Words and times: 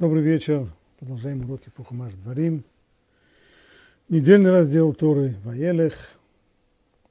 Добрый 0.00 0.22
вечер. 0.22 0.66
Продолжаем 0.98 1.44
уроки 1.44 1.68
по 1.68 1.84
Хумаш 1.84 2.14
Дворим. 2.14 2.64
Недельный 4.08 4.50
раздел 4.50 4.94
Торы 4.94 5.36
Ваелех. 5.44 6.18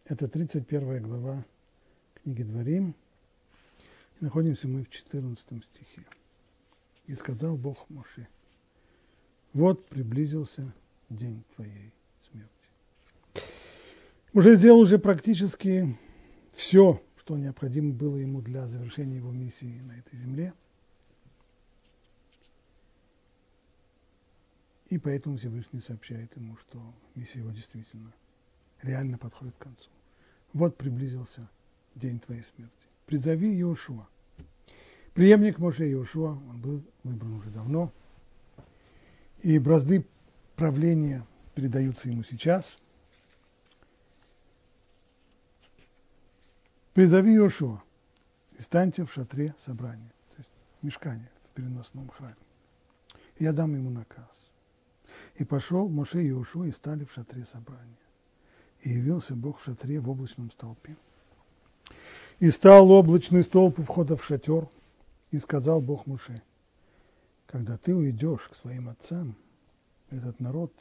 Это 0.05 0.27
31 0.27 1.03
глава 1.03 1.45
книги 2.15 2.41
Дворим. 2.41 2.95
И 4.19 4.25
находимся 4.25 4.67
мы 4.67 4.85
в 4.85 4.89
14 4.89 5.63
стихе. 5.65 6.03
И 7.05 7.13
сказал 7.13 7.57
Бог 7.57 7.87
Моше, 7.91 8.27
вот 9.53 9.85
приблизился 9.85 10.73
день 11.09 11.43
твоей 11.55 11.93
смерти. 12.31 13.45
Уже 14.33 14.55
сделал 14.55 14.79
уже 14.79 14.97
практически 14.97 15.95
все, 16.53 16.99
что 17.19 17.37
необходимо 17.37 17.93
было 17.93 18.17
ему 18.17 18.41
для 18.41 18.65
завершения 18.65 19.17
его 19.17 19.31
миссии 19.31 19.79
на 19.81 19.91
этой 19.91 20.17
земле– 20.17 20.53
И 24.89 24.97
поэтому 24.97 25.37
Всевышний 25.37 25.81
сообщает 25.81 26.35
ему, 26.35 26.57
что 26.57 26.81
миссия 27.13 27.39
его 27.39 27.51
действительно 27.51 28.11
реально 28.81 29.19
подходит 29.19 29.55
к 29.55 29.61
концу. 29.61 29.89
Вот 30.51 30.77
приблизился 30.77 31.47
день 31.93 32.19
твоей 32.19 32.41
смерти. 32.41 32.73
Призови 33.05 33.55
Иошуа. 33.59 34.07
Преемник 35.13 35.59
Моше 35.59 35.87
Иошуа, 35.91 36.31
он 36.31 36.61
был 36.61 36.83
выбран 37.03 37.33
уже 37.33 37.51
давно. 37.51 37.93
И 39.43 39.59
бразды 39.59 40.05
правления 40.55 41.25
передаются 41.53 42.09
ему 42.09 42.23
сейчас. 42.23 42.79
Призови 46.93 47.35
Иошуа 47.35 47.83
и 48.57 48.61
станьте 48.61 49.05
в 49.05 49.13
шатре 49.13 49.53
собрания, 49.59 50.11
то 50.31 50.37
есть 50.39 50.51
в 50.81 50.85
мешкане, 50.85 51.29
в 51.45 51.53
переносном 51.53 52.09
храме. 52.09 52.35
Я 53.37 53.53
дам 53.53 53.75
ему 53.75 53.91
наказ 53.91 54.48
и 55.39 55.45
пошел 55.45 55.87
Моше 55.87 56.21
и 56.21 56.27
Иошуа 56.27 56.65
и 56.65 56.71
стали 56.71 57.05
в 57.05 57.13
шатре 57.13 57.45
собрания. 57.45 57.97
И 58.81 58.89
явился 58.89 59.35
Бог 59.35 59.59
в 59.59 59.63
шатре 59.63 59.99
в 60.01 60.09
облачном 60.09 60.51
столпе. 60.51 60.97
И 62.39 62.49
стал 62.51 62.91
облачный 62.91 63.41
столб 63.41 63.79
у 63.79 63.83
входа 63.83 64.17
в 64.17 64.23
шатер, 64.23 64.67
и 65.31 65.39
сказал 65.39 65.81
Бог 65.81 66.07
Моше, 66.07 66.41
когда 67.45 67.77
ты 67.77 67.95
уйдешь 67.95 68.49
к 68.49 68.55
своим 68.55 68.89
отцам, 68.89 69.35
этот 70.09 70.39
народ 70.39 70.73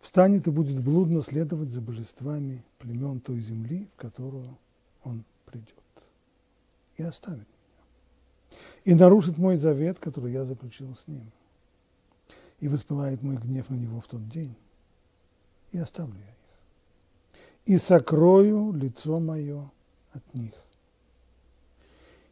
встанет 0.00 0.46
и 0.46 0.50
будет 0.50 0.82
блудно 0.82 1.22
следовать 1.22 1.70
за 1.70 1.80
божествами 1.80 2.64
племен 2.78 3.20
той 3.20 3.40
земли, 3.40 3.88
в 3.94 4.00
которую 4.00 4.58
он 5.04 5.24
придет, 5.46 5.74
и 6.96 7.02
оставит 7.02 7.46
меня, 7.46 8.58
и 8.84 8.94
нарушит 8.94 9.38
мой 9.38 9.56
завет, 9.56 9.98
который 9.98 10.32
я 10.32 10.44
заключил 10.44 10.94
с 10.94 11.06
ним– 11.06 11.30
и 12.62 12.68
воспылает 12.68 13.22
мой 13.22 13.36
гнев 13.38 13.68
на 13.70 13.74
него 13.74 14.00
в 14.00 14.06
тот 14.06 14.28
день, 14.28 14.54
и 15.72 15.78
оставлю 15.78 16.14
я 16.14 16.30
их, 16.30 17.74
и 17.74 17.76
сокрою 17.76 18.72
лицо 18.72 19.18
мое 19.18 19.68
от 20.12 20.22
них. 20.32 20.54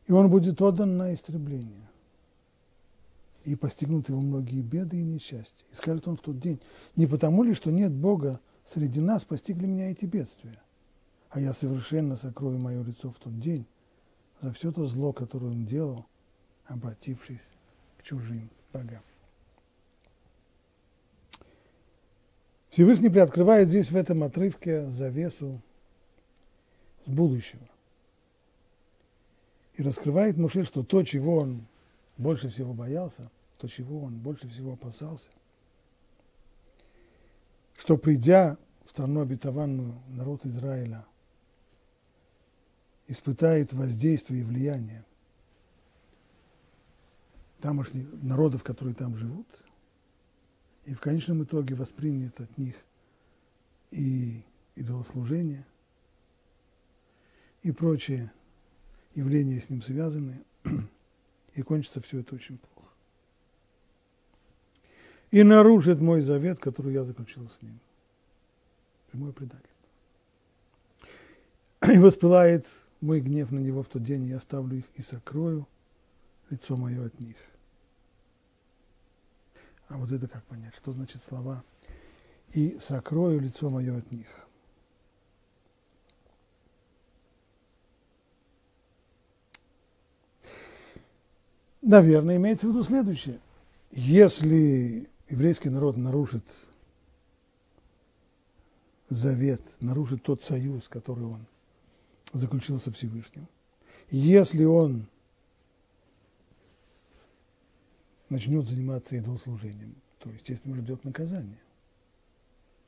И 0.06 0.12
он 0.12 0.30
будет 0.30 0.62
отдан 0.62 0.96
на 0.96 1.12
истребление, 1.14 1.90
и 3.44 3.56
постигнут 3.56 4.08
его 4.08 4.20
многие 4.20 4.62
беды 4.62 5.00
и 5.00 5.04
несчастья. 5.04 5.66
И 5.72 5.74
скажет 5.74 6.06
он 6.06 6.16
в 6.16 6.20
тот 6.20 6.38
день, 6.38 6.60
не 6.94 7.08
потому 7.08 7.42
ли, 7.42 7.52
что 7.52 7.72
нет 7.72 7.90
Бога 7.90 8.38
среди 8.72 9.00
нас, 9.00 9.24
постигли 9.24 9.66
меня 9.66 9.90
эти 9.90 10.04
бедствия, 10.04 10.62
а 11.30 11.40
я 11.40 11.52
совершенно 11.52 12.14
сокрою 12.14 12.60
мое 12.60 12.84
лицо 12.84 13.10
в 13.10 13.18
тот 13.18 13.40
день 13.40 13.66
за 14.40 14.52
все 14.52 14.70
то 14.70 14.86
зло, 14.86 15.12
которое 15.12 15.46
он 15.46 15.66
делал, 15.66 16.06
обратившись 16.66 17.48
к 17.98 18.04
чужим 18.04 18.48
богам. 18.72 19.02
Всевышний 22.70 23.08
приоткрывает 23.08 23.68
здесь 23.68 23.90
в 23.90 23.96
этом 23.96 24.22
отрывке 24.22 24.88
завесу 24.90 25.60
с 27.04 27.10
будущего. 27.10 27.68
И 29.74 29.82
раскрывает 29.82 30.36
Муше, 30.36 30.64
что 30.64 30.84
то, 30.84 31.02
чего 31.02 31.38
он 31.38 31.66
больше 32.16 32.48
всего 32.48 32.72
боялся, 32.72 33.30
то, 33.58 33.66
чего 33.66 34.04
он 34.04 34.18
больше 34.18 34.48
всего 34.48 34.74
опасался, 34.74 35.30
что 37.76 37.96
придя 37.96 38.56
в 38.86 38.90
страну 38.90 39.22
обетованную, 39.22 40.00
народ 40.08 40.46
Израиля 40.46 41.04
испытает 43.08 43.72
воздействие 43.72 44.42
и 44.42 44.44
влияние 44.44 45.04
тамошних 47.60 48.06
народов, 48.22 48.62
которые 48.62 48.94
там 48.94 49.16
живут– 49.16 49.46
и 50.84 50.94
в 50.94 51.00
конечном 51.00 51.44
итоге 51.44 51.74
воспринят 51.74 52.40
от 52.40 52.56
них 52.58 52.74
и 53.90 54.42
идолослужение, 54.76 55.66
и 57.62 57.72
прочие 57.72 58.32
явления 59.14 59.60
с 59.60 59.68
ним 59.68 59.82
связаны, 59.82 60.42
и 61.54 61.62
кончится 61.62 62.00
все 62.00 62.20
это 62.20 62.34
очень 62.34 62.58
плохо. 62.58 62.88
И 65.30 65.42
нарушит 65.42 66.00
мой 66.00 66.22
завет, 66.22 66.58
который 66.58 66.92
я 66.92 67.04
заключил 67.04 67.48
с 67.48 67.60
ним. 67.62 67.78
Прямое 69.10 69.32
предательство. 69.32 69.70
И 71.88 71.98
воспылает 71.98 72.66
мой 73.00 73.20
гнев 73.20 73.50
на 73.50 73.58
него 73.58 73.82
в 73.82 73.88
тот 73.88 74.02
день, 74.02 74.24
и 74.24 74.28
я 74.28 74.38
оставлю 74.38 74.78
их 74.78 74.84
и 74.94 75.02
сокрою 75.02 75.66
лицо 76.50 76.76
мое 76.76 77.06
от 77.06 77.18
них. 77.20 77.36
А 79.90 79.96
вот 79.96 80.12
это 80.12 80.28
как 80.28 80.44
понять? 80.44 80.74
Что 80.76 80.92
значит 80.92 81.20
слова 81.22 81.64
«и 82.54 82.78
сокрою 82.80 83.40
лицо 83.40 83.68
мое 83.68 83.98
от 83.98 84.10
них»? 84.12 84.26
Наверное, 91.82 92.36
имеется 92.36 92.68
в 92.68 92.70
виду 92.70 92.84
следующее. 92.84 93.40
Если 93.90 95.10
еврейский 95.28 95.70
народ 95.70 95.96
нарушит 95.96 96.44
завет, 99.08 99.60
нарушит 99.80 100.22
тот 100.22 100.44
союз, 100.44 100.86
который 100.86 101.24
он 101.24 101.46
заключил 102.32 102.78
со 102.78 102.92
Всевышним, 102.92 103.48
если 104.08 104.62
он 104.62 105.08
начнет 108.30 108.66
заниматься 108.66 109.16
идолослужением, 109.16 109.94
то, 110.18 110.30
естественно, 110.30 110.76
ждет 110.76 111.04
наказание. 111.04 111.58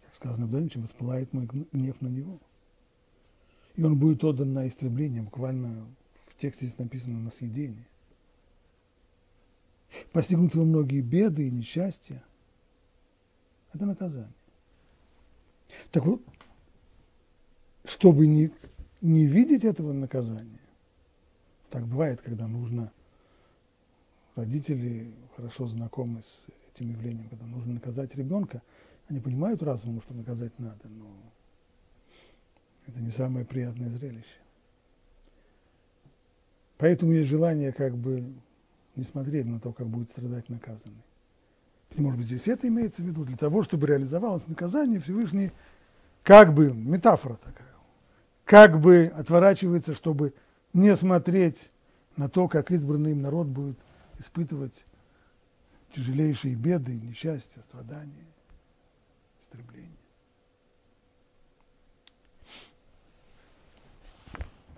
Как 0.04 0.14
сказано 0.14 0.46
в 0.46 0.50
дальнейшем, 0.50 0.82
воспылает 0.82 1.32
мой 1.32 1.46
гнев 1.46 2.00
на 2.00 2.08
него. 2.08 2.38
И 3.76 3.82
он 3.82 3.98
будет 3.98 4.22
отдан 4.24 4.52
на 4.52 4.68
истребление, 4.68 5.22
буквально 5.22 5.86
в 6.28 6.36
тексте 6.36 6.66
здесь 6.66 6.78
написано 6.78 7.18
на 7.18 7.30
съедение. 7.30 7.86
Постигнут 10.12 10.54
его 10.54 10.64
многие 10.64 11.00
беды 11.00 11.48
и 11.48 11.50
несчастья. 11.50 12.22
Это 13.72 13.84
наказание. 13.86 14.32
Так 15.90 16.04
вот, 16.04 16.22
чтобы 17.84 18.26
не, 18.26 18.50
не 19.00 19.26
видеть 19.26 19.64
этого 19.64 19.92
наказания, 19.92 20.60
так 21.70 21.86
бывает, 21.86 22.20
когда 22.20 22.46
нужно 22.46 22.92
родители 24.36 25.12
хорошо 25.36 25.66
знакомы 25.66 26.20
с 26.20 26.44
этим 26.74 26.90
явлением, 26.90 27.28
когда 27.28 27.46
нужно 27.46 27.74
наказать 27.74 28.14
ребенка, 28.14 28.62
они 29.08 29.20
понимают 29.20 29.62
разумом, 29.62 30.00
что 30.02 30.14
наказать 30.14 30.58
надо, 30.58 30.88
но 30.88 31.06
это 32.86 32.98
не 33.00 33.10
самое 33.10 33.44
приятное 33.44 33.90
зрелище. 33.90 34.26
Поэтому 36.78 37.12
есть 37.12 37.28
желание 37.28 37.72
как 37.72 37.96
бы 37.96 38.24
не 38.96 39.04
смотреть 39.04 39.46
на 39.46 39.60
то, 39.60 39.72
как 39.72 39.86
будет 39.86 40.10
страдать 40.10 40.48
наказанный. 40.48 41.04
Может 41.96 42.18
быть, 42.18 42.26
здесь 42.26 42.48
это 42.48 42.68
имеется 42.68 43.02
в 43.02 43.06
виду, 43.06 43.24
для 43.24 43.36
того, 43.36 43.62
чтобы 43.62 43.86
реализовалось 43.86 44.46
наказание, 44.48 44.98
Всевышний 44.98 45.50
как 46.22 46.54
бы, 46.54 46.72
метафора 46.72 47.36
такая, 47.36 47.68
как 48.44 48.80
бы 48.80 49.12
отворачивается, 49.14 49.94
чтобы 49.94 50.32
не 50.72 50.96
смотреть 50.96 51.70
на 52.16 52.28
то, 52.28 52.48
как 52.48 52.70
избранный 52.70 53.12
им 53.12 53.22
народ 53.22 53.46
будет 53.46 53.78
испытывать 54.22 54.84
тяжелейшие 55.94 56.54
беды, 56.54 56.98
несчастья, 56.98 57.60
страдания, 57.68 58.26
истребления. 59.44 59.90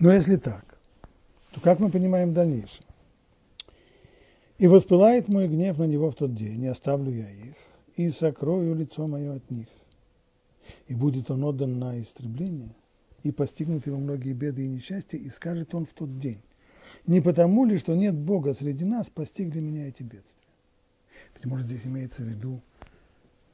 Но 0.01 0.11
если 0.11 0.37
так, 0.37 0.79
то 1.53 1.61
как 1.61 1.79
мы 1.79 1.91
понимаем 1.91 2.31
в 2.31 2.35
дальнейшем? 2.35 2.85
«И 4.57 4.67
воспылает 4.67 5.29
мой 5.29 5.49
гнев 5.49 5.79
на 5.79 5.85
него 5.85 6.11
в 6.11 6.15
тот 6.15 6.35
день, 6.35 6.61
не 6.61 6.69
оставлю 6.69 7.13
я 7.13 7.29
их, 7.29 7.55
и 7.97 8.11
сокрою 8.11 8.75
лицо 8.75 9.07
мое 9.07 9.37
от 9.37 9.51
них. 9.51 9.67
И 10.87 10.95
будет 10.95 11.31
он 11.31 11.45
отдан 11.45 11.79
на 11.79 12.01
истребление, 12.01 12.75
и 13.25 13.33
постигнут 13.33 13.87
его 13.87 13.99
многие 13.99 14.33
беды 14.33 14.65
и 14.65 14.71
несчастья, 14.71 15.19
и 15.19 15.29
скажет 15.29 15.75
он 15.75 15.87
в 15.87 15.93
тот 15.93 16.19
день, 16.19 16.41
не 17.07 17.21
потому 17.21 17.65
ли, 17.65 17.79
что 17.79 17.95
нет 17.95 18.15
Бога 18.15 18.55
среди 18.55 18.85
нас, 18.85 19.11
постигли 19.11 19.61
меня 19.61 19.89
эти 19.89 20.03
бедствия. 20.03 20.49
Быть 21.35 21.47
может, 21.47 21.67
здесь 21.67 21.87
имеется 21.87 22.23
в 22.23 22.27
виду 22.27 22.63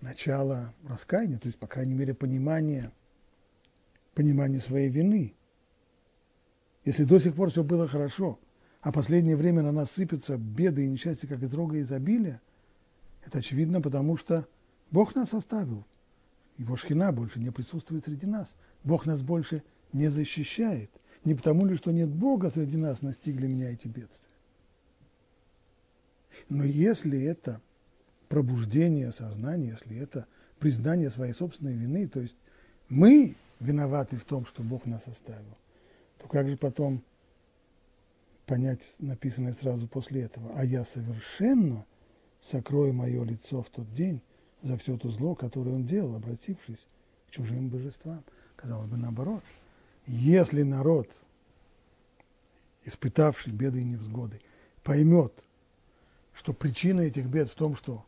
начало 0.00 0.75
раскаяния, 0.88 1.38
то 1.38 1.46
есть, 1.46 1.58
по 1.58 1.66
крайней 1.66 1.94
мере, 1.94 2.14
понимание, 2.14 2.92
понимание 4.14 4.60
своей 4.60 4.88
вины. 4.88 5.34
Если 6.84 7.04
до 7.04 7.19
сих 7.19 7.34
пор 7.34 7.50
все 7.50 7.62
было 7.62 7.87
хорошо, 7.87 8.38
а 8.81 8.92
последнее 8.92 9.37
время 9.37 9.62
на 9.62 9.72
нас 9.72 9.90
сыпятся 9.90 10.38
беды 10.38 10.87
и 10.87 10.88
несчастья, 10.88 11.28
как 11.28 11.42
из 11.42 11.52
рога 11.52 11.78
изобилия, 11.81 12.40
это 13.25 13.38
очевидно, 13.38 13.82
потому 13.82 14.16
что 14.16 14.48
Бог 14.90 15.14
нас 15.14 15.34
оставил. 15.34 15.84
Его 16.56 16.76
шхина 16.76 17.12
больше 17.12 17.38
не 17.38 17.50
присутствует 17.50 18.04
среди 18.04 18.26
нас. 18.26 18.54
Бог 18.82 19.06
нас 19.06 19.22
больше 19.22 19.62
не 19.92 20.08
защищает. 20.08 20.90
Не 21.25 21.34
потому 21.34 21.67
ли, 21.67 21.76
что 21.76 21.90
нет 21.90 22.08
Бога 22.08 22.50
среди 22.50 22.76
нас, 22.76 23.02
настигли 23.02 23.46
меня 23.46 23.70
эти 23.70 23.88
бедствия. 23.88 24.26
Но 26.49 26.64
если 26.64 27.20
это 27.22 27.61
пробуждение 28.28 29.12
сознания, 29.12 29.76
если 29.81 29.99
это 29.99 30.26
признание 30.58 31.11
своей 31.11 31.32
собственной 31.32 31.75
вины, 31.75 32.08
то 32.08 32.20
есть 32.20 32.37
мы 32.88 33.34
виноваты 33.58 34.17
в 34.17 34.25
том, 34.25 34.46
что 34.46 34.62
Бог 34.62 34.87
нас 34.87 35.06
оставил, 35.06 35.56
то 36.19 36.28
как 36.28 36.49
же 36.49 36.56
потом 36.56 37.02
понять 38.46 38.94
написанное 38.99 39.52
сразу 39.52 39.87
после 39.87 40.23
этого? 40.23 40.52
А 40.56 40.64
я 40.64 40.84
совершенно 40.84 41.84
сокрою 42.40 42.94
мое 42.94 43.23
лицо 43.25 43.62
в 43.62 43.69
тот 43.69 43.93
день 43.94 44.23
за 44.62 44.76
все 44.76 44.96
то 44.96 45.08
зло, 45.08 45.34
которое 45.34 45.73
он 45.73 45.87
делал, 45.87 46.16
обратившись 46.16 46.87
к 47.28 47.31
чужим 47.31 47.69
божествам. 47.69 48.25
Казалось 48.56 48.88
бы, 48.88 48.96
наоборот. 48.96 49.43
Если 50.12 50.62
народ, 50.62 51.08
испытавший 52.84 53.52
беды 53.52 53.80
и 53.80 53.84
невзгоды, 53.84 54.40
поймет, 54.82 55.32
что 56.34 56.52
причина 56.52 57.02
этих 57.02 57.26
бед 57.26 57.48
в 57.48 57.54
том, 57.54 57.76
что, 57.76 58.04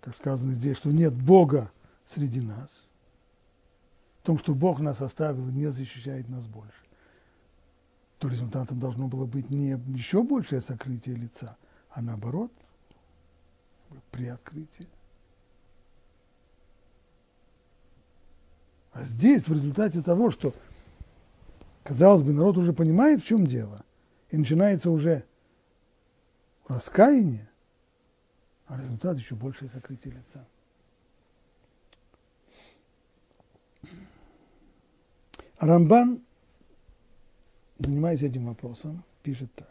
как 0.00 0.16
сказано 0.16 0.52
здесь, 0.52 0.76
что 0.76 0.90
нет 0.90 1.14
Бога 1.14 1.70
среди 2.12 2.40
нас, 2.40 2.68
в 4.22 4.26
том, 4.26 4.40
что 4.40 4.56
Бог 4.56 4.80
нас 4.80 5.00
оставил 5.00 5.48
и 5.48 5.52
не 5.52 5.66
защищает 5.68 6.28
нас 6.28 6.46
больше, 6.46 6.82
то 8.18 8.26
результатом 8.26 8.80
должно 8.80 9.06
было 9.06 9.26
быть 9.26 9.50
не 9.50 9.78
еще 9.96 10.24
большее 10.24 10.62
сокрытие 10.62 11.14
лица, 11.14 11.56
а 11.90 12.02
наоборот, 12.02 12.50
при 14.10 14.26
А 18.92 19.04
здесь, 19.04 19.46
в 19.46 19.52
результате 19.52 20.02
того, 20.02 20.30
что, 20.30 20.54
казалось 21.84 22.22
бы, 22.22 22.32
народ 22.32 22.56
уже 22.56 22.72
понимает, 22.72 23.20
в 23.20 23.26
чем 23.26 23.46
дело, 23.46 23.84
и 24.30 24.36
начинается 24.36 24.90
уже 24.90 25.24
раскаяние, 26.66 27.48
а 28.66 28.78
результат 28.80 29.18
еще 29.18 29.34
большее 29.34 29.68
сокрытие 29.68 30.14
лица. 30.14 30.46
Рамбан, 35.58 36.22
занимаясь 37.78 38.22
этим 38.22 38.46
вопросом, 38.46 39.04
пишет 39.22 39.52
так. 39.54 39.68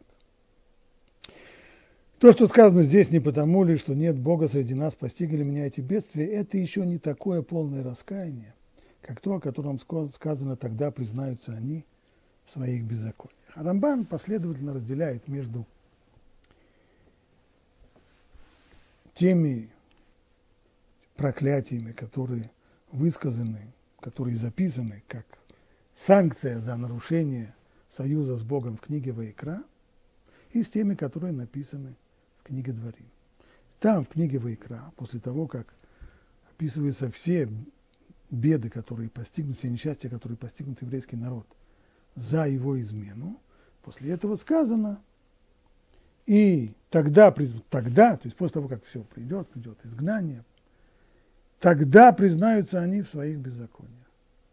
То, 2.20 2.32
что 2.34 2.48
сказано 2.48 2.84
здесь 2.84 3.12
не 3.12 3.20
потому 3.20 3.64
ли, 3.64 3.78
что 3.78 3.96
нет 3.96 4.18
Бога 4.18 4.50
среди 4.50 4.76
нас, 4.76 4.94
постигли 4.94 5.42
меня 5.42 5.66
эти 5.66 5.80
бедствия, 5.80 6.26
это 6.26 6.58
еще 6.58 6.86
не 6.86 7.00
такое 7.00 7.42
полное 7.42 7.82
раскаяние, 7.82 8.54
как 9.02 9.22
то, 9.22 9.36
о 9.36 9.40
котором 9.40 9.80
сказано, 9.80 10.56
тогда 10.56 10.92
признаются 10.92 11.54
они 11.54 11.86
в 12.46 12.52
своих 12.52 12.84
беззакониях. 12.84 13.38
А 13.56 13.64
Рамбан 13.64 14.06
последовательно 14.06 14.74
разделяет 14.74 15.28
между 15.28 15.66
теми 19.14 19.70
проклятиями, 21.16 21.92
которые 21.92 22.52
высказаны, 22.92 23.74
которые 24.00 24.36
записаны 24.36 25.04
как 25.08 25.26
санкция 25.94 26.60
за 26.60 26.78
нарушение 26.78 27.54
союза 27.90 28.38
с 28.38 28.44
Богом 28.44 28.78
в 28.78 28.82
книге 28.82 29.12
Ваикра, 29.12 29.64
и 30.52 30.64
с 30.64 30.70
теми, 30.70 30.96
которые 30.96 31.34
написаны 31.34 31.96
книге 32.50 32.74
Дворим. 32.74 33.06
Там, 33.80 34.04
в 34.04 34.10
книге 34.10 34.40
Вайкра, 34.40 34.92
после 34.96 35.20
того, 35.20 35.48
как 35.48 35.74
описываются 36.52 37.10
все 37.12 37.48
беды, 38.30 38.70
которые 38.70 39.10
постигнут, 39.10 39.58
все 39.58 39.70
несчастья, 39.70 40.10
которые 40.10 40.38
постигнут 40.38 40.82
еврейский 40.82 41.16
народ 41.16 41.48
за 42.16 42.48
его 42.48 42.80
измену, 42.80 43.40
после 43.82 44.12
этого 44.12 44.36
сказано, 44.36 45.02
и 46.26 46.74
тогда, 46.90 47.34
тогда, 47.70 48.18
то 48.18 48.26
есть 48.26 48.38
после 48.38 48.54
того, 48.56 48.68
как 48.68 48.84
все 48.84 49.04
придет, 49.04 49.50
придет 49.50 49.80
изгнание, 49.84 50.44
тогда 51.60 52.12
признаются 52.12 52.80
они 52.80 53.02
в 53.02 53.10
своих 53.10 53.40
беззакониях. 53.40 54.06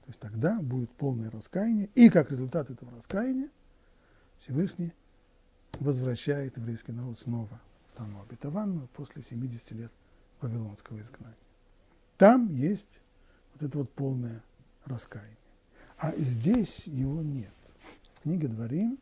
То 0.04 0.10
есть 0.10 0.20
тогда 0.20 0.60
будет 0.60 0.90
полное 0.90 1.30
раскаяние, 1.30 1.90
и 1.94 2.08
как 2.08 2.30
результат 2.30 2.70
этого 2.70 2.92
раскаяния 2.96 3.50
Всевышний 4.40 4.92
возвращает 5.80 6.56
еврейский 6.56 6.92
народ 6.92 7.18
снова 7.20 7.60
страну 7.92 8.22
обетованную 8.22 8.88
после 8.94 9.22
70 9.22 9.72
лет 9.72 9.92
Вавилонского 10.40 11.00
изгнания. 11.00 11.36
Там 12.18 12.54
есть 12.54 13.00
вот 13.58 13.68
это 13.68 13.78
вот 13.78 13.90
полное 13.92 14.42
раскаяние. 14.84 15.36
А 15.98 16.14
здесь 16.16 16.86
его 16.86 17.22
нет. 17.22 17.52
В 18.14 18.22
книге 18.22 18.48
Дворим, 18.48 18.98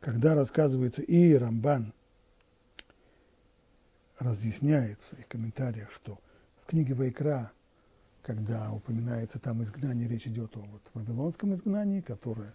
когда 0.00 0.34
рассказывается 0.34 1.02
и 1.02 1.34
Рамбан 1.34 1.92
разъясняет 4.18 5.00
в 5.00 5.10
своих 5.10 5.28
комментариях, 5.28 5.92
что 5.92 6.18
в 6.62 6.66
книге 6.66 6.94
Вайкра, 6.94 7.52
когда 8.22 8.72
упоминается 8.72 9.38
там 9.38 9.62
изгнание, 9.62 10.08
речь 10.08 10.26
идет 10.26 10.56
о 10.56 10.60
вот 10.60 10.82
вавилонском 10.94 11.54
изгнании, 11.54 12.00
которое 12.00 12.54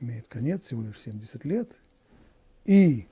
имеет 0.00 0.26
конец 0.28 0.64
всего 0.64 0.82
лишь 0.82 1.00
70 1.00 1.44
лет, 1.44 1.72
и 2.66 3.06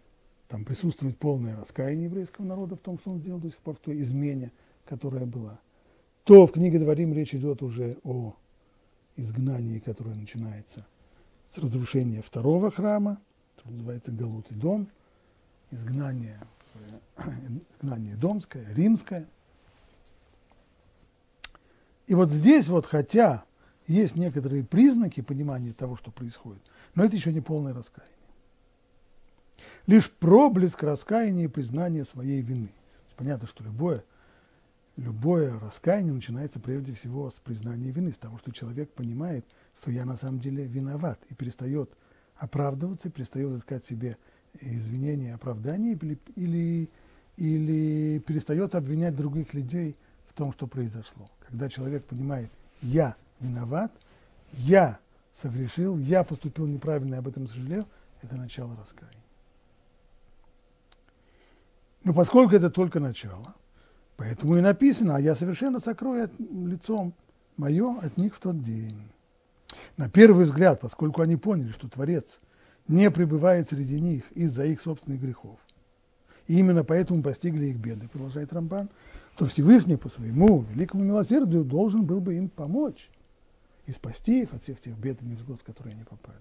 там 0.49 0.65
присутствует 0.65 1.17
полное 1.19 1.57
раскаяние 1.57 2.05
еврейского 2.05 2.45
народа 2.45 2.77
в 2.77 2.81
том, 2.81 2.99
что 2.99 3.13
он 3.13 3.19
сделал 3.19 3.39
до 3.39 3.49
сих 3.49 3.59
пор, 3.59 3.77
в 3.77 3.81
той 3.81 4.01
измене, 4.03 4.53
которая 4.85 5.25
была, 5.25 5.59
то 6.25 6.47
в 6.47 6.53
книге 6.53 6.79
Дворим 6.79 7.13
речь 7.13 7.35
идет 7.35 7.63
уже 7.63 7.99
о 8.03 8.35
изгнании, 9.17 9.79
которое 9.79 10.15
начинается 10.15 10.87
с 11.49 11.59
разрушения 11.59 12.23
второго 12.23 12.71
храма, 12.71 13.21
что 13.59 13.71
называется 13.71 14.11
Галут 14.11 14.47
дом, 14.51 14.89
изгнание, 15.71 16.41
изгнание 17.77 18.17
домское, 18.17 18.67
римское. 18.75 19.27
И 22.07 22.15
вот 22.15 22.31
здесь 22.31 22.69
вот, 22.69 22.87
хотя 22.87 23.45
есть 23.87 24.17
некоторые 24.17 24.65
признаки 24.65 25.21
понимания 25.21 25.73
того, 25.73 25.97
что 25.97 26.11
происходит, 26.11 26.63
но 26.95 27.05
это 27.05 27.15
еще 27.17 27.33
не 27.33 27.41
полное 27.41 27.73
раскаяние 27.73 28.15
лишь 29.87 30.11
проблеск 30.11 30.83
раскаяния 30.83 31.45
и 31.45 31.49
признания 31.49 32.05
своей 32.05 32.41
вины. 32.41 32.71
Понятно, 33.17 33.49
что 33.49 33.65
любое, 33.65 34.05
любое 34.97 35.59
раскаяние 35.59 36.13
начинается 36.13 36.61
прежде 36.61 36.93
всего 36.95 37.31
с 37.31 37.35
признания 37.35 37.91
вины, 37.91 38.13
с 38.13 38.19
того, 38.19 38.39
что 38.39 38.53
человек 38.53 38.93
понимает, 38.93 39.45
что 39.81 39.91
я 39.91 40.05
на 40.05 40.17
самом 40.17 40.41
деле 40.41 40.65
виноват, 40.65 41.19
и 41.29 41.35
перестает 41.35 41.91
оправдываться, 42.37 43.11
перестает 43.11 43.59
искать 43.59 43.85
себе 43.85 44.17
извинения, 44.61 45.35
оправдания, 45.35 45.93
или, 45.93 46.19
или, 46.37 46.91
или 47.37 48.19
перестает 48.21 48.75
обвинять 48.75 49.17
других 49.17 49.53
людей 49.55 49.97
в 50.27 50.33
том, 50.33 50.53
что 50.53 50.67
произошло. 50.67 51.29
Когда 51.47 51.69
человек 51.69 52.05
понимает, 52.05 52.51
я 52.83 53.17
виноват, 53.41 53.93
я 54.53 54.99
согрешил, 55.33 55.99
я 55.99 56.23
поступил 56.23 56.67
неправильно, 56.67 57.17
и 57.17 57.19
об 57.19 57.29
этом 57.29 57.49
сожалел, 57.49 57.87
это 58.23 58.37
начало 58.37 58.77
раскаяния. 58.77 59.19
Но 62.05 62.13
поскольку 62.13 62.55
это 62.55 62.71
только 62.71 63.01
начало, 63.01 63.55
поэтому 64.17 64.57
и 64.57 64.61
написано, 64.61 65.17
а 65.17 65.21
я 65.21 65.35
совершенно 65.35 65.81
сокрою 65.81 66.31
лицом 66.39 67.15
мое 67.57 67.99
от 68.01 68.17
них 68.17 68.35
в 68.35 68.41
тот 68.41 68.63
день. 68.63 69.01
На 69.97 70.09
первый 70.09 70.45
взгляд, 70.45 70.81
поскольку 70.81 71.23
они 71.23 71.37
поняли, 71.37 71.73
что 71.73 71.89
Творец 71.89 72.41
не 72.89 73.11
пребывает 73.11 73.71
среди 73.71 74.01
них 74.01 74.31
из-за 74.33 74.67
их 74.67 74.81
собственных 74.81 75.21
грехов, 75.21 75.59
и 76.47 76.59
именно 76.59 76.85
поэтому 76.85 77.23
постигли 77.23 77.67
их 77.67 77.77
беды, 77.77 78.09
продолжает 78.09 78.53
Рамбан, 78.53 78.91
то 79.37 79.47
Всевышний 79.47 79.97
по 79.97 80.09
своему 80.09 80.63
великому 80.63 81.05
милосердию 81.05 81.65
должен 81.65 82.05
был 82.05 82.21
бы 82.21 82.35
им 82.35 82.49
помочь 82.49 83.09
и 83.87 83.93
спасти 83.93 84.43
их 84.43 84.53
от 84.53 84.63
всех 84.63 84.81
тех 84.81 84.97
бед 84.97 85.21
и 85.23 85.27
невзгод, 85.27 85.61
в 85.61 85.65
которые 85.65 85.95
они 85.95 86.05
попали. 86.05 86.39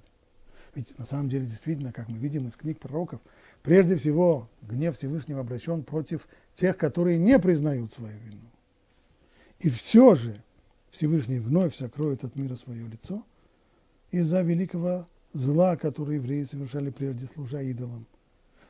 Ведь 0.75 0.97
на 0.97 1.05
самом 1.05 1.29
деле, 1.29 1.45
действительно, 1.45 1.91
как 1.91 2.09
мы 2.09 2.17
видим 2.17 2.47
из 2.47 2.55
книг 2.55 2.79
пророков, 2.79 3.21
прежде 3.61 3.95
всего 3.95 4.49
гнев 4.61 4.97
Всевышнего 4.97 5.41
обращен 5.41 5.83
против 5.83 6.27
тех, 6.55 6.77
которые 6.77 7.17
не 7.17 7.37
признают 7.39 7.93
свою 7.93 8.17
вину. 8.19 8.49
И 9.59 9.69
все 9.69 10.15
же 10.15 10.41
Всевышний 10.89 11.39
вновь 11.39 11.75
сокроет 11.75 12.23
от 12.23 12.35
мира 12.35 12.55
свое 12.55 12.87
лицо 12.87 13.23
из-за 14.11 14.41
великого 14.41 15.07
зла, 15.33 15.75
которое 15.75 16.15
евреи 16.15 16.43
совершали 16.43 16.89
прежде, 16.89 17.27
служа 17.27 17.61
идолам. 17.61 18.05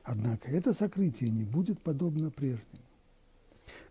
Однако 0.03 0.51
это 0.51 0.73
сокрытие 0.73 1.29
не 1.29 1.45
будет 1.45 1.81
подобно 1.81 2.29
прежнему, 2.29 2.83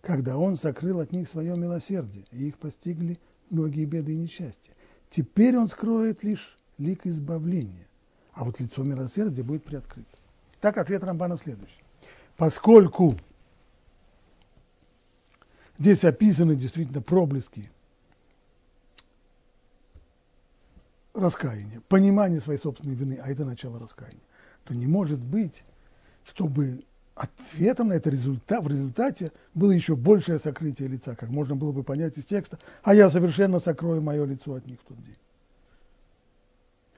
когда 0.03 0.37
он 0.37 0.57
сокрыл 0.57 1.01
от 1.01 1.13
них 1.13 1.29
свое 1.29 1.57
милосердие, 1.57 2.25
и 2.31 2.49
их 2.49 2.59
постигли 2.59 3.19
многие 3.49 3.87
беды 3.87 4.13
и 4.13 4.19
несчастья. 4.19 4.75
Теперь 5.09 5.57
он 5.57 5.69
скроет 5.69 6.23
лишь 6.23 6.57
лик 6.77 7.07
избавления, 7.07 7.87
а 8.33 8.45
вот 8.45 8.61
лицо 8.61 8.83
милосердия 8.83 9.43
будет 9.43 9.65
приоткрыто. 9.65 10.09
Так 10.61 10.79
ответ 10.79 11.03
Рамбана 11.03 11.37
следующий. 11.37 11.83
Поскольку 12.37 13.17
здесь 15.79 16.05
описаны 16.05 16.57
действительно 16.57 17.03
проблески 17.03 17.71
раскаяния, 21.15 21.83
понимание 21.89 22.41
своей 22.41 22.59
собственной 22.59 22.95
вины, 22.95 23.21
а 23.23 23.29
это 23.29 23.45
начало 23.45 23.79
раскаяния, 23.79 24.23
то 24.65 24.75
не 24.75 24.87
может 24.87 25.21
быть, 25.21 25.65
чтобы 26.25 26.85
ответом 27.15 27.89
на 27.89 27.95
это 27.95 28.09
результат, 28.11 28.65
в 28.65 28.69
результате 28.69 29.33
было 29.55 29.73
еще 29.73 29.97
большее 29.97 30.39
сокрытие 30.39 30.89
лица, 30.89 31.15
как 31.15 31.29
можно 31.29 31.55
было 31.55 31.73
бы 31.73 31.83
понять 31.83 32.17
из 32.17 32.25
текста, 32.25 32.59
а 32.83 32.95
я 32.95 33.11
совершенно 33.11 33.59
сокрою 33.59 34.01
мое 34.01 34.25
лицо 34.25 34.55
от 34.55 34.67
них 34.67 34.81
в 34.81 34.85
тот 34.85 35.03
день. 35.05 35.17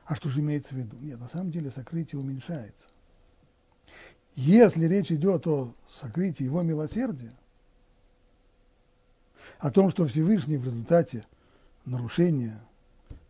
А 0.04 0.14
что 0.16 0.28
же 0.28 0.40
имеется 0.40 0.74
в 0.74 0.78
виду? 0.78 0.96
Нет, 0.98 1.18
на 1.18 1.28
самом 1.28 1.50
деле 1.50 1.70
сокрытие 1.70 2.20
уменьшается. 2.20 2.88
Если 4.36 4.86
речь 4.86 5.12
идет 5.12 5.46
о 5.46 5.74
сокрытии 5.88 6.44
его 6.44 6.62
милосердия, 6.62 7.32
о 9.58 9.70
том, 9.70 9.90
что 9.90 10.06
Всевышний 10.06 10.56
в 10.56 10.64
результате 10.64 11.24
нарушения 11.84 12.60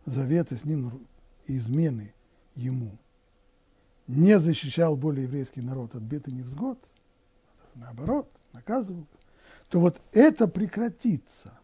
завета 0.05 0.55
с 0.55 0.65
ним 0.65 1.07
и 1.45 1.57
измены 1.57 2.13
ему 2.55 2.97
не 4.07 4.37
защищал 4.39 4.95
более 4.95 5.23
еврейский 5.23 5.61
народ 5.61 5.95
от 5.95 6.01
бед 6.01 6.27
и 6.27 6.31
невзгод, 6.31 6.79
наоборот, 7.75 8.29
наказывал, 8.53 9.05
то 9.69 9.79
вот 9.79 10.01
это 10.11 10.47
прекратится. 10.47 11.57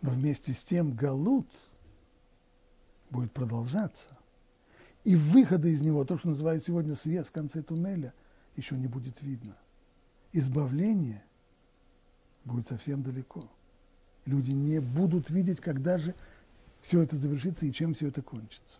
Но 0.00 0.10
вместе 0.10 0.52
с 0.52 0.58
тем 0.58 0.92
Галут 0.92 1.48
будет 3.10 3.32
продолжаться. 3.32 4.16
И 5.04 5.16
выхода 5.16 5.68
из 5.68 5.80
него, 5.80 6.04
то, 6.04 6.16
что 6.16 6.28
называют 6.28 6.64
сегодня 6.64 6.94
свет 6.94 7.26
в 7.26 7.32
конце 7.32 7.62
туннеля, 7.62 8.14
еще 8.56 8.76
не 8.76 8.86
будет 8.86 9.20
видно. 9.20 9.56
Избавление 10.32 11.22
будет 12.44 12.68
совсем 12.68 13.02
далеко. 13.02 13.48
Люди 14.26 14.52
не 14.52 14.80
будут 14.80 15.30
видеть, 15.30 15.60
когда 15.60 15.98
же 15.98 16.14
все 16.80 17.02
это 17.02 17.16
завершится 17.16 17.66
и 17.66 17.72
чем 17.72 17.94
все 17.94 18.08
это 18.08 18.22
кончится. 18.22 18.78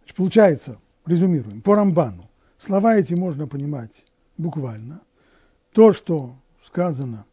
Значит, 0.00 0.16
получается, 0.16 0.78
резюмируем, 1.04 1.62
по 1.62 1.74
Рамбану, 1.74 2.28
слова 2.58 2.96
эти 2.96 3.14
можно 3.14 3.46
понимать 3.46 4.04
буквально. 4.36 5.00
То, 5.72 5.92
что 5.92 6.36
сказано 6.64 7.24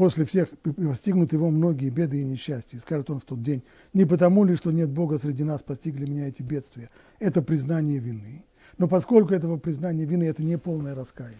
после 0.00 0.24
всех 0.24 0.48
постигнут 0.62 1.34
его 1.34 1.50
многие 1.50 1.90
беды 1.90 2.22
и 2.22 2.24
несчастья, 2.24 2.78
и 2.78 2.80
скажет 2.80 3.10
он 3.10 3.20
в 3.20 3.24
тот 3.26 3.42
день, 3.42 3.62
не 3.92 4.06
потому 4.06 4.44
ли, 4.44 4.56
что 4.56 4.70
нет 4.70 4.88
Бога 4.88 5.18
среди 5.18 5.44
нас, 5.44 5.62
постигли 5.62 6.06
меня 6.06 6.26
эти 6.26 6.40
бедствия, 6.40 6.88
это 7.18 7.42
признание 7.42 7.98
вины. 7.98 8.42
Но 8.78 8.88
поскольку 8.88 9.34
этого 9.34 9.58
признания 9.58 10.06
вины 10.06 10.24
это 10.24 10.42
не 10.42 10.56
полное 10.56 10.94
раскаяние, 10.94 11.36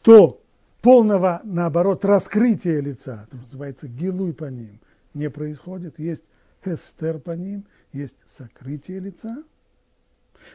то 0.00 0.42
полного, 0.80 1.42
наоборот, 1.44 2.06
раскрытия 2.06 2.80
лица, 2.80 3.28
то, 3.30 3.36
что 3.36 3.44
называется 3.44 3.86
гилуй 3.86 4.32
по 4.32 4.46
ним, 4.46 4.80
не 5.12 5.28
происходит. 5.28 5.98
Есть 5.98 6.24
хестер 6.64 7.18
по 7.18 7.32
ним, 7.32 7.66
есть 7.92 8.16
сокрытие 8.26 9.00
лица. 9.00 9.44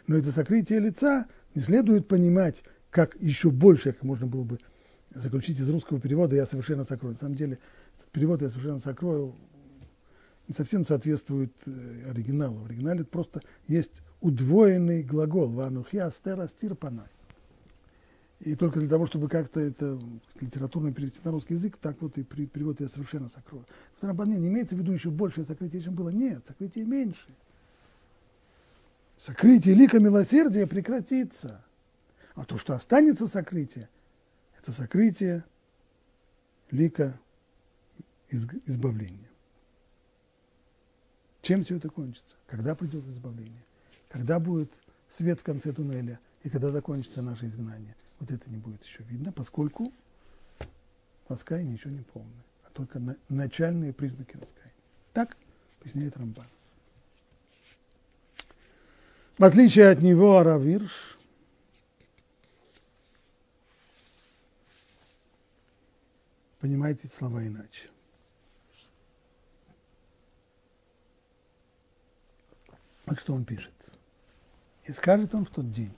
Но 0.08 0.16
это 0.16 0.32
сокрытие 0.32 0.80
лица 0.80 1.28
не 1.54 1.62
следует 1.62 2.08
понимать 2.08 2.64
как 2.90 3.16
еще 3.20 3.52
больше, 3.52 3.94
как 3.94 4.02
можно 4.02 4.26
было 4.26 4.46
бы 4.46 4.60
заключить 5.14 5.60
из 5.60 5.70
русского 5.70 6.00
перевода 6.00 6.36
«я 6.36 6.46
совершенно 6.46 6.86
сокрою». 6.86 7.14
На 7.14 7.20
самом 7.20 7.36
деле, 7.36 7.60
этот 7.98 8.10
перевод 8.12 8.42
«я 8.42 8.50
совершенно 8.50 8.80
сокрою» 8.80 9.36
не 10.48 10.54
совсем 10.54 10.86
соответствует 10.86 11.54
э, 11.66 12.10
оригиналу. 12.10 12.58
В 12.58 12.66
оригинале 12.66 13.06
просто 13.06 13.42
есть 13.68 13.92
удвоенный 14.22 15.04
глагол 15.04 15.48
«ванухья 15.48 16.10
стера 16.10 16.48
стирпанай». 16.48 17.08
И 18.40 18.56
только 18.56 18.80
для 18.80 18.90
того, 18.90 19.06
чтобы 19.06 19.30
как-то 19.30 19.62
это 19.62 19.98
литературно 20.42 20.94
перевести 20.94 21.22
на 21.24 21.32
русский 21.32 21.54
язык, 21.54 21.78
так 21.78 22.02
вот 22.02 22.18
и 22.18 22.24
при 22.24 22.46
перевод 22.46 22.82
я 22.82 22.90
совершенно 22.90 23.30
сокрою. 23.30 23.66
В 24.02 24.04
Рамбане 24.04 24.38
не 24.38 24.50
имеется 24.50 24.76
в 24.76 24.80
виду 24.80 24.92
еще 24.92 25.12
большее 25.12 25.46
сокрытие, 25.46 25.82
чем 25.82 25.96
было. 25.96 26.10
Нет, 26.10 26.44
сокрытие 26.46 26.84
меньше. 26.84 27.34
Сокрытие 29.18 29.76
лика 29.76 30.00
милосердия 30.00 30.68
прекратится. 30.68 31.64
А 32.36 32.44
то, 32.44 32.58
что 32.58 32.74
останется 32.74 33.28
сокрытие, 33.28 33.88
это 34.64 34.72
сокрытие 34.72 35.44
лика 36.72 37.20
избавления. 38.32 39.30
Чем 41.42 41.64
все 41.64 41.76
это 41.78 41.90
кончится? 41.90 42.38
Когда 42.48 42.74
придет 42.74 43.06
избавление? 43.10 43.64
Когда 44.10 44.40
будет 44.40 44.72
свет 45.10 45.42
в 45.42 45.44
конце 45.44 45.74
туннеля? 45.74 46.20
И 46.44 46.50
когда 46.50 46.72
закончится 46.72 47.22
наше 47.22 47.46
изгнание? 47.46 47.96
вот 48.24 48.32
это 48.32 48.50
не 48.50 48.56
будет 48.56 48.82
еще 48.86 49.04
видно, 49.04 49.34
поскольку 49.34 49.92
раскаяние 51.28 51.74
еще 51.76 51.90
не 51.90 52.02
полное, 52.02 52.46
а 52.66 52.70
только 52.72 52.98
на, 53.00 53.18
начальные 53.28 53.92
признаки 53.92 54.38
раскаяния. 54.38 54.72
Так 55.12 55.36
поясняет 55.82 56.16
Рамбан. 56.16 56.48
В 59.38 59.44
отличие 59.44 59.90
от 59.90 60.02
него 60.02 60.38
Аравирш 60.38 61.18
понимаете 66.64 67.08
эти 67.08 67.14
слова 67.14 67.46
иначе. 67.46 67.90
Вот 73.06 73.20
что 73.20 73.34
он 73.34 73.44
пишет. 73.44 73.74
И 74.86 74.94
скажет 74.94 75.36
он 75.36 75.44
в 75.44 75.50
тот 75.50 75.74
день. 75.74 75.92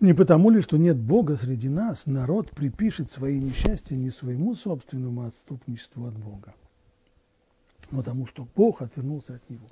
Не 0.00 0.12
потому 0.12 0.50
ли, 0.50 0.60
что 0.60 0.76
нет 0.76 0.98
Бога 0.98 1.38
среди 1.38 1.70
нас, 1.70 2.04
народ 2.04 2.50
припишет 2.50 3.10
свои 3.10 3.40
несчастья 3.40 3.96
не 3.96 4.10
своему 4.10 4.54
собственному 4.54 5.22
отступничеству 5.22 6.06
от 6.06 6.14
Бога, 6.14 6.54
но 7.90 8.02
тому, 8.02 8.26
что 8.26 8.46
Бог 8.54 8.82
отвернулся 8.82 9.36
от 9.36 9.48
него. 9.48 9.68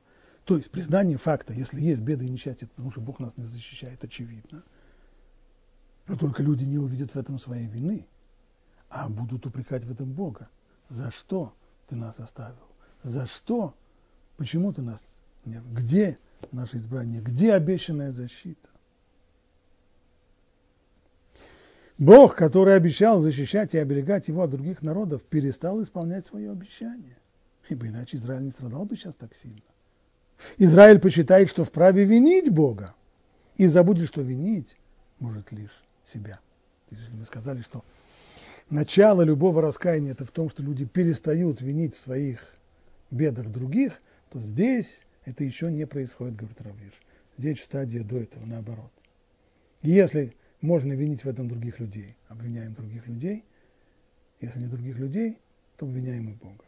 То 0.47 0.57
есть 0.57 0.71
признание 0.71 1.19
факта, 1.19 1.53
если 1.53 1.83
есть 1.83 2.01
беды 2.01 2.25
и 2.25 2.31
несчастья, 2.31 2.69
потому 2.69 2.91
что 2.91 3.03
Бог 3.03 3.21
нас 3.21 3.37
не 3.37 3.45
защищает, 3.45 4.03
очевидно. 4.03 4.63
Но 6.07 6.17
только 6.17 6.43
люди 6.43 6.65
не 6.65 6.79
увидят 6.79 7.11
в 7.11 7.17
этом 7.17 7.39
своей 7.39 7.67
вины, 7.67 8.07
а 8.89 9.09
будут 9.09 9.47
упрекать 9.47 9.85
в 9.85 9.91
этом 9.91 10.13
Бога. 10.13 10.49
За 10.89 11.11
что 11.11 11.55
ты 11.89 11.97
нас 11.97 12.19
оставил? 12.21 12.57
За 13.03 13.27
что? 13.27 13.75
Почему 14.37 14.73
ты 14.73 14.83
нас 14.83 15.01
не... 15.45 15.61
Где 15.73 16.19
наше 16.53 16.77
избрание? 16.77 17.21
Где 17.21 17.55
обещанная 17.55 18.13
защита? 18.13 18.69
Бог, 21.99 22.37
который 22.37 22.77
обещал 22.77 23.21
защищать 23.21 23.75
и 23.75 23.79
оберегать 23.79 24.29
его 24.29 24.43
от 24.43 24.51
других 24.51 24.83
народов, 24.83 25.23
перестал 25.23 25.83
исполнять 25.83 26.27
свое 26.27 26.51
обещание. 26.51 27.17
Ибо 27.69 27.89
иначе 27.89 28.19
Израиль 28.19 28.45
не 28.45 28.51
страдал 28.51 28.85
бы 28.85 28.97
сейчас 28.97 29.15
так 29.15 29.35
сильно. 29.35 29.63
Израиль 30.59 30.99
посчитает, 30.99 31.49
что 31.49 31.65
вправе 31.65 32.05
винить 32.05 32.51
Бога, 32.51 32.95
и 33.57 33.67
забудет, 33.67 34.09
что 34.09 34.21
винить 34.21 34.77
может 35.19 35.51
лишь 35.53 35.83
себя. 36.05 36.41
Если 36.91 37.13
мы 37.13 37.25
сказали, 37.25 37.63
что 37.63 37.83
начало 38.71 39.23
любого 39.23 39.63
раскаяния 39.63 40.13
это 40.13 40.25
в 40.25 40.31
том, 40.31 40.51
что 40.51 40.63
люди 40.63 40.85
перестают 40.85 41.61
винить 41.61 41.95
в 41.95 42.01
своих 42.01 42.55
бедах 43.11 43.49
других, 43.49 44.01
то 44.31 44.41
здесь 44.41 45.07
это 45.25 45.45
еще 45.45 45.71
не 45.71 45.87
происходит, 45.87 46.37
говорит 46.37 46.61
Равиш. 46.61 46.93
Здесь 47.39 47.63
стадия 47.63 48.03
до 48.03 48.19
этого, 48.19 48.45
наоборот. 48.45 48.91
Если 49.83 50.35
можно 50.61 50.93
винить 50.95 51.25
в 51.25 51.29
этом 51.29 51.49
других 51.49 51.81
людей. 51.81 52.17
Обвиняем 52.29 52.75
других 52.75 53.07
людей. 53.07 53.45
Если 54.41 54.61
не 54.61 54.67
других 54.67 54.99
людей, 54.99 55.39
то 55.77 55.87
обвиняем 55.87 56.29
и 56.31 56.33
Бога. 56.33 56.65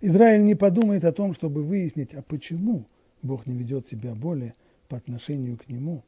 Израиль 0.00 0.44
не 0.44 0.54
подумает 0.54 1.04
о 1.04 1.12
том, 1.12 1.34
чтобы 1.34 1.64
выяснить, 1.64 2.14
а 2.14 2.22
почему 2.22 2.86
Бог 3.22 3.46
не 3.46 3.56
ведет 3.56 3.88
себя 3.88 4.14
более 4.14 4.54
по 4.88 4.96
отношению 4.96 5.58
к 5.58 5.68
нему, 5.68 6.04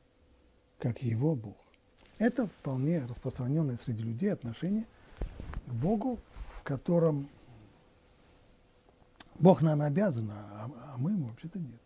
как 0.78 1.02
его 1.02 1.34
Бог. 1.34 1.56
Это 2.20 2.46
вполне 2.46 3.06
распространенное 3.06 3.78
среди 3.78 4.02
людей 4.02 4.30
отношение 4.30 4.84
к 5.66 5.72
Богу, 5.72 6.18
в 6.54 6.62
котором 6.62 7.30
Бог 9.38 9.62
нам 9.62 9.80
обязан, 9.80 10.30
а, 10.30 10.70
а 10.92 10.98
мы 10.98 11.12
ему 11.12 11.28
вообще-то 11.28 11.58
нет, 11.58 11.80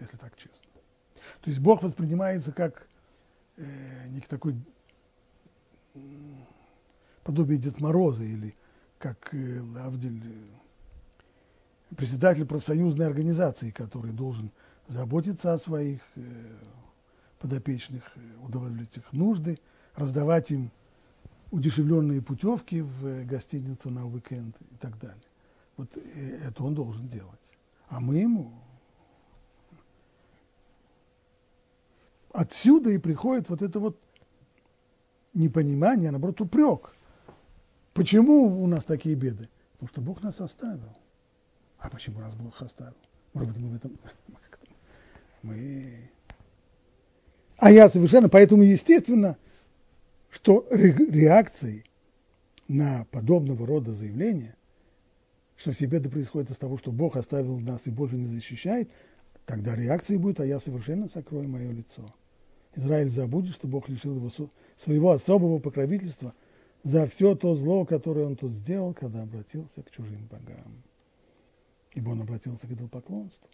если 0.00 0.16
так 0.16 0.36
честно. 0.36 0.66
То 1.40 1.50
есть 1.50 1.60
Бог 1.60 1.84
воспринимается 1.84 2.50
как 2.50 2.88
э, 3.56 4.08
некий 4.08 4.26
такой 4.26 4.56
подобие 7.22 7.58
Дед 7.58 7.80
Мороза 7.80 8.24
или 8.24 8.56
как 8.98 9.32
э, 9.32 9.60
Лавдель, 9.60 10.20
э, 11.90 11.94
председатель 11.94 12.44
профсоюзной 12.44 13.06
организации, 13.06 13.70
который 13.70 14.10
должен 14.10 14.50
заботиться 14.88 15.52
о 15.52 15.58
своих 15.58 16.00
э, 16.16 16.22
подопечных 17.38 18.04
э, 18.16 18.20
удовлетворить 18.44 18.96
их 18.96 19.12
нужды, 19.12 19.58
раздавать 19.94 20.50
им 20.50 20.70
удешевленные 21.50 22.20
путевки 22.20 22.82
в 22.82 23.24
гостиницу 23.24 23.90
на 23.90 24.06
уикенд 24.06 24.56
и 24.60 24.76
так 24.76 24.98
далее. 24.98 25.22
Вот 25.76 25.96
это 25.96 26.62
он 26.62 26.74
должен 26.74 27.08
делать. 27.08 27.38
А 27.88 28.00
мы 28.00 28.16
ему 28.16 28.52
отсюда 32.32 32.90
и 32.90 32.98
приходит 32.98 33.48
вот 33.48 33.62
это 33.62 33.80
вот 33.80 33.98
непонимание, 35.34 36.08
а 36.08 36.12
наоборот, 36.12 36.40
упрек. 36.40 36.94
Почему 37.94 38.62
у 38.62 38.66
нас 38.66 38.84
такие 38.84 39.14
беды? 39.14 39.48
Потому 39.72 39.88
что 39.88 40.00
Бог 40.00 40.22
нас 40.22 40.40
оставил. 40.40 40.96
А 41.78 41.88
почему 41.88 42.20
нас 42.20 42.34
Бог 42.34 42.60
оставил? 42.60 42.96
Может 43.32 43.52
быть, 43.52 43.62
мы 43.62 43.70
в 43.70 43.76
этом... 43.76 43.98
Мы... 45.42 46.10
А 47.58 47.72
я 47.72 47.88
совершенно... 47.88 48.28
Поэтому, 48.28 48.62
естественно, 48.62 49.36
что 50.30 50.66
реакцией 50.70 51.84
на 52.68 53.06
подобного 53.10 53.66
рода 53.66 53.92
заявления, 53.92 54.54
что 55.56 55.72
все 55.72 55.86
беды 55.86 56.08
происходят 56.08 56.50
из 56.50 56.56
того, 56.56 56.78
что 56.78 56.92
Бог 56.92 57.16
оставил 57.16 57.58
нас 57.58 57.86
и 57.86 57.90
больше 57.90 58.16
не 58.16 58.26
защищает, 58.26 58.88
тогда 59.44 59.74
реакцией 59.74 60.18
будет, 60.18 60.38
а 60.38 60.46
я 60.46 60.60
совершенно 60.60 61.08
сокрою 61.08 61.48
мое 61.48 61.72
лицо. 61.72 62.14
Израиль 62.76 63.10
забудет, 63.10 63.54
что 63.54 63.66
Бог 63.66 63.88
лишил 63.88 64.14
его 64.14 64.30
своего 64.76 65.10
особого 65.10 65.58
покровительства 65.58 66.34
за 66.84 67.08
все 67.08 67.34
то 67.34 67.56
зло, 67.56 67.84
которое 67.84 68.26
он 68.26 68.36
тут 68.36 68.52
сделал, 68.52 68.94
когда 68.94 69.22
обратился 69.22 69.82
к 69.82 69.90
чужим 69.90 70.28
богам. 70.30 70.84
Ибо 71.94 72.10
он 72.10 72.20
обратился 72.20 72.68
к 72.68 72.70
идолопоклонству. 72.70 73.48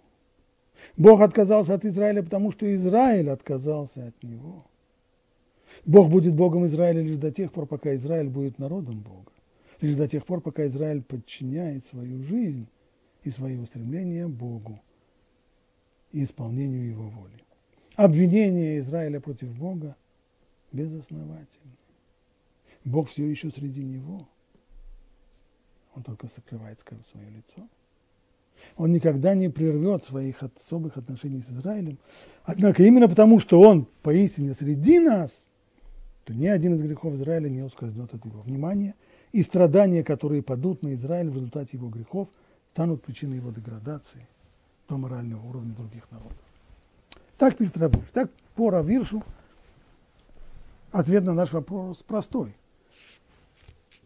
Бог 0.96 1.20
отказался 1.20 1.74
от 1.74 1.84
Израиля, 1.84 2.22
потому 2.22 2.52
что 2.52 2.72
Израиль 2.74 3.30
отказался 3.30 4.06
от 4.08 4.22
него. 4.22 4.66
Бог 5.84 6.08
будет 6.08 6.34
Богом 6.34 6.66
Израиля 6.66 7.02
лишь 7.02 7.18
до 7.18 7.30
тех 7.30 7.52
пор, 7.52 7.66
пока 7.66 7.94
Израиль 7.94 8.28
будет 8.28 8.58
народом 8.58 9.00
Бога. 9.00 9.32
Лишь 9.80 9.96
до 9.96 10.08
тех 10.08 10.24
пор, 10.24 10.40
пока 10.40 10.66
Израиль 10.66 11.02
подчиняет 11.02 11.84
свою 11.84 12.22
жизнь 12.22 12.68
и 13.22 13.30
свои 13.30 13.58
устремления 13.58 14.28
Богу 14.28 14.80
и 16.12 16.24
исполнению 16.24 16.86
Его 16.86 17.08
воли. 17.08 17.44
Обвинение 17.96 18.78
Израиля 18.78 19.20
против 19.20 19.48
Бога 19.56 19.96
безосновательны. 20.72 21.76
Бог 22.84 23.08
все 23.08 23.28
еще 23.28 23.50
среди 23.50 23.84
него. 23.84 24.28
Он 25.94 26.02
только 26.02 26.28
закрывает 26.28 26.80
свое 27.10 27.30
лицо. 27.30 27.68
Он 28.76 28.92
никогда 28.92 29.34
не 29.34 29.48
прервет 29.48 30.04
своих 30.04 30.42
особых 30.42 30.96
отношений 30.96 31.40
с 31.40 31.50
Израилем. 31.50 31.98
Однако 32.44 32.82
именно 32.82 33.08
потому, 33.08 33.40
что 33.40 33.60
он 33.60 33.86
поистине 34.02 34.54
среди 34.54 34.98
нас, 34.98 35.46
то 36.24 36.34
ни 36.34 36.46
один 36.46 36.74
из 36.74 36.82
грехов 36.82 37.14
Израиля 37.14 37.48
не 37.48 37.62
ускользнет 37.62 38.12
от 38.14 38.24
его 38.24 38.40
внимания, 38.40 38.94
и 39.32 39.42
страдания, 39.42 40.02
которые 40.02 40.42
падут 40.42 40.82
на 40.82 40.94
Израиль 40.94 41.28
в 41.28 41.34
результате 41.34 41.76
его 41.76 41.88
грехов, 41.88 42.28
станут 42.72 43.02
причиной 43.02 43.36
его 43.36 43.50
деградации 43.50 44.26
до 44.88 44.96
морального 44.96 45.46
уровня 45.46 45.74
других 45.74 46.10
народов. 46.10 46.38
Так 47.36 47.56
пишет 47.56 47.76
Равирш. 47.76 48.10
Так 48.12 48.30
по 48.54 48.70
Равиршу 48.70 49.22
ответ 50.92 51.24
на 51.24 51.34
наш 51.34 51.52
вопрос 51.52 52.02
простой. 52.02 52.54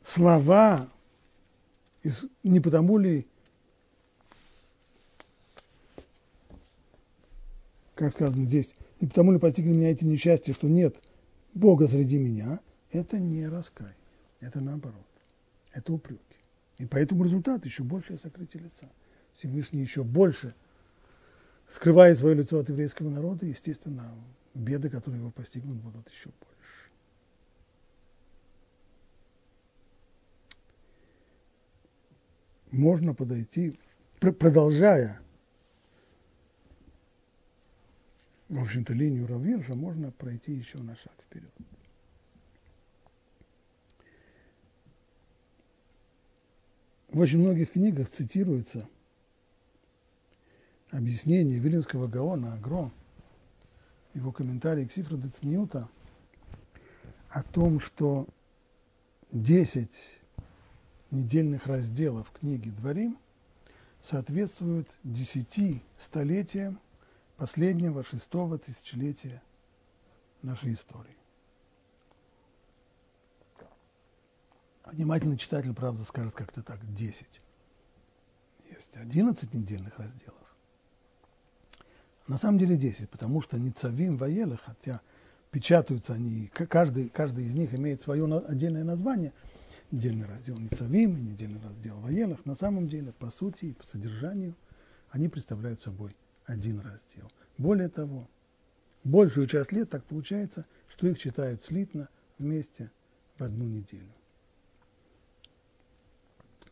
Слова, 0.02 0.88
не 2.42 2.60
потому 2.60 2.98
ли, 2.98 3.26
как 7.98 8.12
сказано 8.12 8.44
здесь, 8.44 8.74
не 9.00 9.08
потому 9.08 9.32
ли 9.32 9.38
постигли 9.38 9.72
меня 9.72 9.90
эти 9.90 10.04
несчастья, 10.04 10.52
что 10.52 10.68
нет 10.68 10.96
Бога 11.54 11.86
среди 11.88 12.18
меня, 12.18 12.60
это 12.90 13.18
не 13.18 13.46
раскаяние, 13.46 13.96
это 14.40 14.60
наоборот, 14.60 15.06
это 15.72 15.92
упреки. 15.92 16.22
И 16.78 16.86
поэтому 16.86 17.24
результат 17.24 17.66
еще 17.66 17.82
большее 17.82 18.18
сокрытие 18.18 18.62
лица. 18.62 18.88
Всевышний 19.34 19.82
еще 19.82 20.04
больше– 20.04 20.54
скрывая 21.68 22.14
свое 22.14 22.34
лицо 22.34 22.58
от 22.58 22.68
еврейского 22.68 23.10
народа, 23.10 23.46
естественно, 23.46 24.10
беды, 24.54 24.88
которые 24.90 25.20
его 25.20 25.30
постигнут, 25.30 25.76
будут 25.76 26.08
еще 26.10 26.30
больше. 26.30 26.90
Можно 32.70 33.14
подойти, 33.14 33.78
продолжая, 34.18 35.20
в 38.48 38.62
общем-то, 38.62 38.92
линию 38.92 39.26
Равиржа, 39.26 39.74
можно 39.74 40.10
пройти 40.10 40.52
еще 40.52 40.78
на 40.78 40.96
шаг 40.96 41.14
вперед. 41.26 41.52
В 47.08 47.18
очень 47.18 47.38
многих 47.38 47.72
книгах 47.72 48.08
цитируется– 48.08 48.88
объяснение 50.90 51.58
Вилинского 51.58 52.06
Гаона 52.06 52.54
Агро, 52.54 52.90
его 54.14 54.32
комментарий 54.32 54.86
к 54.86 54.92
Сифру 54.92 55.16
Децниута 55.16 55.88
о 57.28 57.42
том, 57.42 57.80
что 57.80 58.26
10 59.32 59.90
недельных 61.10 61.66
разделов 61.66 62.30
книги 62.32 62.70
Дворим 62.70 63.18
соответствуют 64.00 64.88
10 65.04 65.82
столетиям 65.98 66.80
последнего 67.38 68.02
шестого 68.04 68.58
тысячелетия 68.58 69.40
нашей 70.42 70.74
истории. 70.74 71.16
Внимательный 74.84 75.38
читатель, 75.38 75.72
правда, 75.72 76.04
скажет 76.04 76.34
как-то 76.34 76.62
так, 76.62 76.80
10. 76.94 77.26
Есть 78.70 78.96
11 78.96 79.54
недельных 79.54 79.98
разделов. 79.98 80.34
На 82.26 82.36
самом 82.38 82.58
деле 82.58 82.76
10, 82.76 83.08
потому 83.08 83.40
что 83.40 83.58
Ницавим 83.58 84.16
Ваелах, 84.16 84.60
хотя 84.62 85.00
печатаются 85.50 86.14
они, 86.14 86.48
каждый, 86.48 87.08
каждый 87.08 87.46
из 87.46 87.54
них 87.54 87.72
имеет 87.72 88.02
свое 88.02 88.24
отдельное 88.38 88.84
название, 88.84 89.32
недельный 89.90 90.26
раздел 90.26 90.58
Ницавим, 90.58 91.24
недельный 91.24 91.60
раздел 91.60 92.00
Ваелах, 92.00 92.44
на 92.44 92.54
самом 92.54 92.88
деле, 92.88 93.12
по 93.12 93.30
сути 93.30 93.66
и 93.66 93.72
по 93.74 93.84
содержанию, 93.84 94.54
они 95.10 95.28
представляют 95.28 95.80
собой 95.80 96.16
один 96.48 96.80
раздел. 96.80 97.30
Более 97.56 97.88
того, 97.88 98.28
большую 99.04 99.46
часть 99.46 99.70
лет 99.70 99.90
так 99.90 100.04
получается, 100.04 100.66
что 100.88 101.06
их 101.06 101.18
читают 101.18 101.64
слитно 101.64 102.08
вместе 102.38 102.90
в 103.38 103.44
одну 103.44 103.64
неделю. 103.64 104.12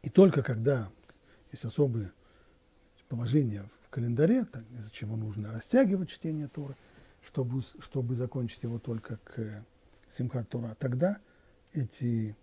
И 0.02 0.08
только 0.08 0.42
когда 0.42 0.90
есть 1.52 1.64
особые 1.64 2.12
положения 3.08 3.68
календаре, 3.96 4.44
из-за 4.74 4.90
чего 4.90 5.16
нужно 5.16 5.52
растягивать 5.52 6.10
чтение 6.10 6.48
Торы, 6.48 6.76
чтобы, 7.24 7.62
чтобы 7.80 8.14
закончить 8.14 8.62
его 8.62 8.78
только 8.78 9.16
к 9.24 9.64
Симхат 10.10 10.50
Тора. 10.50 10.76
Тогда 10.78 11.18
эти 11.72 12.36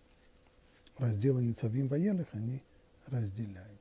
разделы 0.98 1.44
Ницавим 1.44 1.90
Ваелых, 1.90 2.26
они 2.32 2.64
разделяются. 3.06 3.73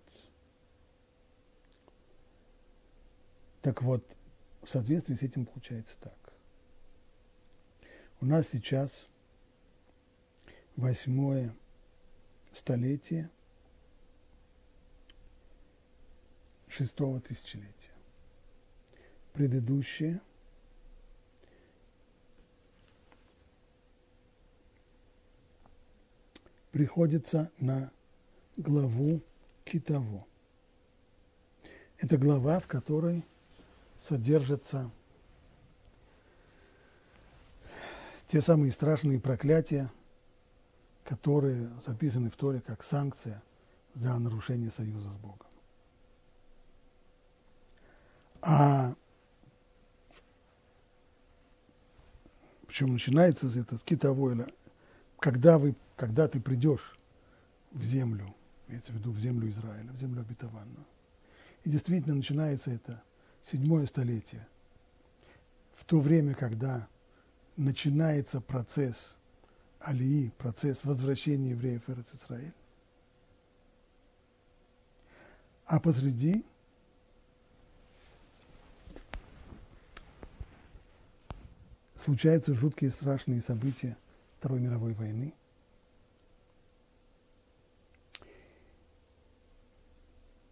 Так 3.63 3.81
вот, 3.83 4.17
в 4.63 4.69
соответствии 4.69 5.15
с 5.15 5.23
этим 5.23 5.47
получается 5.47 5.97
так. 5.99 6.35
У 8.21 8.27
нас 8.27 8.49
сейчас 8.49 9.09
восьмое 10.77 11.55
столетие– 12.53 13.31
шестого 16.73 17.21
тысячелетия. 17.21 17.93
Предыдущее 19.35 20.21
приходится 26.71 27.51
на 27.59 27.93
главу 28.57 29.23
Китово. 29.65 30.27
Это 31.99 32.17
глава, 32.17 32.59
в 32.59 32.67
которой 32.67 33.25
содержатся 34.03 34.91
те 38.27 38.41
самые 38.41 38.73
страшные 38.73 39.21
проклятия, 39.21 39.91
которые 41.05 41.71
записаны 41.87 42.31
в 42.31 42.37
Торе 42.37 42.61
как 42.61 42.83
санкция 42.83 43.43
за 43.95 44.19
нарушение 44.19 44.71
союза 44.71 45.11
с 45.11 45.17
Богом. 45.17 45.47
А 48.41 48.95
причем 52.67 52.95
начинается 52.95 53.47
этот 53.47 53.85
китовой, 53.85 54.47
когда, 55.19 55.59
вы, 55.59 55.77
когда 55.95 56.27
ты 56.27 56.41
придешь 56.41 56.99
в 57.71 57.83
землю, 57.85 58.35
имеется 58.67 58.93
в 58.93 58.97
виду 58.97 59.13
в 59.13 59.19
землю 59.19 59.49
Израиля, 59.51 59.93
в 59.93 59.99
землю 59.99 60.23
обетованную. 60.23 60.87
И 61.65 61.71
действительно 61.71 62.17
начинается 62.17 62.71
это 62.71 63.03
седьмое 63.45 63.87
столетие 63.87 64.47
в 65.75 65.85
то 65.85 66.01
время, 66.01 66.35
когда 66.35 66.89
начинается 67.57 68.41
процесс 68.41 69.17
Алии, 69.81 70.33
процесс 70.39 70.85
возвращения 70.85 71.51
евреев 71.51 71.87
в 71.87 72.17
Израиль, 72.17 72.55
а 75.67 75.81
посреди 75.81 76.45
случаются 81.97 82.55
жуткие 82.55 82.91
страшные 82.91 83.41
события 83.41 83.97
Второй 84.39 84.61
мировой 84.61 84.93
войны. 84.93 85.35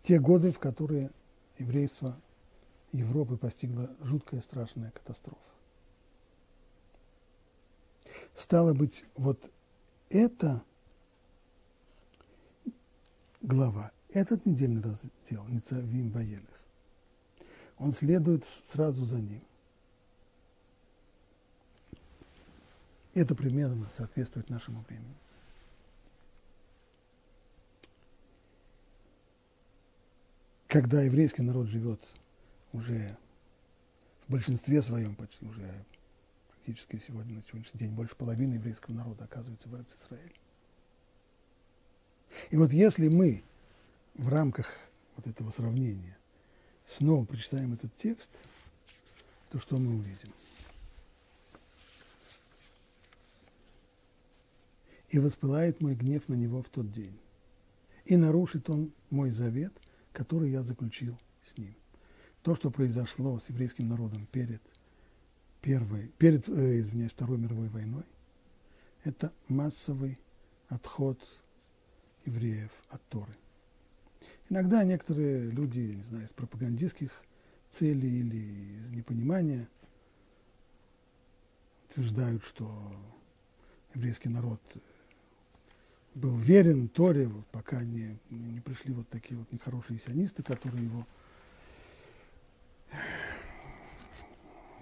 Те 0.02 0.18
годы, 0.18 0.52
в 0.52 0.58
которые 0.58 1.10
еврейство 1.58 2.16
Европы 2.92 3.36
постигла 3.36 3.94
жуткая 4.00 4.40
страшная 4.40 4.90
катастрофа. 4.90 5.38
Стало 8.34 8.74
быть, 8.74 9.04
вот 9.16 9.50
эта 10.08 10.62
глава, 13.40 13.92
этот 14.08 14.44
недельный 14.44 14.82
раздел 14.82 15.46
Ницавим 15.48 16.10
Ваелых, 16.10 16.60
он 17.78 17.92
следует 17.92 18.44
сразу 18.44 19.04
за 19.04 19.20
ним. 19.20 19.42
Это 23.14 23.34
примерно 23.34 23.88
соответствует 23.90 24.50
нашему 24.50 24.84
времени. 24.88 25.16
Когда 30.68 31.02
еврейский 31.02 31.42
народ 31.42 31.66
живет 31.66 32.00
уже 32.72 33.16
в 34.26 34.32
большинстве 34.32 34.82
своем, 34.82 35.14
почти 35.14 35.44
уже 35.44 35.84
практически 36.48 37.02
сегодня, 37.04 37.36
на 37.36 37.42
сегодняшний 37.42 37.80
день, 37.80 37.90
больше 37.90 38.14
половины 38.14 38.54
еврейского 38.54 38.94
народа 38.94 39.24
оказывается 39.24 39.68
в 39.68 39.74
Израиле. 39.74 40.34
И 42.50 42.56
вот 42.56 42.72
если 42.72 43.08
мы 43.08 43.42
в 44.14 44.28
рамках 44.28 44.68
вот 45.16 45.26
этого 45.26 45.50
сравнения 45.50 46.16
снова 46.86 47.24
прочитаем 47.24 47.72
этот 47.72 47.96
текст, 47.96 48.30
то 49.50 49.58
что 49.58 49.78
мы 49.78 49.94
увидим? 49.94 50.32
И 55.08 55.18
воспылает 55.18 55.80
мой 55.80 55.96
гнев 55.96 56.28
на 56.28 56.34
него 56.34 56.62
в 56.62 56.68
тот 56.68 56.92
день. 56.92 57.18
И 58.04 58.16
нарушит 58.16 58.70
он 58.70 58.92
мой 59.10 59.30
завет, 59.30 59.72
который 60.12 60.50
я 60.50 60.62
заключил 60.62 61.18
с 61.52 61.58
ним. 61.58 61.74
То, 62.42 62.54
что 62.54 62.70
произошло 62.70 63.38
с 63.38 63.48
еврейским 63.50 63.88
народом 63.88 64.26
перед 64.32 64.62
первой, 65.60 66.08
перед, 66.18 66.48
э, 66.48 66.80
извиняюсь, 66.80 67.12
Второй 67.12 67.38
мировой 67.38 67.68
войной, 67.68 68.04
это 69.04 69.32
массовый 69.48 70.18
отход 70.68 71.18
евреев 72.24 72.70
от 72.88 73.02
Торы. 73.08 73.34
Иногда 74.48 74.84
некоторые 74.84 75.50
люди, 75.50 75.80
не 75.80 76.02
знаю, 76.02 76.26
из 76.26 76.32
пропагандистских 76.32 77.10
целей 77.70 78.20
или 78.20 78.36
из 78.36 78.90
непонимания 78.90 79.68
утверждают, 81.88 82.44
что 82.44 82.68
еврейский 83.94 84.28
народ 84.28 84.60
был 86.14 86.36
верен 86.38 86.88
Торе, 86.88 87.28
вот 87.28 87.46
пока 87.48 87.82
не, 87.84 88.18
не 88.30 88.60
пришли 88.60 88.92
вот 88.92 89.08
такие 89.08 89.38
вот 89.38 89.50
нехорошие 89.52 90.00
сионисты, 90.00 90.42
которые 90.42 90.84
его 90.84 91.06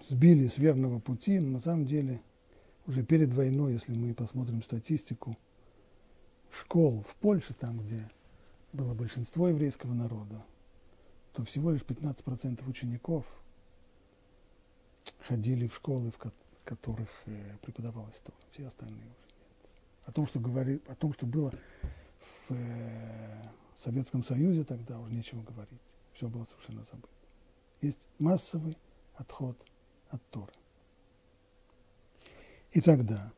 сбили 0.03 0.49
с 0.49 0.59
верного 0.59 1.01
пути, 1.01 1.39
но 1.39 1.53
на 1.53 1.61
самом 1.61 1.87
деле 1.87 2.21
уже 2.87 3.05
перед 3.05 3.33
войной, 3.33 3.75
если 3.75 3.95
мы 3.95 4.15
посмотрим 4.15 4.63
статистику 4.63 5.37
школ 6.51 7.05
в 7.09 7.15
Польше, 7.17 7.55
там, 7.55 7.81
где 7.81 8.11
было 8.73 8.95
большинство 8.95 9.49
еврейского 9.49 9.93
народа, 9.93 10.45
то 11.35 11.45
всего 11.45 11.71
лишь 11.71 11.83
15% 11.83 12.69
учеников 12.69 13.27
ходили 15.21 15.67
в 15.67 15.75
школы, 15.75 16.11
в 16.11 16.33
которых 16.65 17.09
э, 17.27 17.57
преподавалось 17.63 18.21
то, 18.25 18.33
все 18.53 18.67
остальные 18.67 19.05
уже 19.05 19.29
о 20.09 20.13
том, 20.13 20.27
что, 20.27 20.41
говори, 20.41 20.81
о 20.89 20.95
том, 20.95 21.13
что 21.13 21.27
было 21.27 21.53
в 22.49 22.55
э, 22.55 23.43
Советском 23.77 24.25
Союзе 24.25 24.65
тогда, 24.65 24.99
уже 24.99 25.13
нечего 25.13 25.43
говорить. 25.43 25.81
Все 26.15 26.29
было 26.29 26.47
совершенно 26.47 26.83
забыто. 26.83 27.18
Есть 27.81 27.99
массовый 28.19 28.77
отход 29.15 29.57
от 30.09 30.23
Торы. 30.31 30.53
И 32.73 32.81
тогда 32.81 33.33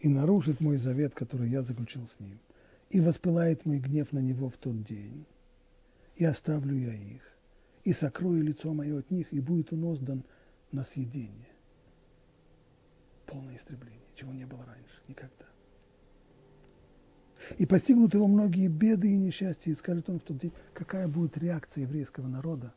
и 0.00 0.08
нарушит 0.08 0.60
мой 0.60 0.76
завет, 0.76 1.14
который 1.14 1.48
я 1.48 1.62
заключил 1.62 2.06
с 2.06 2.20
ним, 2.20 2.38
и 2.90 3.00
воспылает 3.00 3.64
мой 3.64 3.78
гнев 3.78 4.12
на 4.12 4.18
него 4.20 4.48
в 4.48 4.56
тот 4.56 4.82
день, 4.84 5.26
и 6.14 6.24
оставлю 6.24 6.76
я 6.76 6.94
их, 6.94 7.22
и 7.84 7.92
сокрою 7.92 8.42
лицо 8.42 8.72
мое 8.72 8.98
от 8.98 9.10
них, 9.10 9.32
и 9.32 9.40
будет 9.40 9.72
он 9.72 9.84
отдан 9.84 10.24
на 10.72 10.84
съедение. 10.84 11.48
Полное 13.26 13.56
истребление 13.56 14.06
чего 14.16 14.32
не 14.32 14.46
было 14.46 14.64
раньше, 14.64 15.02
никогда. 15.08 15.44
И 17.58 17.66
постигнут 17.66 18.14
его 18.14 18.26
многие 18.26 18.66
беды 18.66 19.12
и 19.12 19.16
несчастья, 19.16 19.70
и 19.70 19.74
скажет 19.74 20.08
он 20.08 20.18
в 20.18 20.22
тот 20.22 20.38
день, 20.38 20.52
какая 20.72 21.06
будет 21.06 21.38
реакция 21.38 21.82
еврейского 21.82 22.26
народа 22.26 22.74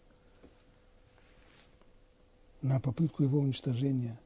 на 2.62 2.80
попытку 2.80 3.24
его 3.24 3.40
уничтожения 3.40 4.20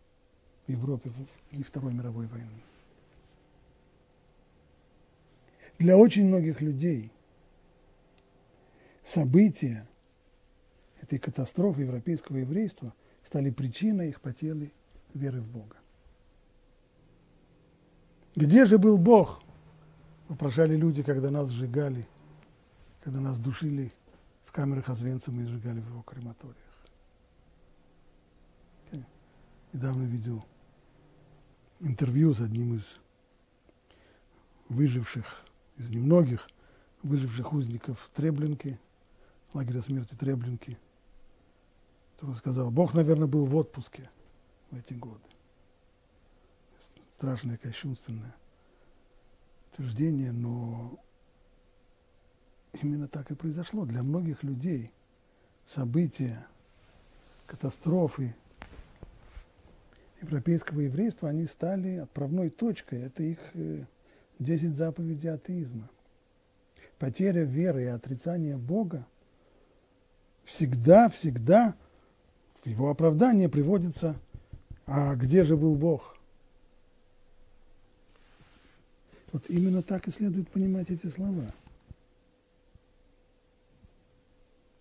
в 0.68 0.72
Европе 0.72 1.12
дни 1.52 1.64
Второй 1.64 1.94
мировой 1.94 2.28
войны. 2.28 2.62
Для 5.80 5.98
очень 5.98 6.28
многих 6.28 6.62
людей 6.62 7.12
события 9.04 9.88
этой 11.02 11.20
катастрофы 11.20 11.82
европейского 11.82 12.38
еврейства 12.38 12.94
стали 13.24 13.50
причиной 13.50 14.10
их 14.10 14.22
потери 14.22 14.72
веры 15.14 15.42
в 15.42 15.48
Бога. 15.48 15.76
Где 18.36 18.66
же 18.66 18.78
был 18.78 18.98
Бог? 18.98 19.44
Вопрошали 20.28 20.76
люди, 20.76 21.04
когда 21.04 21.30
нас 21.30 21.50
сжигали, 21.50 22.08
когда 23.04 23.20
нас 23.20 23.38
душили 23.38 23.92
в 24.46 24.52
камерах 24.52 24.90
Озвенцима 24.90 25.44
и 25.44 25.46
сжигали 25.46 25.82
в 25.82 25.90
его 25.90 26.02
крематориях. 26.02 26.58
Я 28.92 29.04
недавно 29.74 30.04
видел 30.04 30.46
интервью 31.80 32.34
с 32.34 32.40
одним 32.40 32.76
из 32.76 32.98
выживших, 34.70 35.46
из 35.78 35.90
немногих 35.90 36.48
выживших 37.02 37.52
узников 37.52 38.10
Треблинки, 38.14 38.80
лагеря 39.54 39.82
смерти 39.82 40.16
Треблинки, 40.16 40.78
который 42.16 42.36
сказал, 42.36 42.72
Бог, 42.72 42.94
наверное, 42.94 43.28
был 43.28 43.46
в 43.46 43.56
отпуске 43.56 44.10
в 44.72 44.78
эти 44.78 44.94
годы 44.94 45.24
страшное, 47.24 47.58
кощунственное 47.58 48.36
утверждение, 49.72 50.34
но 50.34 51.00
именно 52.82 53.08
так 53.08 53.32
и 53.32 53.36
произошло. 53.36 53.86
Для 53.86 54.04
многих 54.04 54.44
людей 54.44 54.92
события, 55.66 56.46
катастрофы 57.46 58.36
европейского 60.24 60.82
еврейства, 60.82 61.30
они 61.30 61.46
стали 61.46 61.98
отправной 61.98 62.50
точкой. 62.50 63.04
Это 63.04 63.24
их 63.24 63.40
э, 63.54 63.84
десять 64.40 64.76
заповедей 64.76 65.32
атеизма. 65.32 65.90
Потеря 67.00 67.44
веры 67.44 67.84
и 67.84 67.88
отрицание 67.88 68.58
Бога 68.58 69.06
всегда, 70.46 71.10
всегда 71.10 71.76
в 72.64 72.68
его 72.68 72.90
оправдание 72.90 73.50
приводится, 73.50 74.16
а 74.86 75.16
где 75.16 75.44
же 75.44 75.58
был 75.58 75.76
Бог? 75.76 76.18
Вот 79.32 79.50
именно 79.50 79.82
так 79.82 80.08
и 80.08 80.12
следует 80.12 80.50
понимать 80.50 80.92
эти 80.92 81.08
слова. 81.08 81.54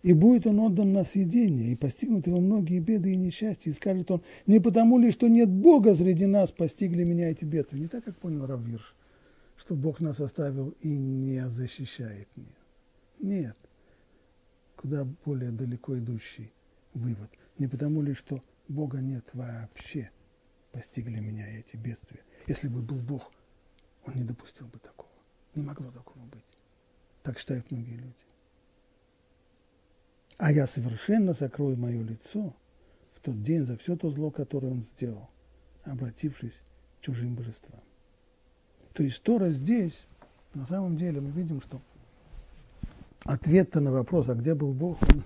И 0.03 0.13
будет 0.13 0.45
он 0.45 0.59
отдан 0.59 0.93
на 0.93 1.03
съедение, 1.03 1.71
и 1.71 1.75
постигнут 1.75 2.27
его 2.27 2.39
многие 2.39 2.79
беды 2.79 3.13
и 3.13 3.17
несчастья, 3.17 3.71
и 3.71 3.73
скажет 3.73 4.11
он, 4.11 4.21
не 4.45 4.59
потому 4.59 4.99
ли, 4.99 5.11
что 5.11 5.27
нет 5.27 5.49
Бога 5.49 5.95
среди 5.95 6.25
нас, 6.25 6.51
постигли 6.51 7.03
меня 7.03 7.31
эти 7.31 7.45
бедствия. 7.45 7.79
Не 7.79 7.87
так, 7.87 8.03
как 8.03 8.17
понял 8.17 8.45
Раввирш, 8.45 8.95
что 9.55 9.75
Бог 9.75 10.01
нас 10.01 10.19
оставил 10.19 10.75
и 10.81 10.89
не 10.89 11.47
защищает. 11.49 12.27
Нет. 12.35 12.47
Нет. 13.19 13.57
Куда 14.75 15.07
более 15.25 15.51
далеко 15.51 15.97
идущий 15.97 16.51
вывод. 16.93 17.29
Не 17.57 17.67
потому 17.67 18.01
ли, 18.01 18.13
что 18.13 18.41
Бога 18.67 18.99
нет 18.99 19.25
вообще, 19.33 20.11
постигли 20.71 21.19
меня 21.19 21.47
эти 21.47 21.77
бедствия. 21.77 22.19
Если 22.47 22.67
бы 22.67 22.81
был 22.81 22.99
Бог– 22.99 23.31
он 24.05 24.15
не 24.15 24.23
допустил 24.23 24.67
бы 24.67 24.79
такого. 24.79 25.11
Не 25.55 25.63
могло 25.63 25.91
такого 25.91 26.23
быть. 26.25 26.43
Так 27.21 27.39
считают 27.39 27.71
многие 27.71 27.97
люди. 27.97 28.22
А 30.43 30.51
я 30.51 30.67
совершенно 30.67 31.31
закрою 31.31 31.77
мое 31.77 32.03
лицо 32.03 32.53
в 33.13 33.21
тот 33.21 33.41
день 33.43 33.65
за 33.65 33.77
все 33.77 33.95
то 33.95 34.09
зло, 34.09 34.29
которое 34.29 34.67
он 34.67 34.81
сделал, 34.81 35.29
обратившись 35.85 36.61
к 36.99 37.05
чужим 37.05 37.33
божествам. 37.33 37.79
То 38.91 39.03
есть 39.03 39.23
Тора 39.23 39.51
здесь, 39.51 40.03
на 40.53 40.65
самом 40.65 40.97
деле, 40.97 41.21
мы 41.21 41.31
видим, 41.31 41.61
что 41.61 41.81
ответ-то 43.23 43.79
на 43.79 43.93
вопрос, 43.93 44.27
а 44.27 44.33
где 44.33 44.53
был 44.53 44.73
Бог, 44.73 45.01
он 45.03 45.23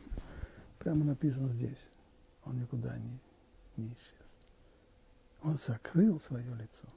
прямо 0.77 1.03
написан 1.03 1.49
здесь. 1.49 1.87
Он 2.45 2.59
никуда 2.59 2.95
не, 2.99 3.19
не 3.75 3.87
исчез. 3.87 4.29
Он 5.41 5.57
сокрыл 5.57 6.19
свое 6.19 6.53
лицо. 6.53 6.87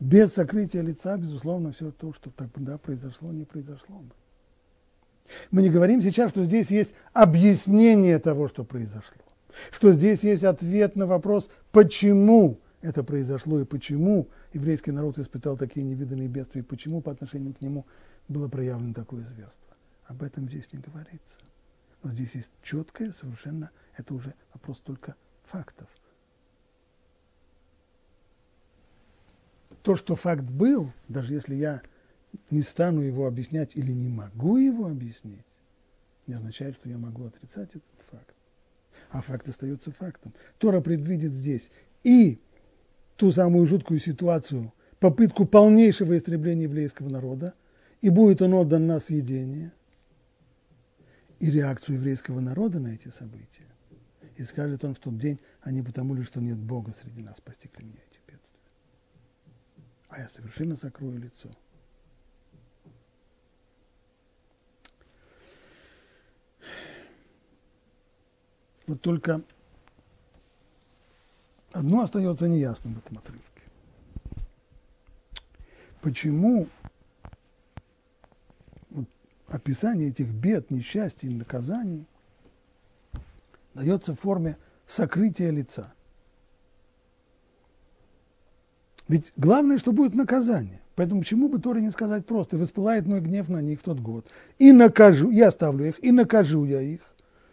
Без 0.00 0.32
сокрытия 0.32 0.80
лица, 0.80 1.18
безусловно, 1.18 1.72
все 1.72 1.90
то, 1.90 2.14
что 2.14 2.30
тогда 2.30 2.78
произошло, 2.78 3.32
не 3.32 3.44
произошло 3.44 3.98
бы. 3.98 4.14
Мы 5.50 5.62
не 5.62 5.70
говорим 5.70 6.02
сейчас, 6.02 6.30
что 6.30 6.44
здесь 6.44 6.70
есть 6.70 6.94
объяснение 7.12 8.18
того, 8.18 8.48
что 8.48 8.64
произошло, 8.64 9.22
что 9.70 9.92
здесь 9.92 10.22
есть 10.22 10.44
ответ 10.44 10.96
на 10.96 11.06
вопрос, 11.06 11.50
почему 11.72 12.58
это 12.80 13.04
произошло 13.04 13.60
и 13.60 13.64
почему 13.64 14.28
еврейский 14.52 14.90
народ 14.90 15.18
испытал 15.18 15.56
такие 15.56 15.84
невиданные 15.84 16.28
бедствия, 16.28 16.62
и 16.62 16.64
почему 16.64 17.00
по 17.00 17.12
отношению 17.12 17.54
к 17.54 17.60
нему 17.60 17.86
было 18.28 18.48
проявлено 18.48 18.94
такое 18.94 19.20
зверство. 19.20 19.76
Об 20.06 20.22
этом 20.22 20.48
здесь 20.48 20.72
не 20.72 20.80
говорится. 20.80 21.36
Но 22.02 22.10
здесь 22.10 22.34
есть 22.34 22.50
четкое, 22.62 23.12
совершенно, 23.12 23.70
это 23.96 24.14
уже 24.14 24.34
вопрос 24.52 24.78
только 24.78 25.14
фактов. 25.44 25.88
То, 29.82 29.96
что 29.96 30.14
факт 30.14 30.44
был, 30.44 30.92
даже 31.08 31.32
если 31.32 31.54
я 31.54 31.82
не 32.50 32.62
стану 32.62 33.00
его 33.00 33.26
объяснять 33.26 33.76
или 33.76 33.92
не 33.92 34.08
могу 34.08 34.56
его 34.56 34.86
объяснить, 34.86 35.44
не 36.26 36.34
означает, 36.34 36.76
что 36.76 36.88
я 36.88 36.98
могу 36.98 37.26
отрицать 37.26 37.70
этот 37.70 37.82
факт. 38.10 38.34
А 39.10 39.22
факт 39.22 39.48
остается 39.48 39.90
фактом. 39.92 40.32
Тора 40.58 40.80
предвидит 40.80 41.32
здесь 41.32 41.70
и 42.04 42.40
ту 43.16 43.30
самую 43.30 43.66
жуткую 43.66 44.00
ситуацию, 44.00 44.72
попытку 44.98 45.46
полнейшего 45.46 46.16
истребления 46.16 46.64
еврейского 46.64 47.08
народа, 47.08 47.54
и 48.00 48.08
будет 48.08 48.40
он 48.42 48.54
отдан 48.54 48.86
на 48.86 48.98
съедение, 49.00 49.72
и 51.38 51.50
реакцию 51.50 51.96
еврейского 51.96 52.40
народа 52.40 52.78
на 52.78 52.88
эти 52.88 53.08
события. 53.08 53.66
И 54.36 54.42
скажет 54.44 54.84
он 54.84 54.94
в 54.94 54.98
тот 54.98 55.18
день, 55.18 55.38
а 55.60 55.70
не 55.70 55.82
потому 55.82 56.14
ли, 56.14 56.22
что 56.22 56.40
нет 56.40 56.58
Бога 56.58 56.94
среди 57.02 57.22
нас, 57.22 57.40
постигли 57.40 57.82
меня 57.82 58.00
эти 58.10 58.20
бедствия. 58.26 58.60
А 60.08 60.20
я 60.20 60.28
совершенно 60.28 60.76
закрою 60.76 61.18
лицо. 61.18 61.50
Вот 68.90 69.00
только 69.02 69.40
одно 71.70 72.00
остается 72.02 72.48
неясным 72.48 72.94
в 72.94 72.98
этом 72.98 73.18
отрывке. 73.18 73.62
Почему 76.02 76.66
вот 78.90 79.04
описание 79.46 80.08
этих 80.08 80.26
бед, 80.26 80.72
несчастий 80.72 81.28
и 81.28 81.34
наказаний 81.34 82.04
дается 83.74 84.16
в 84.16 84.18
форме 84.18 84.56
сокрытия 84.88 85.50
лица? 85.50 85.92
Ведь 89.06 89.32
главное, 89.36 89.78
что 89.78 89.92
будет 89.92 90.16
наказание. 90.16 90.80
Поэтому 90.96 91.20
почему 91.20 91.48
бы 91.48 91.60
Торе 91.60 91.80
не 91.80 91.90
сказать 91.90 92.26
просто, 92.26 92.58
воспылает 92.58 93.06
мой 93.06 93.20
гнев 93.20 93.48
на 93.48 93.62
них 93.62 93.78
в 93.78 93.84
тот 93.84 94.00
год, 94.00 94.26
и 94.58 94.72
накажу, 94.72 95.30
я 95.30 95.46
оставлю 95.46 95.84
их, 95.86 96.02
и 96.02 96.10
накажу 96.10 96.64
я 96.64 96.82
их, 96.82 97.00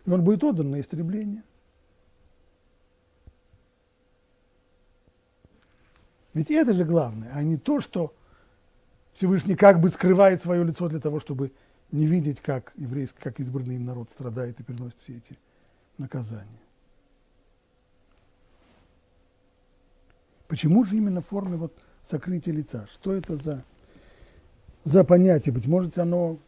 и 0.07 0.09
он 0.09 0.23
будет 0.23 0.43
отдан 0.43 0.71
на 0.71 0.79
истребление. 0.79 1.43
Ведь 6.33 6.49
это 6.49 6.73
же 6.73 6.85
главное, 6.85 7.31
а 7.33 7.43
не 7.43 7.57
то, 7.57 7.81
что 7.81 8.13
Всевышний 9.13 9.55
как 9.55 9.81
бы 9.81 9.89
скрывает 9.89 10.41
свое 10.41 10.63
лицо 10.63 10.87
для 10.87 10.99
того, 10.99 11.19
чтобы 11.19 11.51
не 11.91 12.05
видеть, 12.05 12.39
как 12.39 12.71
еврейский, 12.77 13.19
как 13.19 13.39
избранный 13.39 13.75
им 13.75 13.85
народ 13.85 14.09
страдает 14.11 14.59
и 14.59 14.63
переносит 14.63 14.97
все 15.03 15.17
эти 15.17 15.37
наказания. 15.97 16.61
Почему 20.47 20.85
же 20.85 20.95
именно 20.95 21.21
в 21.21 21.27
форме 21.27 21.57
вот 21.57 21.73
сокрытия 22.03 22.53
лица? 22.53 22.87
Что 22.93 23.11
это 23.11 23.35
за, 23.35 23.65
за 24.85 25.03
понятие? 25.03 25.53
Быть 25.53 25.67
может, 25.67 25.97
оно 25.97 26.39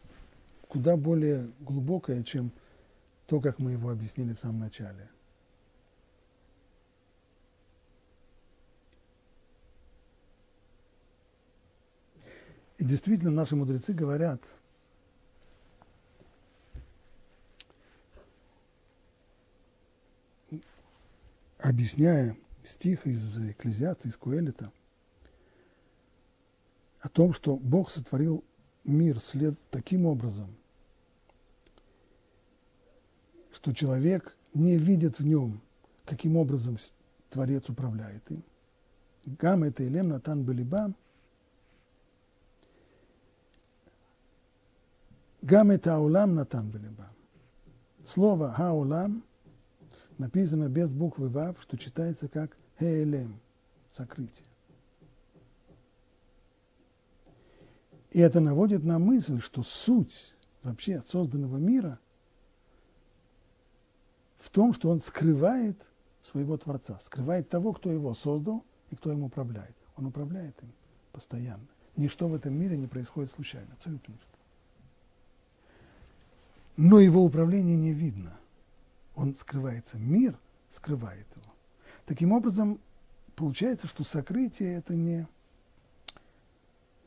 куда 0.68 0.96
более 0.96 1.50
глубокое, 1.60 2.22
чем 2.22 2.52
то, 3.30 3.40
как 3.40 3.60
мы 3.60 3.70
его 3.70 3.90
объяснили 3.90 4.34
в 4.34 4.40
самом 4.40 4.58
начале. 4.58 5.08
И 12.78 12.84
действительно, 12.84 13.30
наши 13.30 13.54
мудрецы 13.54 13.92
говорят, 13.92 14.42
объясняя 21.58 22.36
стих 22.64 23.06
из 23.06 23.38
Экклезиаста, 23.38 24.08
из 24.08 24.16
Куэлита, 24.16 24.72
о 26.98 27.08
том, 27.08 27.32
что 27.32 27.56
Бог 27.56 27.90
сотворил 27.90 28.44
мир 28.82 29.20
след 29.20 29.56
таким 29.70 30.06
образом, 30.06 30.56
что 33.60 33.74
человек 33.74 34.34
не 34.54 34.76
видит 34.78 35.18
в 35.18 35.26
нем, 35.26 35.60
каким 36.06 36.36
образом 36.36 36.78
Творец 37.28 37.68
управляет 37.68 38.28
им. 38.30 38.42
Гам 39.26 39.64
это 39.64 39.86
Илем 39.86 40.08
Натан 40.08 40.44
Балибам. 40.44 40.96
Гам 45.42 45.70
это 45.70 45.96
Аулам 45.96 46.34
Натан 46.34 46.70
Балибам. 46.70 47.12
Слово 48.06 48.50
Хаулам 48.50 49.22
написано 50.16 50.68
без 50.68 50.92
буквы 50.94 51.28
Вав, 51.28 51.60
что 51.60 51.76
читается 51.76 52.28
как 52.28 52.56
Хеэлем, 52.78 53.38
сокрытие. 53.92 54.46
И 58.10 58.20
это 58.20 58.40
наводит 58.40 58.84
на 58.84 58.98
мысль, 58.98 59.40
что 59.40 59.62
суть 59.62 60.34
вообще 60.62 61.02
созданного 61.06 61.58
мира– 61.58 61.98
в 64.40 64.50
том, 64.50 64.72
что 64.72 64.90
он 64.90 65.00
скрывает 65.00 65.90
своего 66.22 66.56
Творца, 66.56 66.98
скрывает 67.04 67.48
того, 67.48 67.72
кто 67.72 67.92
его 67.92 68.14
создал 68.14 68.64
и 68.90 68.96
кто 68.96 69.12
им 69.12 69.22
управляет. 69.22 69.76
Он 69.96 70.06
управляет 70.06 70.60
им 70.62 70.72
постоянно. 71.12 71.66
Ничто 71.96 72.28
в 72.28 72.34
этом 72.34 72.54
мире 72.54 72.76
не 72.76 72.86
происходит 72.86 73.30
случайно, 73.30 73.68
абсолютно 73.74 74.12
ничто. 74.12 74.26
Но 76.76 76.98
его 76.98 77.22
управление 77.22 77.76
не 77.76 77.92
видно. 77.92 78.36
Он 79.14 79.34
скрывается, 79.34 79.98
мир 79.98 80.38
скрывает 80.70 81.26
его. 81.36 81.52
Таким 82.06 82.32
образом, 82.32 82.80
получается, 83.36 83.86
что 83.86 84.02
сокрытие– 84.02 84.74
это 84.76 84.94
не, 84.94 85.26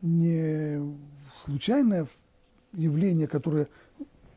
не 0.01 0.95
случайное 1.43 2.07
явление, 2.73 3.27
которое 3.27 3.67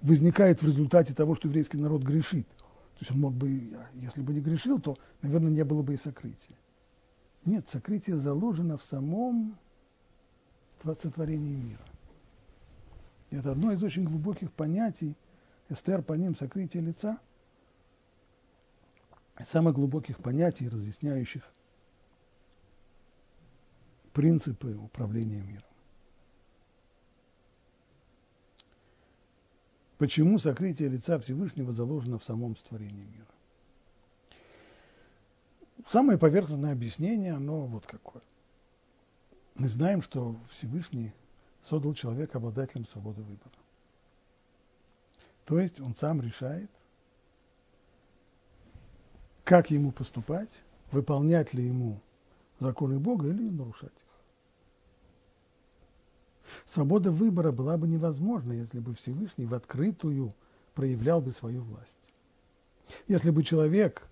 возникает 0.00 0.62
в 0.62 0.66
результате 0.66 1.12
того, 1.12 1.34
что 1.34 1.48
еврейский 1.48 1.78
народ 1.78 2.02
грешит. 2.02 2.46
То 2.96 3.00
есть 3.00 3.12
он 3.12 3.20
мог 3.20 3.34
бы, 3.34 3.76
если 3.94 4.22
бы 4.22 4.32
не 4.32 4.40
грешил, 4.40 4.80
то, 4.80 4.96
наверное, 5.20 5.50
не 5.50 5.64
было 5.64 5.82
бы 5.82 5.94
и 5.94 5.98
сокрытия. 5.98 6.56
Нет, 7.44 7.68
сокрытие 7.68 8.16
заложено 8.16 8.78
в 8.78 8.82
самом 8.82 9.58
сотворении 10.82 11.56
мира. 11.56 11.84
И 13.30 13.36
это 13.36 13.52
одно 13.52 13.72
из 13.72 13.82
очень 13.82 14.04
глубоких 14.04 14.52
понятий, 14.52 15.14
эстер 15.68 16.02
по 16.02 16.14
ним 16.14 16.34
сокрытие 16.34 16.82
лица, 16.82 17.18
самых 19.46 19.74
глубоких 19.74 20.18
понятий, 20.18 20.68
разъясняющих 20.68 21.42
принципы 24.14 24.74
управления 24.74 25.42
миром. 25.42 25.65
Почему 29.98 30.38
сокрытие 30.38 30.88
лица 30.88 31.18
Всевышнего 31.18 31.72
заложено 31.72 32.18
в 32.18 32.24
самом 32.24 32.56
створении 32.56 33.04
мира? 33.06 33.26
Самое 35.88 36.18
поверхностное 36.18 36.72
объяснение, 36.72 37.34
оно 37.34 37.66
вот 37.66 37.86
какое. 37.86 38.22
Мы 39.54 39.68
знаем, 39.68 40.02
что 40.02 40.36
Всевышний 40.50 41.12
создал 41.62 41.94
человека 41.94 42.38
обладателем 42.38 42.86
свободы 42.86 43.22
выбора. 43.22 43.54
То 45.46 45.58
есть 45.60 45.80
он 45.80 45.94
сам 45.94 46.20
решает, 46.20 46.70
как 49.44 49.70
ему 49.70 49.92
поступать, 49.92 50.64
выполнять 50.90 51.54
ли 51.54 51.64
ему 51.64 52.00
законы 52.58 52.98
Бога 52.98 53.28
или 53.28 53.48
нарушать. 53.48 54.05
Свобода 56.66 57.12
выбора 57.12 57.52
была 57.52 57.76
бы 57.76 57.86
невозможна, 57.86 58.52
если 58.52 58.80
бы 58.80 58.94
Всевышний 58.94 59.46
в 59.46 59.54
открытую 59.54 60.32
проявлял 60.74 61.20
бы 61.20 61.30
свою 61.30 61.62
власть. 61.62 61.96
Если 63.08 63.30
бы 63.30 63.42
человек, 63.42 64.02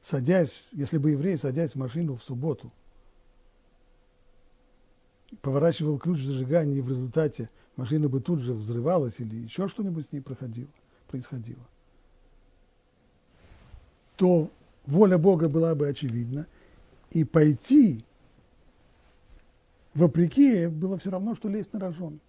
садясь, 0.00 0.68
если 0.72 0.98
бы 0.98 1.12
еврей, 1.12 1.36
садясь 1.36 1.72
в 1.72 1.76
машину 1.76 2.16
в 2.16 2.22
субботу, 2.22 2.72
поворачивал 5.40 5.98
ключ 5.98 6.20
в 6.20 6.26
зажигании, 6.26 6.78
и 6.78 6.82
в 6.82 6.88
результате 6.88 7.48
машина 7.76 8.08
бы 8.08 8.20
тут 8.20 8.40
же 8.40 8.52
взрывалась 8.52 9.20
или 9.20 9.36
еще 9.36 9.68
что-нибудь 9.68 10.08
с 10.08 10.12
ней 10.12 10.20
проходило, 10.20 10.68
происходило, 11.08 11.64
то 14.16 14.50
воля 14.86 15.18
Бога 15.18 15.48
была 15.48 15.74
бы 15.74 15.88
очевидна, 15.88 16.46
и 17.10 17.24
пойти 17.24 18.04
вопреки 19.94 20.66
было 20.66 20.98
все 20.98 21.10
равно, 21.10 21.34
что 21.34 21.48
лезть 21.48 21.72
на 21.72 21.80
рожон. 21.80 22.20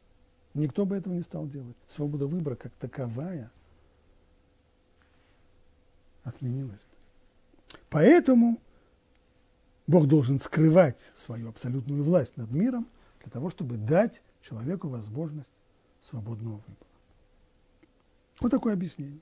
Никто 0.53 0.85
бы 0.85 0.95
этого 0.95 1.13
не 1.13 1.23
стал 1.23 1.47
делать. 1.47 1.75
Свобода 1.87 2.27
выбора 2.27 2.55
как 2.55 2.71
таковая 2.73 3.51
отменилась. 6.23 6.85
Поэтому 7.89 8.59
Бог 9.87 10.07
должен 10.07 10.39
скрывать 10.39 11.11
свою 11.15 11.49
абсолютную 11.49 12.03
власть 12.03 12.37
над 12.37 12.51
миром 12.51 12.87
для 13.21 13.31
того, 13.31 13.49
чтобы 13.49 13.77
дать 13.77 14.21
человеку 14.41 14.87
возможность 14.87 15.51
свободного 16.01 16.55
выбора. 16.55 16.87
Вот 18.39 18.49
такое 18.49 18.73
объяснение. 18.73 19.21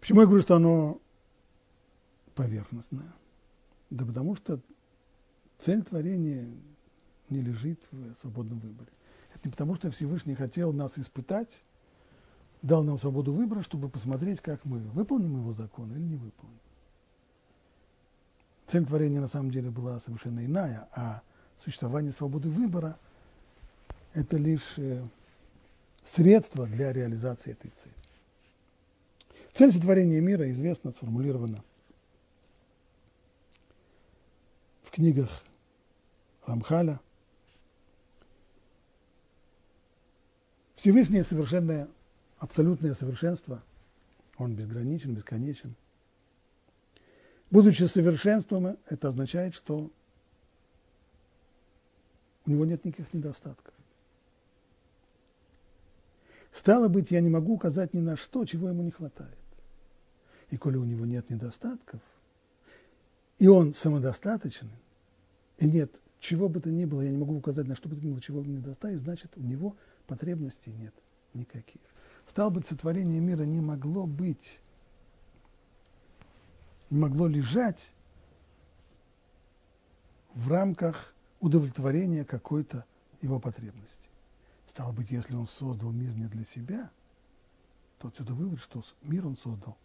Почему 0.00 0.20
я 0.20 0.26
говорю, 0.26 0.42
что 0.42 0.56
оно 0.56 1.00
поверхностное? 2.34 3.12
Да 3.90 4.04
потому 4.04 4.34
что 4.36 4.60
цель 5.64 5.82
творения 5.82 6.46
не 7.30 7.40
лежит 7.40 7.78
в 7.90 8.14
свободном 8.20 8.58
выборе. 8.58 8.90
Это 9.34 9.48
не 9.48 9.50
потому, 9.50 9.74
что 9.74 9.90
Всевышний 9.90 10.34
хотел 10.34 10.72
нас 10.72 10.98
испытать, 10.98 11.62
дал 12.60 12.82
нам 12.82 12.98
свободу 12.98 13.32
выбора, 13.32 13.62
чтобы 13.62 13.88
посмотреть, 13.88 14.40
как 14.40 14.64
мы 14.64 14.78
выполним 14.78 15.36
его 15.36 15.52
закон 15.52 15.90
или 15.92 16.00
не 16.00 16.16
выполним. 16.16 16.58
Цель 18.66 18.86
творения 18.86 19.20
на 19.20 19.28
самом 19.28 19.50
деле 19.50 19.70
была 19.70 20.00
совершенно 20.00 20.44
иная, 20.44 20.88
а 20.94 21.22
существование 21.62 22.12
свободы 22.12 22.48
выбора– 22.48 22.98
это 24.14 24.36
лишь 24.36 24.74
э, 24.78 25.04
средство 26.02 26.66
для 26.66 26.92
реализации 26.92 27.52
этой 27.52 27.70
цели. 27.70 27.94
Цель 29.52 29.72
сотворения 29.72 30.20
мира 30.20 30.50
известна, 30.50 30.92
сформулирована 30.92 31.62
в 34.82 34.90
книгах 34.90 35.42
Рамхаля. 36.46 37.00
Всевышнее 40.74 41.22
совершенное, 41.22 41.88
абсолютное 42.38 42.94
совершенство, 42.94 43.62
он 44.36 44.54
безграничен, 44.54 45.14
бесконечен. 45.14 45.76
Будучи 47.50 47.84
совершенством, 47.84 48.78
это 48.86 49.08
означает, 49.08 49.54
что 49.54 49.90
у 52.46 52.50
него 52.50 52.64
нет 52.64 52.84
никаких 52.84 53.12
недостатков. 53.12 53.74
Стало 56.50 56.88
быть, 56.88 57.10
я 57.10 57.20
не 57.20 57.30
могу 57.30 57.54
указать 57.54 57.94
ни 57.94 58.00
на 58.00 58.16
что, 58.16 58.44
чего 58.44 58.68
ему 58.68 58.82
не 58.82 58.90
хватает. 58.90 59.38
И 60.50 60.56
коли 60.56 60.76
у 60.76 60.84
него 60.84 61.06
нет 61.06 61.30
недостатков, 61.30 62.00
и 63.38 63.46
он 63.48 63.72
самодостаточен, 63.74 64.70
и 65.58 65.66
нет 65.66 66.01
чего 66.22 66.48
бы 66.48 66.60
то 66.60 66.70
ни 66.70 66.84
было, 66.84 67.02
я 67.02 67.10
не 67.10 67.16
могу 67.16 67.36
указать 67.36 67.66
на 67.66 67.74
что 67.74 67.88
бы 67.88 67.96
то 67.96 68.06
ни 68.06 68.10
было, 68.10 68.20
чего 68.20 68.42
бы 68.42 68.48
не 68.48 68.58
достать, 68.58 68.96
значит, 68.96 69.32
у 69.36 69.40
него 69.40 69.76
потребностей 70.06 70.70
нет 70.70 70.94
никаких. 71.34 71.80
Стало 72.28 72.50
быть, 72.50 72.66
сотворение 72.66 73.20
мира 73.20 73.42
не 73.42 73.60
могло 73.60 74.06
быть, 74.06 74.60
не 76.90 77.00
могло 77.00 77.26
лежать 77.26 77.90
в 80.32 80.48
рамках 80.48 81.12
удовлетворения 81.40 82.24
какой-то 82.24 82.86
его 83.20 83.40
потребности. 83.40 83.96
Стало 84.68 84.92
быть, 84.92 85.10
если 85.10 85.34
он 85.34 85.48
создал 85.48 85.90
мир 85.90 86.14
не 86.14 86.26
для 86.26 86.44
себя, 86.44 86.88
то 87.98 88.08
отсюда 88.08 88.32
вывод, 88.32 88.60
что 88.60 88.84
мир 89.02 89.26
он 89.26 89.36
создал 89.36 89.76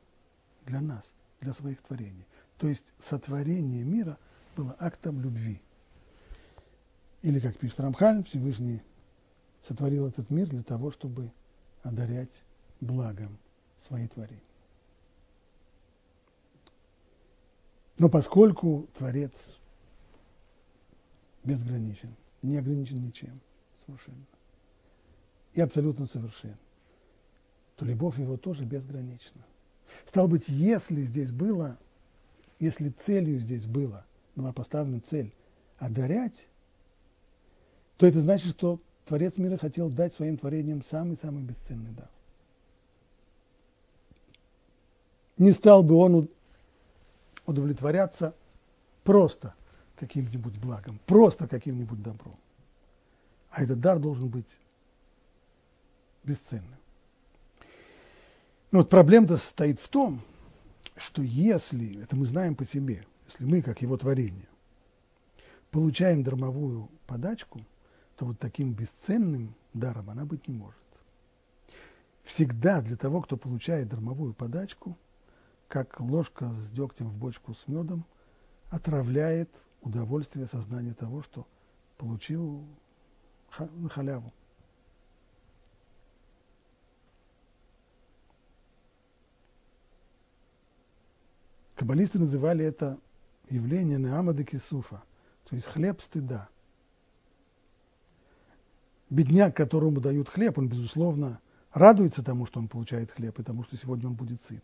для 0.68 0.82
нас, 0.82 1.12
для 1.42 1.52
своих 1.52 1.82
творений. 1.82 2.28
То 2.60 2.68
есть 2.68 2.86
сотворение 3.00 3.84
мира 3.84 4.20
было 4.56 4.76
актом 4.80 5.20
любви. 5.20 5.64
Или, 7.28 7.42
как 7.42 7.58
пишет 7.58 7.82
Рамхаль, 7.82 8.24
Всевышний 8.24 8.82
сотворил 9.62 10.08
этот 10.08 10.30
мир 10.30 10.48
для 10.48 10.64
того, 10.64 10.92
чтобы 10.92 11.30
одарять 11.84 12.42
благом 12.80 13.38
свои 13.86 14.08
творения. 14.08 14.40
Но 17.98 18.08
поскольку 18.08 18.88
Творец 18.98 19.58
безграничен, 21.44 22.16
не 22.44 22.56
ограничен 22.56 23.02
ничем 23.02 23.42
совершенно, 23.86 24.26
и 25.54 25.60
абсолютно 25.60 26.06
совершен, 26.06 26.56
то 27.76 27.84
любовь 27.84 28.18
его 28.18 28.38
тоже 28.38 28.64
безгранична. 28.64 29.46
Стало 30.06 30.28
быть, 30.28 30.48
если 30.48 31.02
здесь 31.02 31.34
было, 31.34 31.78
если 32.58 32.88
целью 32.88 33.38
здесь 33.42 33.66
было, 33.66 34.06
была 34.38 34.54
поставлена 34.54 35.02
цель 35.02 35.34
одарять, 35.78 36.48
то 37.98 38.06
это 38.06 38.20
значит, 38.22 38.52
что 38.52 38.80
Творец 39.06 39.38
мира 39.38 39.58
хотел 39.58 39.90
дать 39.90 40.14
своим 40.14 40.38
творениям 40.38 40.84
самый-самый 40.84 41.44
бесценный 41.44 41.92
дар. 41.92 42.10
Не 45.38 45.52
стал 45.52 45.84
бы 45.84 45.96
он 45.96 46.30
удовлетворяться 47.46 48.36
просто 49.04 49.56
каким-нибудь 49.96 50.58
благом, 50.58 51.00
просто 51.06 51.48
каким-нибудь 51.48 52.02
добром. 52.02 52.38
А 53.50 53.64
этот 53.64 53.80
дар 53.80 54.00
должен 54.00 54.30
быть 54.30 54.60
бесценным. 56.24 56.78
Но 58.72 58.80
вот 58.80 58.90
проблема-то 58.90 59.38
состоит 59.38 59.80
в 59.80 59.88
том, 59.88 60.22
что 60.98 61.22
если, 61.22 62.04
это 62.04 62.16
мы 62.16 62.26
знаем 62.26 62.56
по 62.56 62.66
себе, 62.66 63.06
если 63.28 63.46
мы, 63.46 63.62
как 63.62 63.82
его 63.82 63.96
творение, 63.98 64.50
получаем 65.72 66.24
дармовую 66.24 66.90
подачку– 67.08 67.66
то 68.18 68.26
вот 68.26 68.40
таким 68.40 68.74
бесценным 68.74 69.56
даром 69.74 70.10
она 70.10 70.26
быть 70.26 70.48
не 70.48 70.54
может. 70.56 70.82
Всегда 72.24 72.82
для 72.82 72.98
того, 72.98 73.22
кто 73.22 73.38
получает 73.38 73.88
дармовую 73.88 74.34
подачку, 74.34 74.98
как 75.68 76.00
ложка 76.00 76.52
с 76.52 76.72
дегтем 76.72 77.10
в 77.10 77.16
бочку 77.16 77.54
с 77.54 77.68
медом, 77.68 78.06
отравляет 78.70 79.50
удовольствие 79.82 80.48
сознания 80.48 80.94
того, 80.94 81.22
что 81.22 81.48
получил 81.98 82.66
на 83.60 83.88
халяву. 83.88 84.34
Каббалисты 91.76 92.18
называли 92.18 92.66
это 92.66 93.00
явление 93.50 94.00
Неамада 94.00 94.44
Кисуфа, 94.44 95.04
то 95.46 95.56
есть 95.56 95.68
хлеб 95.68 96.02
стыда– 96.02 96.50
бедняк, 99.10 99.56
которому 99.56 100.02
дают 100.02 100.30
хлеб, 100.30 100.58
он, 100.58 100.68
безусловно, 100.68 101.40
радуется 101.72 102.24
тому, 102.24 102.46
что 102.46 102.60
он 102.60 102.68
получает 102.68 103.12
хлеб, 103.12 103.40
и 103.40 103.44
тому, 103.44 103.64
что 103.64 103.78
сегодня 103.78 104.08
он 104.08 104.16
будет 104.16 104.44
сыт. 104.44 104.64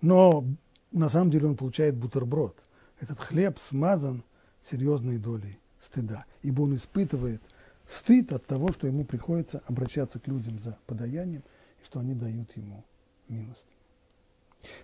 Но 0.00 0.44
на 0.90 1.08
самом 1.08 1.30
деле 1.30 1.46
он 1.46 1.56
получает 1.56 1.96
бутерброд. 1.96 2.56
Этот 3.00 3.18
хлеб 3.18 3.58
смазан 3.58 4.24
серьезной 4.68 5.18
долей 5.18 5.58
стыда, 5.80 6.24
ибо 6.42 6.62
он 6.62 6.74
испытывает 6.74 7.42
стыд 7.86 8.32
от 8.32 8.46
того, 8.46 8.72
что 8.72 8.86
ему 8.86 9.04
приходится 9.04 9.62
обращаться 9.66 10.20
к 10.20 10.28
людям 10.28 10.58
за 10.58 10.78
подаянием, 10.86 11.42
и 11.80 11.84
что 11.84 12.00
они 12.00 12.14
дают 12.14 12.54
ему 12.56 12.84
милость. 13.28 13.66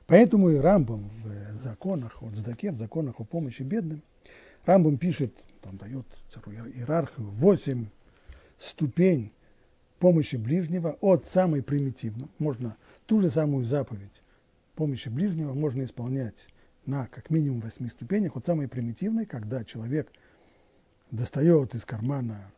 Поэтому 0.07 0.49
и 0.51 0.57
Рамбам 0.57 1.11
в 1.23 1.53
законах 1.53 2.23
о 2.23 2.31
Цдаке, 2.31 2.73
в 2.73 2.77
законах 2.77 3.21
о 3.21 3.25
помощи 3.25 3.63
бедным, 3.63 4.03
Рамбам 4.65 4.97
пишет, 4.97 5.35
там 5.61 5.77
дает 5.77 6.07
иерархию, 6.47 7.29
восемь 7.31 7.89
ступень 8.59 9.33
помощи 9.99 10.37
ближнего 10.37 10.97
от 11.01 11.27
самой 11.27 11.63
примитивной. 11.63 12.29
Можно 12.39 12.77
ту 13.07 13.21
же 13.21 13.31
самую 13.31 13.65
заповедь 13.65 14.23
помощи 14.77 15.09
ближнего 15.09 15.55
можно 15.55 15.83
исполнять 15.83 16.47
на 16.85 17.07
как 17.09 17.31
минимум 17.31 17.61
восьми 17.61 17.89
ступенях, 17.89 18.37
от 18.37 18.47
самой 18.47 18.69
примитивной, 18.69 19.27
когда 19.27 19.65
человек 19.65 20.13
достает 21.11 21.75
из 21.75 21.85
кармана 21.85 22.53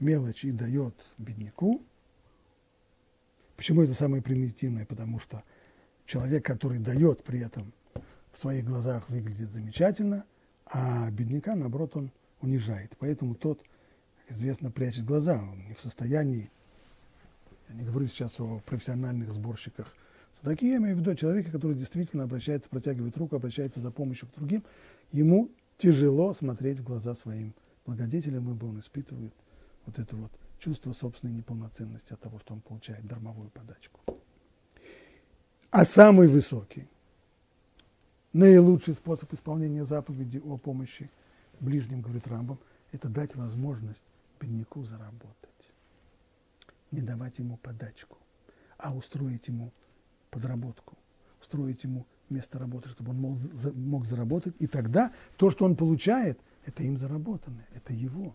мелочь 0.00 0.44
и 0.44 0.52
дает 0.52 0.94
бедняку. 1.18 1.82
Почему 3.56 3.82
это 3.82 3.94
самое 3.94 4.22
примитивное? 4.22 4.86
Потому 4.86 5.18
что 5.18 5.42
человек, 6.06 6.44
который 6.44 6.78
дает 6.78 7.24
при 7.24 7.40
этом 7.40 7.72
в 8.32 8.38
своих 8.38 8.64
глазах 8.64 9.10
выглядит 9.10 9.50
замечательно, 9.50 10.24
а 10.66 11.10
бедняка, 11.10 11.54
наоборот, 11.54 11.96
он 11.96 12.12
унижает. 12.40 12.96
Поэтому 12.98 13.34
тот– 13.34 13.60
известно, 14.28 14.70
прячет 14.70 15.04
глаза. 15.04 15.40
Он 15.42 15.66
не 15.66 15.74
в 15.74 15.80
состоянии, 15.80 16.50
я 17.68 17.74
не 17.74 17.84
говорю 17.84 18.06
сейчас 18.08 18.40
о 18.40 18.60
профессиональных 18.66 19.32
сборщиках 19.32 19.94
Цадаки, 20.32 20.68
я 20.68 20.76
имею 20.76 20.96
в 20.96 21.00
виду 21.00 21.14
человека, 21.14 21.50
который 21.50 21.74
действительно 21.74 22.24
обращается, 22.24 22.68
протягивает 22.68 23.16
руку, 23.16 23.36
обращается 23.36 23.80
за 23.80 23.90
помощью 23.90 24.28
к 24.28 24.34
другим, 24.34 24.64
ему 25.10 25.50
тяжело 25.78 26.34
смотреть 26.34 26.80
в 26.80 26.84
глаза 26.84 27.14
своим 27.14 27.54
благодетелям, 27.86 28.50
ибо 28.50 28.66
он 28.66 28.80
испытывает 28.80 29.32
вот 29.86 29.98
это 29.98 30.14
вот 30.14 30.30
чувство 30.58 30.92
собственной 30.92 31.32
неполноценности 31.32 32.12
от 32.12 32.20
того, 32.20 32.38
что 32.38 32.52
он 32.52 32.60
получает 32.60 33.06
дармовую 33.06 33.48
подачку. 33.48 34.00
А 35.70 35.84
самый 35.86 36.28
высокий, 36.28 36.86
наилучший 38.34 38.92
способ 38.92 39.32
исполнения 39.32 39.84
заповеди 39.84 40.38
о 40.38 40.58
помощи 40.58 41.10
ближним, 41.60 42.02
говорит 42.02 42.26
Рамбам, 42.26 42.58
это 42.96 43.08
дать 43.08 43.36
возможность 43.36 44.02
бедняку 44.40 44.84
заработать. 44.84 45.36
Не 46.90 47.02
давать 47.02 47.38
ему 47.38 47.58
подачку, 47.58 48.18
а 48.78 48.94
устроить 48.94 49.48
ему 49.48 49.72
подработку, 50.30 50.96
устроить 51.40 51.84
ему 51.84 52.06
место 52.30 52.58
работы, 52.58 52.88
чтобы 52.88 53.10
он 53.10 53.38
мог, 53.74 54.06
заработать. 54.06 54.54
И 54.58 54.66
тогда 54.66 55.12
то, 55.36 55.50
что 55.50 55.64
он 55.64 55.76
получает, 55.76 56.40
это 56.64 56.82
им 56.82 56.96
заработанное, 56.96 57.66
это 57.74 57.92
его. 57.92 58.34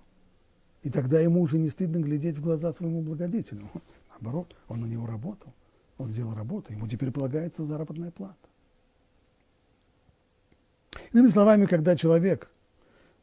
И 0.84 0.89
тогда 0.89 1.20
ему 1.20 1.41
уже 1.41 1.57
не 1.57 1.70
стыдно 1.70 1.97
глядеть 1.97 2.38
в 2.38 2.43
глаза 2.43 2.74
своему 2.74 3.01
благодетелю. 3.01 3.70
Наоборот, 4.09 4.55
он 4.68 4.82
на 4.82 4.86
него 4.86 5.05
работал, 5.05 5.53
он 5.97 6.07
сделал 6.07 6.36
работу, 6.36 6.72
ему 6.72 6.88
теперь 6.88 7.12
полагается 7.12 7.64
заработная 7.64 8.12
плата. 8.12 8.38
Иными 11.14 11.28
словами, 11.28 11.66
когда 11.66 11.95
человек 11.95 12.49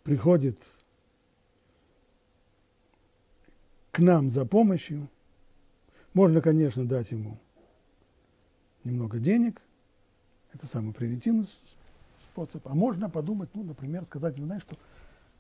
приходит 0.03 0.59
к 3.99 4.01
нам 4.01 4.31
за 4.31 4.47
помощью, 4.47 5.09
можно, 6.15 6.41
конечно, 6.41 6.87
дать 6.87 7.11
ему 7.11 7.37
немного 8.85 9.19
денег, 9.19 9.61
это 10.53 10.69
самый 10.69 10.95
превентивный 10.95 11.49
способ, 12.23 12.65
а 12.69 12.77
можно 12.77 13.11
подумать, 13.11 13.51
ну, 13.55 13.65
например, 13.65 14.05
сказать, 14.05 14.39
ну, 14.39 14.47
знаешь, 14.47 14.63
что 14.63 14.77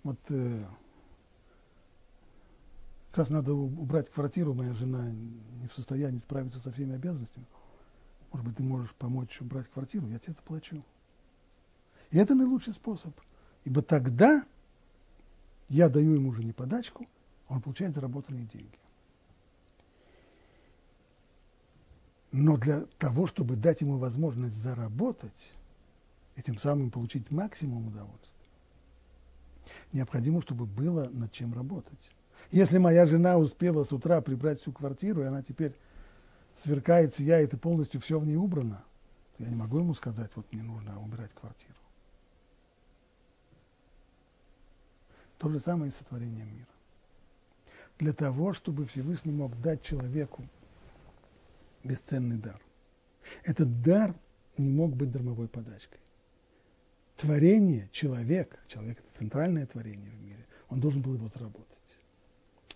вот 0.03 0.19
э, 0.31 0.65
как 3.11 3.19
раз 3.19 3.31
надо 3.31 3.55
убрать 3.55 4.11
квартиру, 4.11 4.55
моя 4.55 4.75
жена 4.75 5.09
не 5.09 5.69
в 5.69 5.73
состоянии 5.73 6.19
справиться 6.19 6.59
со 6.59 6.73
всеми 6.73 6.97
обязанностями. 6.97 7.47
Может 8.33 8.45
быть, 8.45 8.57
ты 8.57 8.65
можешь 8.65 8.93
помочь 8.95 9.41
убрать 9.41 9.69
квартиру, 9.69 10.09
я 10.09 10.19
тебе 10.19 10.33
заплачу. 10.33 10.83
И 12.11 12.19
это 12.19 12.35
наилучший 12.35 12.73
способ. 12.73 13.15
Ибо 13.65 13.83
тогда 13.83 14.45
я 15.69 15.89
даю 15.89 16.15
ему 16.15 16.31
уже 16.31 16.43
не 16.43 16.53
подачку, 16.53 17.07
он 17.49 17.61
получает 17.61 17.94
заработанные 17.94 18.44
деньги. 18.46 18.78
Но 22.30 22.57
для 22.59 22.82
того, 22.99 23.26
чтобы 23.26 23.57
дать 23.57 23.80
ему 23.80 23.96
возможность 23.96 24.55
заработать 24.55 25.53
и 26.36 26.42
тем 26.42 26.59
самым 26.59 26.90
получить 26.90 27.30
максимум 27.30 27.88
удовольствия, 27.88 28.32
необходимо, 29.92 30.42
чтобы 30.42 30.66
было 30.66 31.09
над 31.09 31.32
чем 31.32 31.55
работать. 31.55 32.11
Если 32.51 32.78
моя 32.78 33.07
жена 33.07 33.38
успела 33.38 33.82
с 33.82 33.92
утра 33.92 34.20
прибрать 34.20 34.61
всю 34.61 34.72
квартиру, 34.72 35.22
и 35.22 35.26
она 35.26 35.42
теперь 35.42 35.74
сверкает, 36.55 37.14
сияет, 37.14 37.55
и 37.55 37.57
полностью 37.57 38.01
все 38.01 38.18
в 38.18 38.26
ней 38.26 38.36
убрано, 38.36 38.84
то 39.36 39.44
я 39.44 39.49
не 39.49 39.57
могу 39.57 39.78
ему 39.78 39.94
сказать, 39.94 40.30
вот 40.34 40.51
мне 40.53 40.62
нужно 40.62 41.01
убирать 41.01 41.32
квартиру. 41.32 41.74
То 45.38 45.49
же 45.49 45.61
самое 45.61 45.90
и 45.90 45.94
с 45.94 45.99
сотворением 45.99 46.53
мира. 46.55 46.78
Для 47.99 48.12
того, 48.12 48.55
чтобы 48.55 48.86
Всевышний 48.86 49.32
мог 49.32 49.61
дать 49.61 49.82
человеку 49.82 50.49
бесценный 51.82 52.36
дар. 52.36 52.61
Этот 53.44 53.82
дар 53.82 54.14
не 54.57 54.70
мог 54.70 54.94
быть 54.94 55.11
дармовой 55.11 55.49
подачкой. 55.49 56.01
Творение, 57.16 57.88
человек, 57.92 58.59
человек– 58.68 58.99
это 59.01 59.18
центральное 59.18 59.66
творение 59.66 60.11
в 60.11 60.20
мире, 60.20 60.46
он 60.68 60.80
должен 60.80 61.03
был 61.03 61.14
его 61.14 61.28
заработать. 61.28 61.66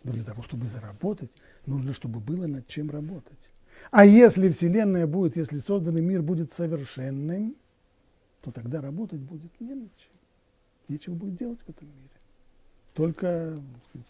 Но 0.03 0.13
для 0.13 0.25
того, 0.25 0.43
чтобы 0.43 0.67
заработать, 0.67 1.31
нужно, 1.67 1.95
чтобы 1.95 2.19
было 2.19 2.47
над 2.47 2.67
чем 2.67 2.91
работать. 2.91 3.51
А 3.93 4.05
если 4.05 4.51
Вселенная 4.51 5.07
будет, 5.07 5.37
если 5.37 5.59
созданный 5.59 6.03
мир 6.03 6.23
будет 6.23 6.53
совершенным, 6.53 7.57
то 8.41 8.51
тогда 8.51 8.81
работать 8.81 9.21
будет 9.21 9.61
не 9.61 9.75
над 9.75 9.97
чем. 9.97 10.11
Нечего 10.89 11.15
будет 11.15 11.37
делать 11.37 11.61
в 11.61 11.69
этом 11.69 11.89
мире. 11.89 12.11
Только 12.95 13.61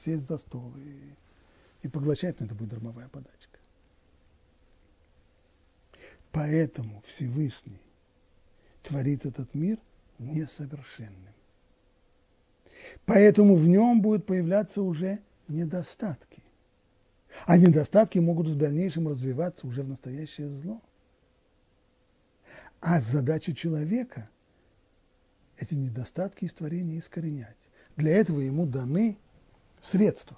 сесть 0.05 0.27
за 0.29 0.39
стол 0.39 0.73
и, 0.77 1.87
и 1.87 1.89
поглощать, 1.89 2.41
но 2.41 2.47
это 2.47 2.55
будет 2.55 2.71
дармовая 2.71 3.09
подачка. 3.09 3.59
Поэтому 6.33 7.03
Всевышний 7.07 7.81
творит 8.83 9.27
этот 9.27 9.55
мир 9.55 9.79
несовершенным. 10.19 11.35
Поэтому 13.05 13.57
в 13.57 13.69
нем 13.69 14.01
будут 14.01 14.27
появляться 14.27 14.83
уже 14.83 15.21
недостатки. 15.49 16.43
А 17.47 17.57
недостатки 17.57 18.19
могут 18.19 18.49
в 18.49 18.57
дальнейшем 18.57 19.09
развиваться 19.09 19.67
уже 19.67 19.83
в 19.83 19.89
настоящее 19.89 20.49
зло. 20.49 20.81
А 22.81 23.01
задача 23.01 23.55
человека– 23.55 24.29
эти 25.57 25.75
недостатки 25.75 26.45
из 26.45 26.53
творения 26.53 26.99
искоренять. 26.99 27.57
Для 27.97 28.13
этого 28.13 28.41
ему 28.41 28.67
даны 28.67 29.19
средства. 29.81 30.37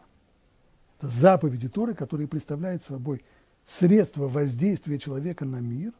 Это 0.98 1.08
заповеди 1.08 1.68
Торы, 1.68 1.94
которые 1.94 2.28
представляют 2.28 2.82
собой 2.82 3.24
средства 3.64 4.28
воздействия 4.28 4.98
человека 4.98 5.44
на 5.44 5.60
мир, 5.60 5.92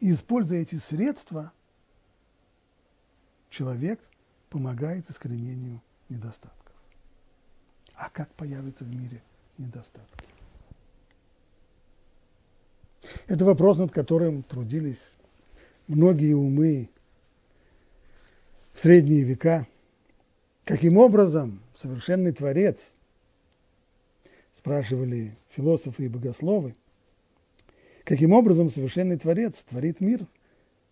и 0.00 0.10
используя 0.10 0.60
эти 0.60 0.76
средства, 0.76 1.52
человек 3.50 4.00
помогает 4.50 5.08
искоренению 5.10 5.80
недостатков. 6.08 6.74
А 7.94 8.10
как 8.10 8.30
появятся 8.34 8.84
в 8.84 8.94
мире 8.94 9.22
недостатки? 9.56 10.24
Это 13.26 13.44
вопрос, 13.44 13.78
над 13.78 13.92
которым 13.92 14.42
трудились 14.42 15.14
многие 15.86 16.34
умы 16.34 16.90
в 18.74 18.80
средние 18.80 19.22
века. 19.22 19.66
Каким 20.66 20.96
образом 20.98 21.60
совершенный 21.76 22.32
Творец, 22.32 22.96
спрашивали 24.50 25.38
философы 25.48 26.06
и 26.06 26.08
богословы, 26.08 26.74
каким 28.02 28.32
образом 28.32 28.68
совершенный 28.68 29.16
Творец 29.16 29.62
творит 29.62 30.00
мир 30.00 30.26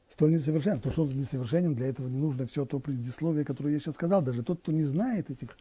столь 0.09 0.35
несовершенен. 0.35 0.79
То, 0.79 0.93
что 0.93 1.03
он 1.03 1.19
несовершенен, 1.19 1.75
для 1.75 1.89
этого 1.89 2.07
не 2.07 2.19
нужно 2.19 2.47
все 2.47 2.65
то 2.65 2.79
предисловие, 2.79 3.45
которое 3.45 3.75
я 3.75 3.81
сейчас 3.81 3.97
сказал. 3.97 4.23
Даже 4.23 4.45
тот, 4.45 4.61
кто 4.61 4.71
не 4.71 4.85
знает 4.85 5.31
этих 5.31 5.59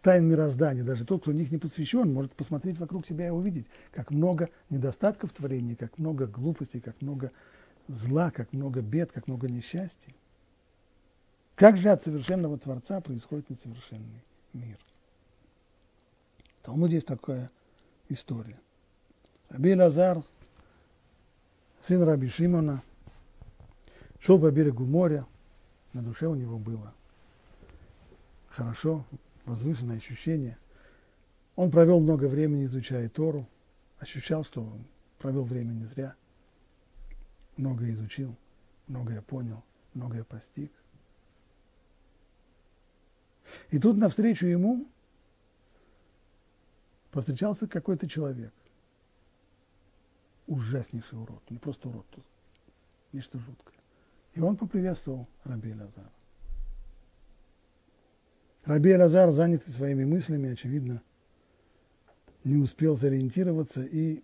тайн 0.00 0.26
мироздания, 0.26 0.82
даже 0.82 1.04
тот, 1.04 1.20
кто 1.20 1.32
в 1.32 1.34
них 1.34 1.50
не 1.50 1.58
посвящен, 1.58 2.10
может 2.10 2.32
посмотреть 2.32 2.78
вокруг 2.78 3.04
себя 3.04 3.26
и 3.26 3.30
увидеть, 3.30 3.66
как 3.92 4.10
много 4.10 4.48
недостатков 4.70 5.32
творения, 5.32 5.76
как 5.76 5.98
много 5.98 6.26
глупостей, 6.26 6.80
как 6.80 7.02
много 7.02 7.30
зла, 7.88 8.30
как 8.30 8.54
много 8.54 8.80
бед, 8.80 9.12
как 9.12 9.26
много 9.26 9.50
несчастья. 9.50 10.14
Как 11.60 11.76
же 11.76 11.90
от 11.90 12.02
совершенного 12.02 12.58
Творца 12.58 13.02
происходит 13.02 13.50
несовершенный 13.50 14.24
мир? 14.54 14.78
В 16.58 16.64
Талмуде 16.64 16.94
есть 16.94 17.06
такая 17.06 17.50
история. 18.08 18.58
Раби 19.50 19.74
Лазар, 19.74 20.24
сын 21.82 22.02
Раби 22.02 22.28
Шимона, 22.28 22.82
шел 24.20 24.40
по 24.40 24.50
берегу 24.50 24.86
моря, 24.86 25.26
на 25.92 26.02
душе 26.02 26.28
у 26.28 26.34
него 26.34 26.58
было 26.58 26.94
хорошо, 28.48 29.04
возвышенное 29.44 29.98
ощущение. 29.98 30.56
Он 31.56 31.70
провел 31.70 32.00
много 32.00 32.24
времени, 32.24 32.64
изучая 32.64 33.10
Тору, 33.10 33.46
ощущал, 33.98 34.44
что 34.44 34.62
он 34.62 34.86
провел 35.18 35.44
время 35.44 35.72
не 35.72 35.84
зря, 35.84 36.14
многое 37.58 37.90
изучил, 37.90 38.34
многое 38.86 39.20
понял, 39.20 39.62
многое 39.92 40.24
постиг. 40.24 40.72
И 43.70 43.78
тут 43.78 43.96
навстречу 43.96 44.46
ему 44.46 44.86
повстречался 47.10 47.66
какой-то 47.66 48.08
человек. 48.08 48.52
Ужаснейший 50.46 51.18
урод, 51.18 51.48
не 51.50 51.58
просто 51.58 51.88
урод, 51.88 52.06
нечто 53.12 53.38
жуткое. 53.38 53.76
И 54.34 54.40
он 54.40 54.56
поприветствовал 54.56 55.28
Раби 55.44 55.72
Лазара. 55.72 56.10
Раби 58.64 58.96
Лазар, 58.96 59.30
занятый 59.30 59.70
своими 59.70 60.04
мыслями, 60.04 60.50
очевидно, 60.50 61.02
не 62.42 62.56
успел 62.56 62.96
сориентироваться 62.96 63.82
и 63.82 64.22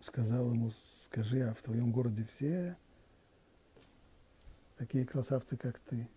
сказал 0.00 0.50
ему, 0.50 0.72
скажи, 1.04 1.42
а 1.42 1.54
в 1.54 1.62
твоем 1.62 1.92
городе 1.92 2.24
все 2.24 2.76
такие 4.76 5.04
красавцы, 5.04 5.56
как 5.56 5.78
ты? 5.80 6.08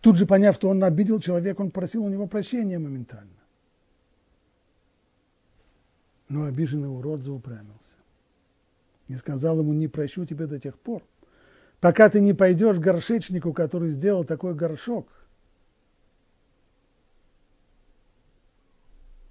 Тут 0.00 0.16
же, 0.16 0.26
поняв, 0.26 0.54
что 0.56 0.68
он 0.68 0.82
обидел 0.82 1.20
человека, 1.20 1.60
он 1.60 1.70
просил 1.70 2.04
у 2.04 2.08
него 2.08 2.26
прощения 2.26 2.78
моментально. 2.78 3.30
Но 6.28 6.44
обиженный 6.44 6.88
урод 6.88 7.20
заупрямился. 7.20 7.96
И 9.08 9.14
сказал 9.14 9.60
ему, 9.60 9.72
не 9.74 9.88
прощу 9.88 10.24
тебя 10.24 10.46
до 10.46 10.58
тех 10.58 10.78
пор, 10.78 11.02
пока 11.80 12.08
ты 12.08 12.20
не 12.20 12.32
пойдешь 12.32 12.76
к 12.76 12.80
горшечнику, 12.80 13.52
который 13.52 13.90
сделал 13.90 14.24
такой 14.24 14.54
горшок, 14.54 15.06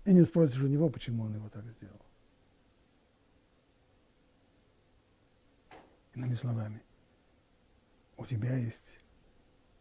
и 0.06 0.14
не 0.14 0.24
спросишь 0.24 0.62
у 0.62 0.68
него, 0.68 0.90
почему 0.90 1.24
он 1.24 1.34
его 1.34 1.50
так 1.50 1.66
сделал. 1.66 2.00
Иными 6.14 6.36
словами, 6.36 6.84
у 8.18 8.26
тебя 8.28 8.56
есть 8.56 9.03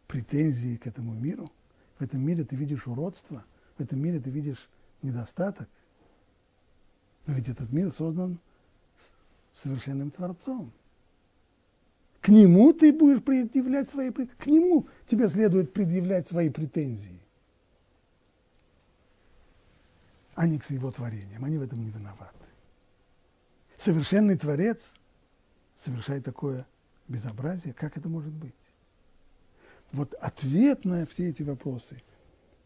претензии 0.07 0.77
к 0.77 0.87
этому 0.87 1.13
миру, 1.13 1.51
в 1.97 2.01
этом 2.01 2.21
мире 2.21 2.43
ты 2.43 2.55
видишь 2.55 2.87
уродство, 2.87 3.45
в 3.77 3.81
этом 3.81 3.99
мире 3.99 4.19
ты 4.19 4.29
видишь 4.29 4.69
недостаток. 5.01 5.69
Но 7.25 7.33
ведь 7.33 7.49
этот 7.49 7.71
мир 7.71 7.91
создан 7.91 8.39
совершенным 9.53 10.11
Творцом. 10.11 10.73
К 12.21 12.29
нему 12.29 12.73
ты 12.73 12.93
будешь 12.93 13.21
предъявлять 13.21 13.89
свои 13.89 14.11
к 14.11 14.45
нему 14.45 14.87
тебе 15.07 15.27
следует 15.27 15.73
предъявлять 15.73 16.27
свои 16.27 16.49
претензии, 16.49 17.19
а 20.33 20.47
не 20.47 20.57
к 20.57 20.69
его 20.69 20.89
творениям. 20.91 21.43
Они 21.43 21.57
в 21.57 21.61
этом 21.61 21.83
не 21.83 21.89
виноваты. 21.89 22.45
Совершенный 23.77 24.37
Творец 24.37 24.93
совершает 25.75 26.23
такое 26.23 26.65
безобразие, 27.09 27.73
как 27.73 27.97
это 27.97 28.07
может 28.07 28.31
быть? 28.31 28.55
Вот 29.93 30.15
ответ 30.15 30.85
на 30.85 31.05
все 31.05 31.29
эти 31.29 31.43
вопросы 31.43 32.01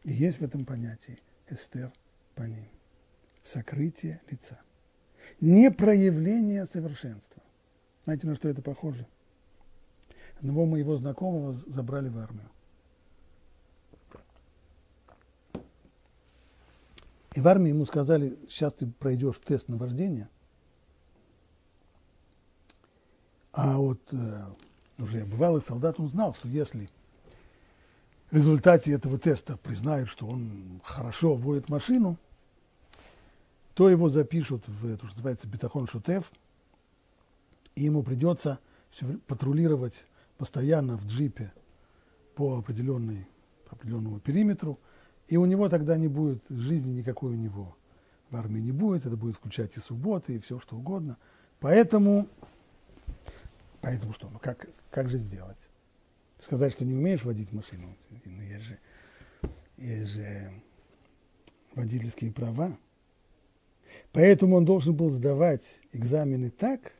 и 0.04 0.14
есть 0.14 0.40
в 0.40 0.44
этом 0.44 0.66
понятии 0.66 1.20
эстер 1.50 1.92
по 2.36 2.44
ним. 2.44 2.66
Сокрытие 3.44 4.22
лица. 4.32 4.60
Не 5.42 5.70
проявление 5.70 6.66
совершенства. 6.66 7.44
Знаете, 8.06 8.28
на 8.28 8.36
что 8.36 8.48
это 8.48 8.62
похоже? 8.62 9.06
Одного 10.40 10.66
моего 10.66 10.96
знакомого 10.96 11.52
забрали 11.52 12.08
в 12.08 12.18
армию. 12.18 12.50
И 17.36 17.42
в 17.42 17.48
армии 17.48 17.70
ему 17.70 17.86
сказали, 17.86 18.40
сейчас 18.50 18.74
ты 18.74 18.88
пройдешь 18.88 19.40
тест 19.44 19.68
на 19.68 19.78
вождение, 19.78 20.30
а 23.52 23.78
вот 23.78 24.02
э, 24.14 24.46
уже 24.98 25.26
бывалый 25.26 25.62
солдат, 25.62 26.00
он 26.00 26.10
знал, 26.10 26.34
что 26.34 26.48
если 26.48 26.90
в 28.30 28.36
результате 28.36 28.92
этого 28.92 29.18
теста 29.18 29.58
признают, 29.58 30.10
что 30.10 30.28
он 30.28 30.82
хорошо 30.84 31.36
водит 31.36 31.70
машину, 31.70 32.18
то 33.74 33.90
его 33.90 34.10
запишут 34.10 34.68
в 34.68 34.86
это, 34.86 35.06
что 35.06 35.16
называется, 35.16 35.48
бетахон 35.48 35.88
шутев, 35.88 36.32
и 37.76 37.84
ему 37.84 38.04
придется 38.04 38.60
патрулировать 39.28 40.06
постоянно 40.38 40.98
в 40.98 41.06
джипе 41.06 41.54
по, 42.36 42.58
определенной, 42.58 43.28
по 43.70 43.76
определенному 43.76 44.20
периметру, 44.20 44.80
и 45.28 45.38
у 45.38 45.46
него 45.46 45.70
тогда 45.70 45.98
не 45.98 46.08
будет 46.08 46.44
жизни 46.50 46.94
никакой 46.94 47.32
у 47.32 47.36
него. 47.36 47.76
В 48.30 48.36
армии 48.36 48.60
не 48.60 48.72
будет, 48.72 49.06
это 49.06 49.16
будет 49.16 49.36
включать 49.36 49.78
и 49.78 49.80
субботы, 49.80 50.36
и 50.36 50.40
все 50.40 50.60
что 50.60 50.76
угодно. 50.76 51.18
Поэтому, 51.60 52.28
поэтому 53.82 54.14
что, 54.14 54.30
ну 54.30 54.40
как, 54.40 54.68
как 54.90 55.10
же 55.10 55.18
сделать? 55.18 55.58
Сказать, 56.40 56.74
что 56.74 56.86
не 56.86 56.94
умеешь 56.94 57.24
водить 57.24 57.54
машину. 57.54 57.96
Ну, 58.26 58.42
есть 58.42 58.64
же, 58.64 58.80
есть 59.78 60.10
же 60.12 60.52
водительские 61.76 62.32
права. 62.32 62.78
Поэтому 64.12 64.56
он 64.56 64.66
должен 64.66 64.96
был 64.96 65.10
сдавать 65.10 65.82
экзамены 65.94 66.50
так, 66.50 66.94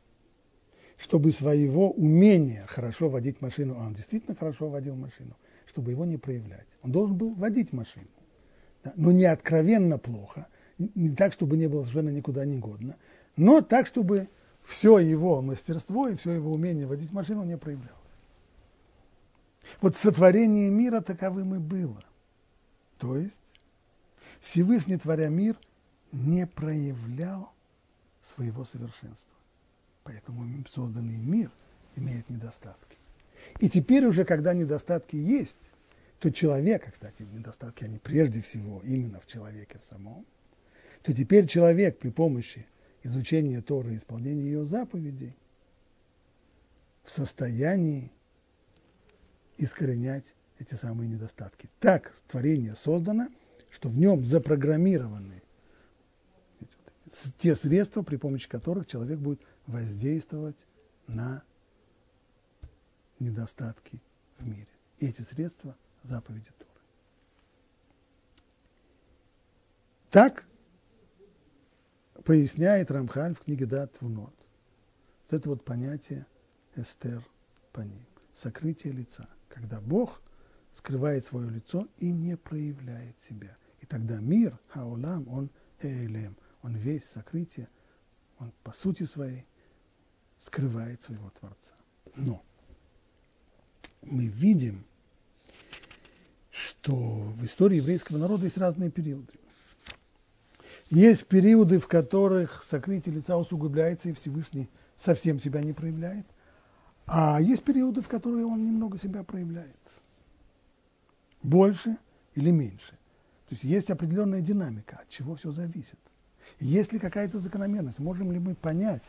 чтобы 0.96 1.30
своего 1.32 1.90
умения 1.92 2.66
хорошо 2.66 3.08
водить 3.08 3.40
машину, 3.40 3.76
а 3.78 3.86
он 3.86 3.94
действительно 3.94 4.36
хорошо 4.36 4.68
водил 4.68 4.96
машину, 4.96 5.36
чтобы 5.66 5.92
его 5.92 6.04
не 6.04 6.16
проявлять. 6.16 6.66
Он 6.82 6.90
должен 6.92 7.16
был 7.16 7.34
водить 7.34 7.72
машину, 7.72 8.08
да, 8.84 8.92
но 8.96 9.12
не 9.12 9.24
откровенно 9.24 9.98
плохо, 9.98 10.48
не 10.78 11.10
так, 11.10 11.32
чтобы 11.32 11.56
не 11.56 11.68
было 11.68 11.82
совершенно 11.82 12.10
никуда 12.10 12.44
не 12.44 12.58
годно, 12.58 12.96
но 13.36 13.60
так, 13.60 13.86
чтобы 13.86 14.28
все 14.62 14.98
его 14.98 15.40
мастерство 15.40 16.08
и 16.08 16.16
все 16.16 16.32
его 16.32 16.52
умение 16.52 16.86
водить 16.86 17.12
машину 17.12 17.44
не 17.44 17.56
проявлялось. 17.56 17.97
Вот 19.80 19.96
сотворение 19.96 20.70
мира 20.70 21.00
таковым 21.00 21.54
и 21.54 21.58
было. 21.58 22.02
То 22.98 23.16
есть 23.16 23.36
Всевышний, 24.40 24.96
творя 24.96 25.28
мир, 25.28 25.56
не 26.12 26.46
проявлял 26.46 27.52
своего 28.22 28.64
совершенства. 28.64 29.34
Поэтому 30.04 30.64
созданный 30.68 31.18
мир 31.18 31.50
имеет 31.96 32.28
недостатки. 32.28 32.96
И 33.60 33.68
теперь 33.68 34.04
уже, 34.06 34.24
когда 34.24 34.54
недостатки 34.54 35.16
есть, 35.16 35.70
то 36.18 36.30
человека, 36.30 36.90
кстати, 36.90 37.22
недостатки, 37.22 37.84
они 37.84 37.98
прежде 37.98 38.40
всего 38.40 38.80
именно 38.84 39.20
в 39.20 39.26
человеке 39.26 39.78
в 39.78 39.84
самом, 39.84 40.26
то 41.02 41.14
теперь 41.14 41.46
человек 41.46 41.98
при 41.98 42.10
помощи 42.10 42.66
изучения 43.02 43.62
Торы 43.62 43.94
и 43.94 43.96
исполнения 43.96 44.42
ее 44.42 44.64
заповедей 44.64 45.36
в 47.04 47.10
состоянии 47.10 48.10
искоренять 49.58 50.34
эти 50.58 50.74
самые 50.74 51.08
недостатки. 51.08 51.68
Так 51.80 52.14
творение 52.28 52.74
создано, 52.74 53.28
что 53.70 53.88
в 53.88 53.98
нем 53.98 54.24
запрограммированы 54.24 55.42
те 57.38 57.54
средства, 57.56 58.02
при 58.02 58.16
помощи 58.16 58.48
которых 58.48 58.86
человек 58.86 59.18
будет 59.18 59.40
воздействовать 59.66 60.56
на 61.06 61.42
недостатки 63.18 64.00
в 64.38 64.46
мире. 64.46 64.68
И 64.98 65.06
эти 65.06 65.22
средства– 65.22 65.76
заповеди 66.02 66.50
Торы. 66.58 66.70
Так 70.10 70.44
поясняет 72.24 72.90
Рамхаль 72.90 73.34
в 73.34 73.40
книге 73.40 73.66
Дат 73.66 74.00
Вунот. 74.00 74.34
Вот 75.24 75.38
это 75.38 75.48
вот 75.48 75.64
понятие 75.64 76.26
Эстер 76.76 77.24
по 77.72 77.80
ним, 77.80 78.06
сокрытие 78.34 78.92
лица– 78.92 79.28
когда 79.58 79.80
Бог 79.80 80.22
скрывает 80.72 81.24
свое 81.24 81.50
лицо 81.50 81.88
и 81.98 82.12
не 82.12 82.36
проявляет 82.36 83.16
себя. 83.28 83.56
И 83.80 83.86
тогда 83.86 84.20
мир, 84.20 84.56
хаулам, 84.68 85.28
он 85.28 85.50
эйлем, 85.82 86.36
он 86.62 86.76
весь 86.76 87.04
сокрытие, 87.04 87.68
он 88.38 88.52
по 88.62 88.72
сути 88.72 89.02
своей 89.02 89.46
скрывает 90.40 91.02
своего 91.02 91.30
Творца. 91.30 91.74
Но 92.14 92.40
мы 94.02 94.26
видим, 94.26 94.84
что 96.50 96.94
в 96.94 97.44
истории 97.44 97.78
еврейского 97.78 98.18
народа 98.18 98.44
есть 98.44 98.58
разные 98.58 98.90
периоды. 98.90 99.32
Есть 100.90 101.26
периоды, 101.26 101.80
в 101.80 101.88
которых 101.88 102.62
сокрытие 102.62 103.16
лица 103.16 103.36
усугубляется, 103.36 104.08
и 104.08 104.12
Всевышний 104.12 104.70
совсем 104.96 105.40
себя 105.40 105.60
не 105.62 105.72
проявляет. 105.72 106.26
А 107.08 107.40
есть 107.40 107.64
периоды, 107.64 108.02
в 108.02 108.08
которые 108.08 108.44
он 108.44 108.64
немного 108.66 108.98
себя 108.98 109.22
проявляет. 109.22 109.76
Больше 111.42 111.96
или 112.34 112.50
меньше. 112.50 112.90
То 113.48 113.54
есть 113.54 113.64
есть 113.64 113.90
определенная 113.90 114.42
динамика, 114.42 114.98
от 115.02 115.08
чего 115.08 115.34
все 115.34 115.50
зависит. 115.50 115.98
есть 116.60 116.92
ли 116.92 116.98
какая-то 116.98 117.38
закономерность? 117.38 117.98
Можем 117.98 118.30
ли 118.30 118.38
мы 118.38 118.54
понять 118.54 119.04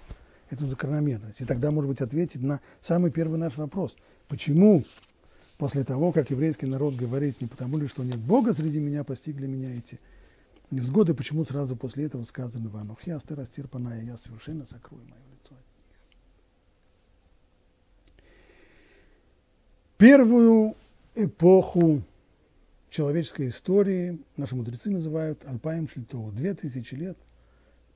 эту 0.49 0.65
закономерность? 0.65 1.41
И 1.41 1.45
тогда, 1.45 1.71
может 1.71 1.89
быть, 1.89 1.99
ответить 1.99 2.41
на 2.41 2.61
самый 2.79 3.11
первый 3.11 3.37
наш 3.37 3.57
вопрос. 3.57 3.97
Почему 4.29 4.85
после 5.57 5.83
того, 5.83 6.13
как 6.13 6.29
еврейский 6.29 6.67
народ 6.67 6.95
говорит, 6.95 7.41
не 7.41 7.47
потому 7.47 7.77
ли, 7.77 7.89
что 7.89 8.03
нет 8.03 8.19
Бога 8.19 8.53
среди 8.53 8.79
меня, 8.79 9.03
постигли 9.03 9.45
меня 9.45 9.77
эти 9.77 9.99
невзгоды, 10.71 11.13
почему 11.13 11.43
сразу 11.43 11.75
после 11.75 12.05
этого 12.05 12.23
сказано 12.23 12.69
«Ванухи, 12.69 13.09
астер, 13.09 13.67
паная, 13.67 14.03
я 14.03 14.15
совершенно 14.15 14.65
сокрою 14.65 15.03
мое 15.03 15.28
Первую 19.99 20.77
эпоху 21.13 22.01
человеческой 22.89 23.49
истории 23.49 24.17
наши 24.37 24.55
мудрецы 24.55 24.89
называют 24.89 25.43
Альпаем 25.43 25.89
Шлитову, 25.89 26.31
две 26.31 26.53
тысячи 26.53 26.95
лет 26.95 27.17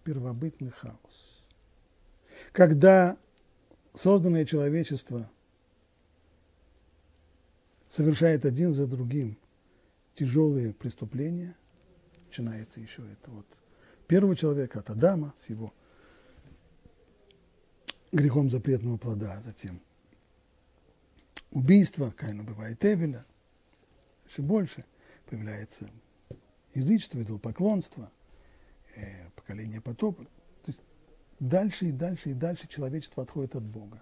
первобытный 0.04 0.72
хаос. 0.72 1.46
Когда 2.52 3.16
созданное 3.94 4.44
человечество 4.44 5.32
совершает 7.90 8.44
один 8.44 8.74
за 8.74 8.86
другим 8.86 9.38
тяжелые 10.14 10.74
преступления, 10.74 11.56
начинается 12.26 12.82
еще 12.82 13.02
это 13.14 13.32
вот 13.32 13.46
первого 14.08 14.36
человека 14.36 14.80
от 14.80 14.90
Адама 14.90 15.34
с 15.40 15.48
его 15.50 15.74
грехом 18.12 18.50
запретного 18.50 18.98
плода, 18.98 19.38
а 19.38 19.42
затем 19.42 19.80
убийства, 21.54 22.12
Каина 22.12 22.44
бывает 22.44 22.84
Эвеля, 22.84 23.26
еще 24.28 24.42
больше 24.42 24.84
появляется 25.28 25.90
язычество, 26.74 27.22
идолопоклонство, 27.22 28.12
э, 28.96 29.30
поколение 29.36 29.80
потопа. 29.80 30.24
То 30.24 30.72
есть 30.72 30.82
дальше 31.40 31.86
и 31.86 31.92
дальше 31.92 32.32
и 32.32 32.34
дальше 32.34 32.68
человечество 32.68 33.24
отходит 33.24 33.56
от 33.56 33.64
Бога. 33.64 34.02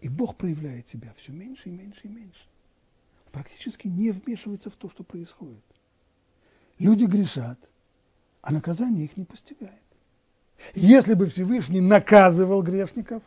И 0.00 0.08
Бог 0.08 0.36
проявляет 0.36 0.88
себя 0.88 1.14
все 1.16 1.32
меньше 1.32 1.68
и 1.68 1.72
меньше 1.72 2.00
и 2.04 2.08
меньше. 2.08 2.46
Практически 3.32 3.88
не 3.88 4.10
вмешивается 4.10 4.70
в 4.70 4.76
то, 4.76 4.88
что 4.88 5.04
происходит. 5.04 5.64
Люди 6.78 7.04
грешат, 7.04 7.58
а 8.42 8.52
наказание 8.52 9.04
их 9.04 9.16
не 9.16 9.24
постигает. 9.24 9.82
Если 10.74 11.14
бы 11.14 11.26
Всевышний 11.26 11.80
наказывал 11.80 12.62
грешников, 12.62 13.22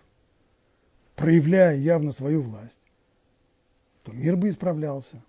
проявляя 1.19 1.75
явно 1.75 2.13
свою 2.13 2.41
власть, 2.41 2.79
то 4.03 4.13
мир 4.13 4.37
бы 4.37 4.49
исправлялся, 4.49 5.21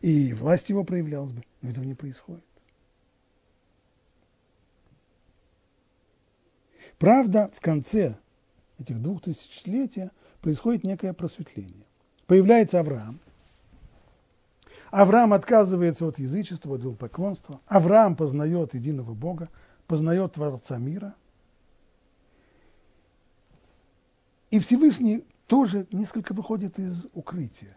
и 0.00 0.34
власть 0.34 0.68
его 0.70 0.82
проявлялась 0.82 1.30
бы, 1.30 1.44
но 1.62 1.70
этого 1.70 1.84
не 1.84 1.94
происходит. 1.94 2.44
Правда, 6.98 7.48
в 7.54 7.60
конце 7.60 8.16
этих 8.80 9.00
двух 9.00 9.22
тысячелетия 9.22 10.10
происходит 10.40 10.82
некое 10.82 11.12
просветление. 11.12 11.86
Появляется 12.26 12.80
Авраам. 12.80 13.20
Авраам 14.90 15.32
отказывается 15.32 16.06
от 16.06 16.18
язычества, 16.18 16.74
от 16.74 16.80
идолопоклонства. 16.80 17.60
Авраам 17.66 18.16
познает 18.16 18.74
единого 18.74 19.14
Бога, 19.14 19.48
познает 19.86 20.32
Творца 20.32 20.76
мира. 20.78 21.14
И 24.54 24.60
Всевышний 24.60 25.24
тоже 25.48 25.84
несколько 25.90 26.32
выходит 26.32 26.78
из 26.78 27.08
укрытия. 27.12 27.76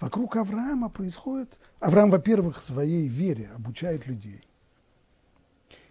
Вокруг 0.00 0.34
Авраама 0.34 0.88
происходит... 0.88 1.56
Авраам, 1.78 2.10
во-первых, 2.10 2.60
своей 2.60 3.06
вере 3.06 3.52
обучает 3.54 4.08
людей. 4.08 4.42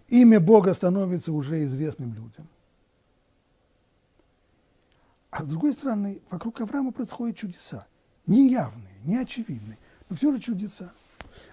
Имя 0.10 0.42
Бога 0.42 0.74
становится 0.74 1.32
уже 1.32 1.64
известным 1.64 2.10
людям. 2.10 2.46
А 5.30 5.44
с 5.44 5.46
другой 5.46 5.72
стороны, 5.72 6.20
вокруг 6.30 6.60
Авраама 6.60 6.92
происходят 6.92 7.38
чудеса. 7.38 7.88
Неявные, 8.26 9.00
неочевидные, 9.06 9.78
но 10.10 10.18
все 10.18 10.34
же 10.34 10.42
чудеса. 10.42 10.92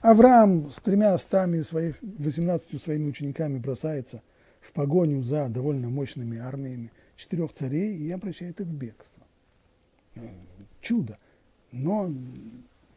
Авраам 0.01 0.68
с 0.68 0.81
тремя 0.81 1.16
стами 1.18 1.62
своих, 1.62 1.95
18 2.03 2.83
своими 2.83 3.09
учениками 3.09 3.57
бросается 3.57 4.20
в 4.61 4.72
погоню 4.72 5.22
за 5.22 5.49
довольно 5.49 5.91
мощными 5.91 6.39
армиями 6.39 6.91
четырех 7.17 7.53
царей 7.53 7.97
и 7.97 8.11
обращает 8.11 8.61
их 8.61 8.67
в 8.67 8.75
бегство. 8.75 9.27
Чудо, 10.81 11.19
но 11.73 12.12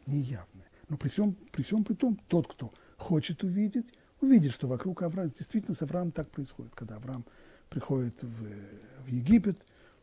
неявное. 0.06 0.66
Но 0.88 0.96
при 0.96 1.08
всем, 1.08 1.36
при 1.52 1.62
всем 1.62 1.84
при 1.84 1.94
том, 1.94 2.18
тот, 2.28 2.48
кто 2.52 2.72
хочет 2.96 3.42
увидеть, 3.44 3.86
увидит, 4.20 4.52
что 4.52 4.66
вокруг 4.66 5.02
Авраама, 5.02 5.30
действительно 5.30 5.74
с 5.74 5.82
Авраамом 5.82 6.12
так 6.12 6.28
происходит. 6.30 6.74
Когда 6.74 6.96
Авраам 6.96 7.24
приходит 7.68 8.22
в, 8.22 8.48
в 9.04 9.06
Египет, 9.08 9.58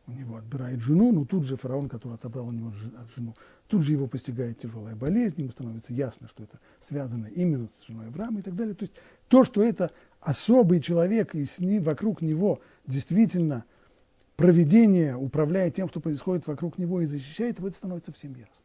у 0.06 0.12
него 0.12 0.36
отбирает 0.36 0.80
жену, 0.80 1.12
но 1.12 1.24
тут 1.24 1.44
же 1.44 1.56
фараон, 1.56 1.88
который 1.88 2.14
отобрал 2.14 2.46
у 2.46 2.52
него 2.52 2.72
жену, 3.16 3.34
тут 3.66 3.82
же 3.82 3.92
его 3.92 4.06
постигает 4.06 4.58
тяжелая 4.58 4.94
болезнь, 4.94 5.40
ему 5.40 5.50
становится 5.50 5.92
ясно, 5.92 6.28
что 6.28 6.44
это 6.44 6.60
связано 6.78 7.26
именно 7.26 7.68
с 7.68 7.86
женой 7.88 8.06
Авраама 8.06 8.38
и 8.38 8.42
так 8.42 8.54
далее. 8.54 8.74
То 8.74 8.84
есть 8.84 8.94
то, 9.28 9.42
что 9.42 9.62
это 9.62 9.90
особый 10.20 10.80
человек, 10.80 11.34
и 11.34 11.44
с 11.44 11.58
ним, 11.58 11.82
вокруг 11.82 12.22
него 12.22 12.60
действительно 12.86 13.64
проведение 14.36 15.16
управляет 15.16 15.74
тем, 15.74 15.88
что 15.88 16.00
происходит 16.00 16.46
вокруг 16.46 16.78
него 16.78 17.00
и 17.00 17.06
защищает 17.06 17.58
его, 17.58 17.68
это 17.68 17.76
становится 17.76 18.12
всем 18.12 18.34
ясно. 18.34 18.64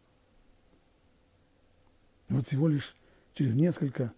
И 2.30 2.34
вот 2.34 2.48
всего 2.48 2.68
лишь 2.68 2.96
через 3.34 3.56
несколько 3.56 4.14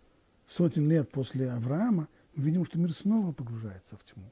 сотен 0.47 0.89
лет 0.89 1.09
после 1.11 1.51
Авраама 1.51 2.07
мы 2.35 2.43
видим, 2.43 2.65
что 2.65 2.79
мир 2.79 2.93
снова 2.93 3.31
погружается 3.31 3.97
в 3.97 4.03
тьму. 4.03 4.29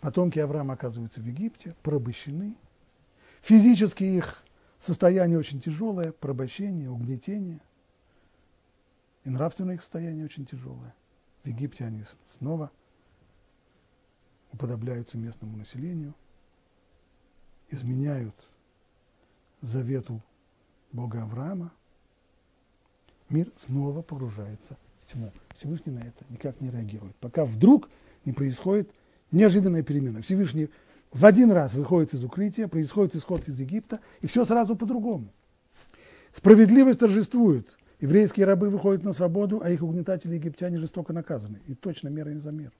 Потомки 0.00 0.38
Авраама 0.38 0.74
оказываются 0.74 1.20
в 1.20 1.26
Египте, 1.26 1.74
порабощены. 1.82 2.56
Физически 3.42 4.04
их 4.04 4.42
состояние 4.78 5.38
очень 5.38 5.60
тяжелое, 5.60 6.12
порабощение, 6.12 6.90
угнетение. 6.90 7.60
И 9.24 9.30
нравственное 9.30 9.74
их 9.74 9.82
состояние 9.82 10.24
очень 10.24 10.46
тяжелое. 10.46 10.94
В 11.42 11.48
Египте 11.48 11.84
они 11.84 12.04
снова 12.38 12.70
уподобляются 14.52 15.18
местному 15.18 15.56
населению, 15.56 16.14
изменяют 17.70 18.34
завету 19.62 20.22
Бога 20.92 21.22
Авраама. 21.22 21.72
Мир 23.28 23.52
снова 23.56 24.02
погружается 24.02 24.76
в 25.00 25.06
тьму. 25.06 25.32
Всевышний 25.54 25.92
на 25.92 26.00
это 26.00 26.24
никак 26.28 26.60
не 26.60 26.70
реагирует. 26.70 27.14
Пока 27.16 27.44
вдруг 27.44 27.88
не 28.24 28.32
происходит 28.32 28.90
Неожиданная 29.32 29.82
перемена. 29.82 30.22
Всевышний 30.22 30.68
в 31.12 31.24
один 31.24 31.52
раз 31.52 31.74
выходит 31.74 32.14
из 32.14 32.24
укрытия, 32.24 32.68
происходит 32.68 33.14
исход 33.14 33.46
из 33.48 33.60
Египта, 33.60 34.00
и 34.20 34.26
все 34.26 34.44
сразу 34.44 34.76
по-другому. 34.76 35.32
Справедливость 36.32 36.98
торжествует. 36.98 37.68
Еврейские 38.00 38.46
рабы 38.46 38.70
выходят 38.70 39.02
на 39.02 39.12
свободу, 39.12 39.60
а 39.62 39.70
их 39.70 39.82
угнетатели 39.82 40.34
египтяне 40.34 40.78
жестоко 40.78 41.12
наказаны. 41.12 41.60
И 41.66 41.74
точно 41.74 42.08
мера 42.08 42.30
не 42.30 42.40
за 42.40 42.50
мер. 42.50 42.72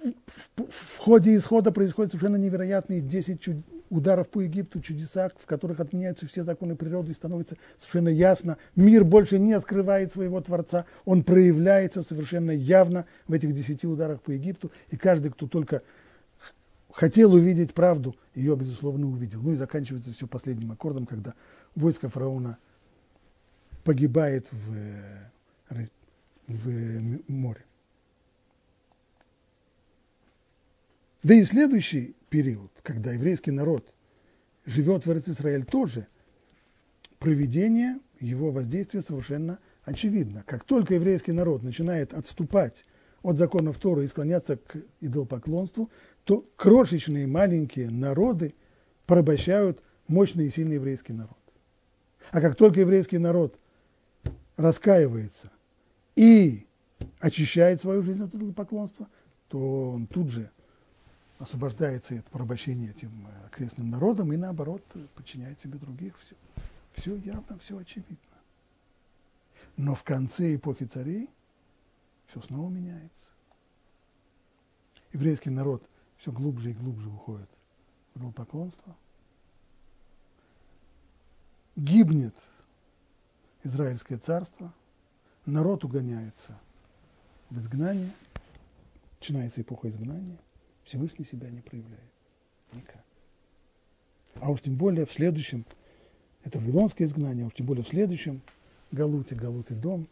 В, 0.00 0.62
в, 0.70 0.98
ходе 0.98 1.36
исхода 1.36 1.72
происходят 1.72 2.12
совершенно 2.12 2.36
невероятные 2.36 3.00
10 3.00 3.40
чуд 3.40 3.56
ударов 3.90 4.28
по 4.28 4.40
Египту, 4.40 4.80
чудеса, 4.80 5.30
в 5.36 5.46
которых 5.46 5.80
отменяются 5.80 6.26
все 6.26 6.44
законы 6.44 6.76
природы, 6.76 7.10
и 7.10 7.14
становится 7.14 7.56
совершенно 7.78 8.08
ясно, 8.08 8.56
мир 8.76 9.04
больше 9.04 9.38
не 9.38 9.58
скрывает 9.60 10.12
своего 10.12 10.40
Творца, 10.40 10.86
он 11.04 11.22
проявляется 11.22 12.02
совершенно 12.02 12.52
явно 12.52 13.04
в 13.26 13.32
этих 13.32 13.52
десяти 13.52 13.86
ударах 13.86 14.22
по 14.22 14.30
Египту, 14.30 14.70
и 14.90 14.96
каждый, 14.96 15.32
кто 15.32 15.46
только 15.46 15.82
хотел 16.92 17.34
увидеть 17.34 17.74
правду, 17.74 18.16
ее, 18.34 18.56
безусловно, 18.56 19.06
увидел. 19.06 19.40
Ну 19.42 19.52
и 19.52 19.56
заканчивается 19.56 20.12
все 20.12 20.26
последним 20.26 20.72
аккордом, 20.72 21.06
когда 21.06 21.34
войско 21.74 22.08
фараона 22.08 22.58
погибает 23.84 24.46
в, 24.50 25.84
в 26.46 27.30
море. 27.30 27.64
Да 31.22 31.34
и 31.34 31.44
следующий 31.44 32.16
период, 32.30 32.70
когда 32.82 33.12
еврейский 33.12 33.50
народ 33.50 33.92
живет 34.64 35.04
в 35.04 35.12
Израиль 35.12 35.64
тоже, 35.64 36.06
проведение 37.18 37.98
его 38.20 38.50
воздействия 38.50 39.02
совершенно 39.02 39.58
очевидно. 39.84 40.44
Как 40.46 40.64
только 40.64 40.94
еврейский 40.94 41.32
народ 41.32 41.62
начинает 41.62 42.14
отступать 42.14 42.86
от 43.22 43.36
законов 43.36 43.76
Тора 43.76 44.02
и 44.02 44.06
склоняться 44.06 44.56
к 44.56 44.78
идолопоклонству, 45.00 45.90
то 46.24 46.46
крошечные 46.56 47.26
маленькие 47.26 47.90
народы 47.90 48.54
порабощают 49.06 49.82
мощный 50.08 50.46
и 50.46 50.50
сильный 50.50 50.76
еврейский 50.76 51.12
народ. 51.12 51.36
А 52.30 52.40
как 52.40 52.56
только 52.56 52.80
еврейский 52.80 53.18
народ 53.18 53.58
раскаивается 54.56 55.50
и 56.16 56.66
очищает 57.18 57.82
свою 57.82 58.02
жизнь 58.02 58.22
от 58.22 58.34
идолопоклонства, 58.34 59.08
то 59.48 59.90
он 59.90 60.06
тут 60.06 60.30
же 60.30 60.50
освобождается 61.40 62.16
от 62.16 62.26
порабощения 62.26 62.90
этим 62.90 63.26
э, 63.26 63.46
окрестным 63.46 63.90
народом 63.90 64.32
и 64.32 64.36
наоборот 64.36 64.84
подчиняет 65.14 65.58
себе 65.58 65.78
других. 65.78 66.14
Все, 66.18 66.36
все 66.92 67.16
явно, 67.16 67.58
все 67.58 67.78
очевидно. 67.78 68.16
Но 69.76 69.94
в 69.94 70.04
конце 70.04 70.54
эпохи 70.54 70.84
царей 70.84 71.30
все 72.26 72.42
снова 72.42 72.68
меняется. 72.68 73.30
Еврейский 75.14 75.48
народ 75.48 75.82
все 76.18 76.30
глубже 76.30 76.70
и 76.70 76.74
глубже 76.74 77.08
уходит 77.08 77.48
в 78.12 78.18
идолопоклонство. 78.18 78.94
Гибнет 81.74 82.34
Израильское 83.62 84.18
царство, 84.18 84.74
народ 85.46 85.84
угоняется 85.84 86.58
в 87.48 87.56
изгнание, 87.56 88.12
начинается 89.18 89.62
эпоха 89.62 89.88
изгнания– 89.88 90.38
Всевышний 90.90 91.24
себя 91.24 91.48
не 91.50 91.60
проявляет. 91.60 92.10
Никак. 92.72 93.04
А 94.34 94.50
уж 94.50 94.60
тем 94.60 94.74
более 94.74 95.06
в 95.06 95.12
следующем, 95.12 95.64
это 96.42 96.58
Вавилонское 96.58 97.06
изгнание, 97.06 97.44
а 97.44 97.46
уж 97.46 97.54
тем 97.54 97.66
более 97.66 97.84
в 97.84 97.88
следующем 97.88 98.42
Галуте, 98.90 99.36
Галут 99.36 99.68
дом. 99.80 100.08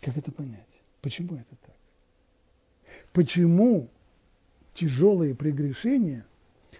Как 0.00 0.16
это 0.16 0.30
понять? 0.30 0.68
Почему 1.00 1.34
это 1.34 1.56
так? 1.56 1.74
Почему 3.12 3.90
тяжелые 4.74 5.34
прегрешения, 5.34 6.24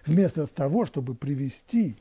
вместо 0.05 0.47
того, 0.47 0.85
чтобы 0.85 1.15
привести 1.15 1.97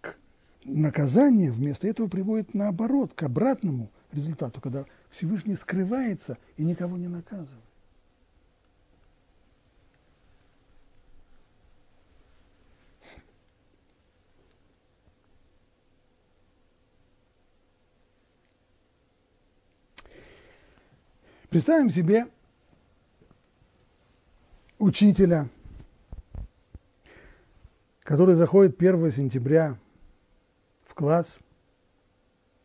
к 0.00 0.16
наказанию, 0.62 1.52
вместо 1.52 1.88
этого 1.88 2.06
приводят 2.06 2.54
наоборот, 2.54 3.12
к 3.12 3.24
обратному 3.24 3.90
результату, 4.12 4.60
когда 4.60 4.86
Всевышний 5.16 5.54
скрывается 5.54 6.36
и 6.58 6.62
никого 6.62 6.98
не 6.98 7.08
наказывает. 7.08 7.64
Представим 21.48 21.88
себе 21.88 22.26
учителя, 24.78 25.48
который 28.02 28.34
заходит 28.34 28.76
1 28.76 29.10
сентября 29.12 29.78
в 30.84 30.92
класс, 30.92 31.38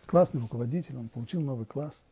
классный 0.06 0.41
руководитель, 0.41 0.97
он 0.97 1.08
получил 1.08 1.39
новый 1.39 1.66
класс– 1.66 2.04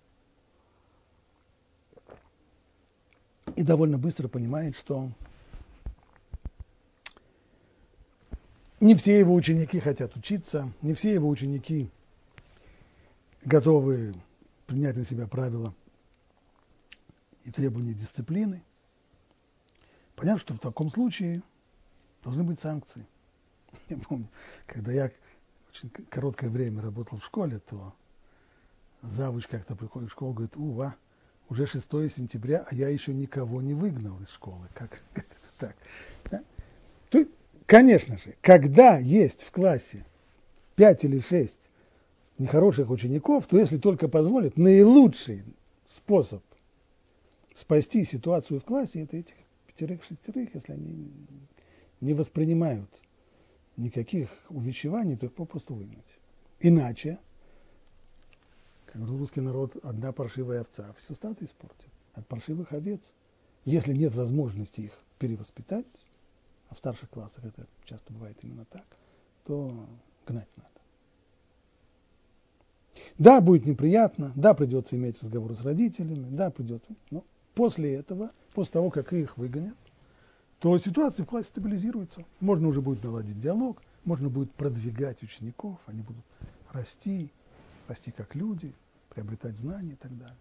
и 3.56 3.64
довольно 3.64 3.98
быстро 3.98 4.28
понимает, 4.28 4.76
что 4.76 5.12
не 8.80 8.96
все 8.96 9.20
его 9.20 9.34
ученики 9.34 9.80
хотят 9.80 10.16
учиться, 10.16 10.72
не 10.82 10.94
все 10.94 11.14
его 11.14 11.28
ученики 11.28 11.90
готовы 13.44 14.14
принять 14.68 14.96
на 14.96 15.06
себя 15.06 15.28
правила 15.28 15.74
и 17.44 17.52
требования 17.52 17.94
дисциплины. 17.94 18.64
Понятно, 20.16 20.40
что 20.40 20.54
в 20.54 20.60
таком 20.60 20.92
случае 20.92 21.42
должны 22.24 22.44
быть 22.44 22.60
санкции. 22.60 23.06
Я 23.90 23.98
помню, 23.98 24.28
когда 24.66 24.92
я 24.92 25.12
очень 25.70 25.90
короткое 25.90 26.50
время 26.50 26.82
работал 26.82 27.20
в 27.20 27.26
школе, 27.26 27.60
то 27.60 27.94
завуч 29.02 29.48
как-то 29.48 29.76
приходит 29.76 30.10
в 30.10 30.14
школу, 30.14 30.34
говорит, 30.34 30.58
ува, 30.58 30.96
уже 31.50 31.66
6 31.66 31.90
сентября, 32.16 32.66
а 32.70 32.76
я 32.76 32.90
еще 32.90 33.14
никого 33.14 33.62
не 33.62 33.74
выгнал 33.74 34.20
из 34.22 34.30
школы. 34.30 34.68
Как, 34.74 35.02
так? 35.60 35.76
Да? 36.30 36.44
То, 37.10 37.26
конечно 37.66 38.18
же, 38.18 38.36
когда 38.42 38.98
есть 38.98 39.42
в 39.42 39.52
классе 39.52 40.06
5 40.76 41.06
или 41.06 41.20
6 41.20 41.70
нехороших 42.38 42.90
учеников, 42.90 43.48
то 43.48 43.58
если 43.58 43.78
только 43.78 44.08
позволит, 44.08 44.58
наилучший 44.58 45.44
способ 45.86 46.44
спасти 47.56 48.06
ситуацию 48.06 48.60
в 48.60 48.64
классе, 48.64 49.02
это 49.02 49.18
этих 49.18 49.36
пятерых-шестерых, 49.68 50.52
если 50.54 50.74
они 50.74 51.12
не 52.00 52.14
воспринимают 52.14 52.90
никаких 53.76 54.30
увещеваний, 54.50 55.18
то 55.18 55.26
их 55.26 55.34
попросту 55.34 55.74
выгнать. 55.74 56.18
Иначе, 56.60 57.18
как 58.92 59.02
русский 59.08 59.42
народ, 59.42 59.76
одна 59.84 60.12
паршивая 60.12 60.62
овца 60.62 60.94
всю 61.00 61.14
стадо 61.14 61.46
испортит. 61.46 61.90
От 62.14 62.28
паршивых 62.28 62.74
овец, 62.74 63.02
если 63.66 63.94
нет 63.94 64.14
возможности 64.16 64.82
их 64.82 64.92
перевоспитать, 65.20 65.86
а 66.70 66.76
в 66.76 66.78
старших 66.78 67.10
классах 67.10 67.46
это 67.46 67.68
часто 67.86 68.12
бывает 68.14 68.38
именно 68.42 68.66
так, 68.66 68.86
то 69.46 69.88
гнать 70.26 70.50
надо. 70.58 70.70
Да, 73.18 73.42
будет 73.42 73.66
неприятно, 73.66 74.32
да, 74.36 74.54
придется 74.54 74.96
иметь 74.96 75.22
разговор 75.22 75.56
с 75.56 75.62
родителями, 75.62 76.28
да, 76.30 76.50
придется, 76.50 76.96
но 77.12 77.24
после 77.54 77.94
этого, 77.94 78.32
после 78.54 78.74
того, 78.74 78.90
как 78.90 79.14
их 79.14 79.38
выгонят, 79.38 79.78
то 80.60 80.78
ситуация 80.78 81.26
в 81.26 81.30
классе 81.30 81.48
стабилизируется. 81.48 82.26
Можно 82.40 82.68
уже 82.68 82.82
будет 82.82 83.04
наладить 83.04 83.40
диалог, 83.40 83.82
можно 84.04 84.30
будет 84.30 84.52
продвигать 84.52 85.24
учеников, 85.24 85.78
они 85.86 86.02
будут 86.02 86.26
расти, 86.72 87.32
расти 87.90 88.12
как 88.12 88.36
люди, 88.36 88.74
приобретать 89.10 89.58
знания 89.58 89.94
и 89.94 89.96
так 89.96 90.16
далее. 90.18 90.38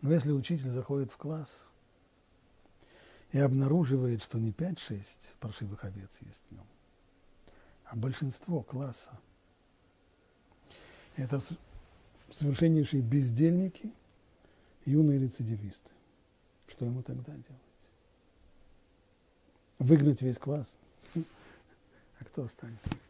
Но 0.00 0.12
если 0.12 0.32
учитель 0.32 0.70
заходит 0.70 1.10
в 1.10 1.16
класс 1.16 1.66
и 3.32 3.38
обнаруживает, 3.38 4.22
что 4.22 4.38
не 4.38 4.52
5-6 4.52 5.04
паршивых 5.40 5.84
овец 5.84 6.10
есть 6.20 6.40
в 6.48 6.52
нем, 6.52 6.66
а 7.84 7.96
большинство 7.96 8.62
класса– 8.62 9.18
это 11.16 11.40
совершеннейшие 12.30 13.02
бездельники, 13.02 13.92
юные 14.84 15.18
рецидивисты. 15.18 15.90
Что 16.66 16.86
ему 16.86 17.02
тогда 17.02 17.32
делать? 17.32 17.48
Выгнать 19.78 20.22
весь 20.22 20.38
класс? 20.38 20.72
А 22.20 22.24
кто 22.24 22.44
останется? 22.44 23.03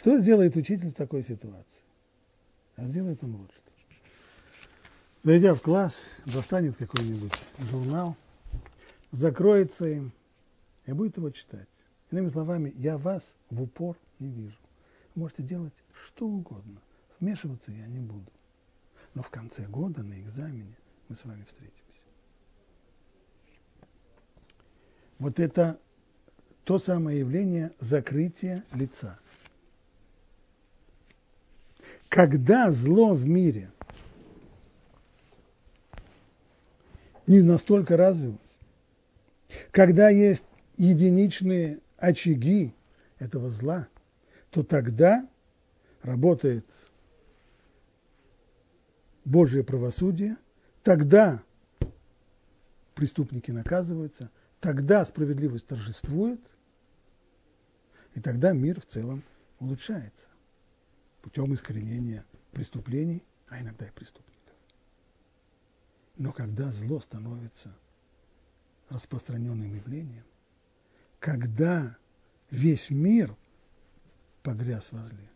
Что 0.00 0.18
сделает 0.18 0.56
учитель 0.56 0.92
в 0.92 0.94
такой 0.94 1.22
ситуации? 1.22 1.84
А 2.76 2.84
сделает 2.84 3.22
он 3.22 3.36
вот 3.36 3.50
что. 3.50 3.72
Зайдя 5.24 5.54
в 5.54 5.60
класс, 5.60 6.04
достанет 6.24 6.74
какой-нибудь 6.76 7.34
журнал, 7.70 8.16
закроется 9.10 9.84
им 9.84 10.12
и 10.86 10.94
будет 10.94 11.18
его 11.18 11.28
читать. 11.28 11.68
Иными 12.10 12.28
словами, 12.28 12.72
я 12.78 12.96
вас 12.96 13.36
в 13.50 13.60
упор 13.60 13.94
не 14.20 14.30
вижу. 14.30 14.56
можете 15.14 15.42
делать 15.42 15.74
что 16.06 16.26
угодно. 16.26 16.80
Вмешиваться 17.18 17.70
я 17.70 17.86
не 17.86 18.00
буду. 18.00 18.32
Но 19.12 19.22
в 19.22 19.28
конце 19.28 19.66
года 19.66 20.02
на 20.02 20.18
экзамене 20.18 20.78
мы 21.10 21.16
с 21.16 21.26
вами 21.26 21.44
встретимся. 21.44 21.76
Вот 25.18 25.38
это 25.38 25.78
то 26.64 26.78
самое 26.78 27.18
явление 27.18 27.74
закрытия 27.80 28.64
лица. 28.72 29.18
Когда 32.10 32.72
зло 32.72 33.14
в 33.14 33.24
мире? 33.24 33.70
Не 37.26 37.40
настолько 37.40 37.96
развилось, 37.96 38.38
когда 39.70 40.10
есть 40.10 40.44
единичные 40.76 41.78
очаги 41.96 42.74
этого 43.20 43.50
зла, 43.50 43.86
то 44.50 44.64
тогда 44.64 45.28
работает 46.02 46.66
Божье 49.24 49.64
правосудие– 49.64 50.36
тогда 50.82 51.42
преступники 52.94 53.50
наказываются, 53.50 54.30
тогда 54.60 55.04
справедливость 55.04 55.66
торжествует, 55.66 56.40
и 58.14 58.20
тогда 58.20 58.52
мир 58.52 58.80
в 58.80 58.86
целом 58.86 59.22
улучшается 59.58 60.29
путем 61.22 61.52
искоренения 61.54 62.24
преступлений, 62.52 63.24
а 63.48 63.60
иногда 63.60 63.86
и 63.86 63.90
преступников. 63.90 64.54
Но 66.16 66.32
когда 66.32 66.70
зло 66.72 67.00
становится 67.00 67.74
распространенным 68.88 69.74
явлением, 69.74 70.24
когда 71.18 71.96
весь 72.50 72.90
мир 72.90 73.36
погряз 74.42 74.90
во 74.92 75.04
зле, 75.04 75.30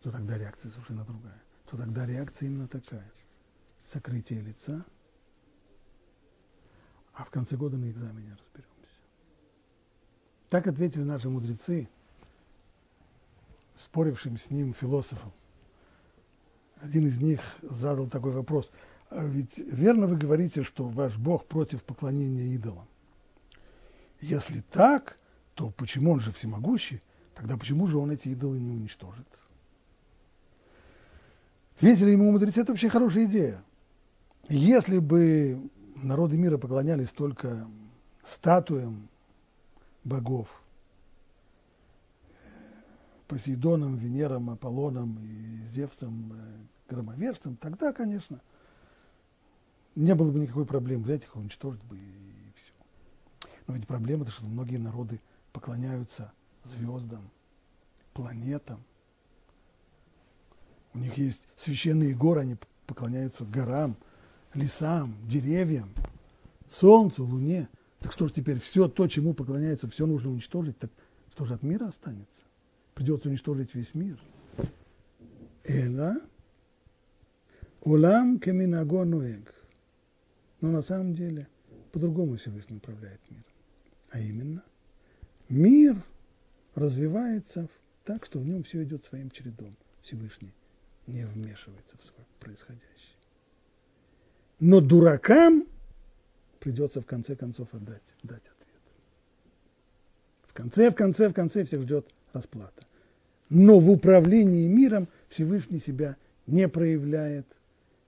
то 0.00 0.10
тогда 0.10 0.36
реакция 0.36 0.70
совершенно 0.70 1.04
другая 1.04 1.42
то 1.72 1.78
тогда 1.78 2.04
реакция 2.04 2.48
именно 2.48 2.68
такая. 2.68 3.10
Сокрытие 3.82 4.42
лица, 4.42 4.84
а 7.14 7.24
в 7.24 7.30
конце 7.30 7.56
года 7.56 7.78
на 7.78 7.90
экзамене 7.90 8.36
разберемся. 8.38 9.00
Так 10.50 10.66
ответили 10.66 11.02
наши 11.02 11.30
мудрецы, 11.30 11.88
спорившим 13.76 14.38
с 14.38 14.50
ним 14.50 14.74
философом. 14.74 15.32
Один 16.80 17.06
из 17.06 17.18
них 17.18 17.40
задал 17.62 18.08
такой 18.08 18.32
вопрос. 18.32 18.70
«А 19.10 19.24
ведь 19.24 19.58
верно 19.58 20.06
вы 20.06 20.16
говорите, 20.16 20.64
что 20.64 20.88
ваш 20.88 21.16
Бог 21.16 21.46
против 21.46 21.82
поклонения 21.82 22.54
идолам? 22.54 22.88
Если 24.20 24.60
так, 24.70 25.18
то 25.54 25.70
почему 25.70 26.12
он 26.12 26.20
же 26.20 26.32
всемогущий? 26.32 27.02
Тогда 27.34 27.56
почему 27.56 27.86
же 27.86 27.98
он 27.98 28.10
эти 28.10 28.28
идолы 28.28 28.58
не 28.58 28.70
уничтожит? 28.70 29.26
Ответили 31.76 32.10
ему 32.10 32.30
мудрецы, 32.30 32.60
это 32.60 32.72
вообще 32.72 32.88
хорошая 32.88 33.24
идея. 33.24 33.64
Если 34.48 34.98
бы 34.98 35.60
народы 35.96 36.36
мира 36.36 36.58
поклонялись 36.58 37.10
только 37.10 37.66
статуям 38.24 39.08
богов, 40.04 40.61
Посейдоном, 43.32 43.96
Венером, 43.96 44.50
Аполлоном 44.50 45.18
и 45.18 45.64
Зевсом, 45.72 46.34
э, 46.34 46.92
громовержцем, 46.92 47.56
тогда, 47.56 47.94
конечно, 47.94 48.42
не 49.94 50.14
было 50.14 50.30
бы 50.30 50.38
никакой 50.38 50.66
проблемы 50.66 51.04
взять 51.04 51.22
их, 51.24 51.34
уничтожить 51.34 51.82
бы 51.84 51.96
и 51.96 52.52
все. 52.56 53.48
Но 53.66 53.74
ведь 53.74 53.86
проблема-то, 53.86 54.30
что 54.30 54.44
многие 54.44 54.76
народы 54.76 55.18
поклоняются 55.54 56.30
звездам, 56.64 57.30
планетам, 58.12 58.84
у 60.92 60.98
них 60.98 61.16
есть 61.16 61.40
священные 61.56 62.14
горы, 62.14 62.42
они 62.42 62.58
поклоняются 62.86 63.46
горам, 63.46 63.96
лесам, 64.52 65.16
деревьям, 65.26 65.88
солнцу, 66.68 67.24
луне. 67.24 67.70
Так 67.98 68.12
что 68.12 68.28
же 68.28 68.34
теперь 68.34 68.60
все 68.60 68.88
то, 68.88 69.08
чему 69.08 69.32
поклоняются, 69.32 69.88
все 69.88 70.04
нужно 70.04 70.28
уничтожить? 70.28 70.78
Так 70.78 70.90
что 71.30 71.46
же 71.46 71.54
от 71.54 71.62
мира 71.62 71.86
останется? 71.86 72.42
Придется 72.94 73.28
уничтожить 73.28 73.74
весь 73.74 73.94
мир. 73.94 74.18
Эла 75.64 76.16
улам 77.80 78.38
кеминаго 78.38 79.04
нуэг. 79.04 79.54
Но 80.60 80.70
на 80.70 80.82
самом 80.82 81.14
деле 81.14 81.48
по-другому 81.92 82.36
Всевышний 82.36 82.76
управляет 82.76 83.20
миром. 83.30 83.44
А 84.10 84.20
именно, 84.20 84.62
мир 85.48 86.02
развивается 86.74 87.68
так, 88.04 88.24
что 88.24 88.38
в 88.38 88.46
нем 88.46 88.62
все 88.62 88.82
идет 88.82 89.04
своим 89.04 89.30
чередом. 89.30 89.76
Всевышний 90.02 90.54
не 91.06 91.24
вмешивается 91.26 91.96
в 91.98 92.04
свое 92.04 92.26
происходящее. 92.40 93.16
Но 94.60 94.80
дуракам 94.80 95.66
придется 96.60 97.00
в 97.00 97.06
конце 97.06 97.34
концов 97.34 97.72
отдать, 97.74 98.02
дать 98.22 98.42
ответ. 98.42 98.82
В 100.46 100.52
конце, 100.52 100.90
в 100.90 100.94
конце, 100.94 101.28
в 101.28 101.34
конце 101.34 101.64
всех 101.64 101.82
ждет 101.82 102.12
расплата. 102.32 102.86
Но 103.48 103.78
в 103.78 103.90
управлении 103.90 104.66
миром 104.66 105.08
Всевышний 105.28 105.78
себя 105.78 106.16
не 106.46 106.68
проявляет 106.68 107.46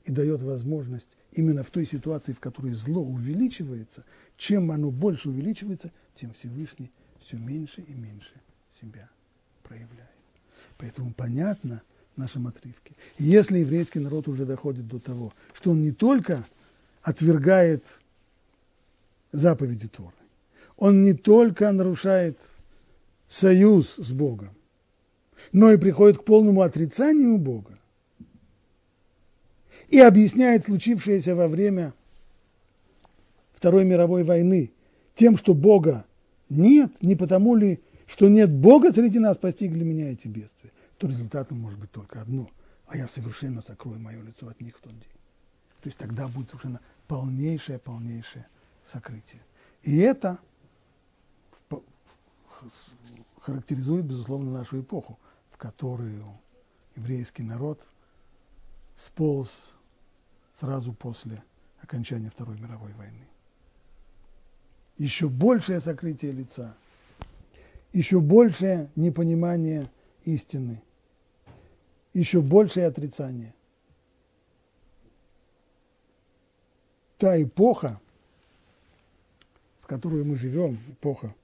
и 0.04 0.12
дает 0.12 0.42
возможность 0.42 1.08
именно 1.32 1.62
в 1.62 1.70
той 1.70 1.86
ситуации, 1.86 2.32
в 2.32 2.40
которой 2.40 2.72
зло 2.72 3.02
увеличивается, 3.02 4.04
чем 4.36 4.70
оно 4.70 4.90
больше 4.90 5.28
увеличивается, 5.28 5.90
тем 6.14 6.32
Всевышний 6.32 6.90
все 7.20 7.36
меньше 7.36 7.82
и 7.82 7.92
меньше 7.92 8.32
себя 8.80 9.08
проявляет. 9.62 10.10
Поэтому 10.78 11.12
понятно 11.12 11.82
нашем 12.16 12.46
отрывке, 12.46 12.94
если 13.18 13.58
еврейский 13.58 13.98
народ 13.98 14.28
уже 14.28 14.44
доходит 14.44 14.86
до 14.86 14.98
того, 15.00 15.32
что 15.52 15.72
он 15.72 15.82
не 15.82 15.92
только 15.92 16.46
отвергает 17.02 17.82
заповеди 19.32 19.88
Торы, 19.88 20.14
он 20.76 21.02
не 21.02 21.12
только 21.12 21.70
нарушает 21.72 22.38
союз 23.28 23.96
с 23.96 24.12
Богом, 24.12 24.50
но 25.52 25.72
и 25.72 25.76
приходит 25.76 26.18
к 26.18 26.24
полному 26.24 26.62
отрицанию 26.62 27.38
Бога 27.38 27.78
и 29.88 29.98
объясняет 29.98 30.64
случившееся 30.64 31.34
во 31.34 31.48
время 31.48 31.94
Второй 33.54 33.84
мировой 33.84 34.24
войны 34.24 34.72
тем, 35.14 35.36
что 35.36 35.54
Бога 35.54 36.04
нет, 36.48 37.02
не 37.02 37.16
потому 37.16 37.56
ли, 37.56 37.80
что 38.06 38.28
нет 38.28 38.52
Бога 38.52 38.92
среди 38.92 39.18
нас, 39.18 39.38
постигли 39.38 39.82
меня 39.84 40.10
эти 40.10 40.28
бедствия, 40.28 40.70
то 40.98 41.06
результатом 41.06 41.58
может 41.58 41.78
быть 41.78 41.90
только 41.90 42.20
одно, 42.20 42.50
а 42.86 42.96
я 42.96 43.08
совершенно 43.08 43.62
сокрою 43.62 44.00
мое 44.00 44.22
лицо 44.22 44.48
от 44.48 44.60
них 44.60 44.76
в 44.76 44.80
тот 44.80 44.92
день. 44.92 45.14
То 45.80 45.88
есть 45.88 45.98
тогда 45.98 46.28
будет 46.28 46.48
совершенно 46.48 46.80
полнейшее, 47.08 47.78
полнейшее 47.78 48.46
сокрытие. 48.84 49.42
И 49.82 49.98
это 49.98 50.38
характеризует, 53.40 54.06
безусловно, 54.06 54.50
нашу 54.50 54.80
эпоху, 54.80 55.18
в 55.50 55.56
которую 55.56 56.24
еврейский 56.96 57.42
народ 57.42 57.80
сполз 58.96 59.50
сразу 60.58 60.92
после 60.92 61.42
окончания 61.80 62.30
Второй 62.30 62.58
мировой 62.58 62.92
войны. 62.94 63.26
Еще 64.96 65.28
большее 65.28 65.80
сокрытие 65.80 66.32
лица, 66.32 66.74
еще 67.92 68.20
большее 68.20 68.90
непонимание 68.96 69.90
истины, 70.24 70.82
еще 72.12 72.40
большее 72.40 72.86
отрицание. 72.86 73.54
Та 77.18 77.40
эпоха, 77.42 78.00
в 79.80 79.86
которую 79.86 80.24
мы 80.24 80.36
живем, 80.36 80.78
эпоха 80.88 81.34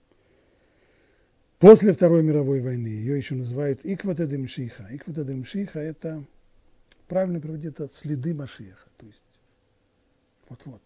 после 1.60 1.92
Второй 1.92 2.24
мировой 2.24 2.60
войны, 2.60 2.88
ее 2.88 3.16
еще 3.16 3.36
называют 3.36 3.80
Иквата 3.84 4.26
Демшиха. 4.26 4.88
Иквата 4.90 5.24
Демшиха– 5.24 5.78
это, 5.80 6.24
правильно 7.06 7.40
переводить, 7.40 7.66
это 7.66 7.88
следы 7.94 8.34
Машеха, 8.34 8.88
то 8.96 9.06
есть 9.06 9.22
вот-вот. 10.48 10.82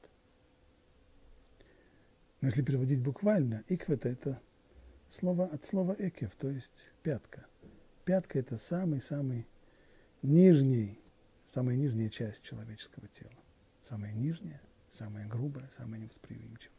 Но 2.42 2.48
если 2.48 2.60
переводить 2.60 3.00
буквально, 3.00 3.64
иквата– 3.68 4.08
это 4.10 4.38
слово 5.08 5.46
от 5.46 5.64
слова 5.64 5.96
экев, 5.98 6.30
то 6.38 6.50
есть 6.50 6.90
пятка. 7.02 7.46
Пятка– 8.04 8.38
это 8.40 8.58
самый-самый 8.58 9.46
нижний, 10.20 10.98
самая 11.54 11.76
нижняя 11.76 12.10
часть 12.10 12.42
человеческого 12.42 13.08
тела. 13.08 13.32
Самая 13.88 14.12
нижняя, 14.12 14.60
самая 14.92 15.26
грубая, 15.26 15.70
самая 15.78 16.00
невосприимчивая. 16.00 16.70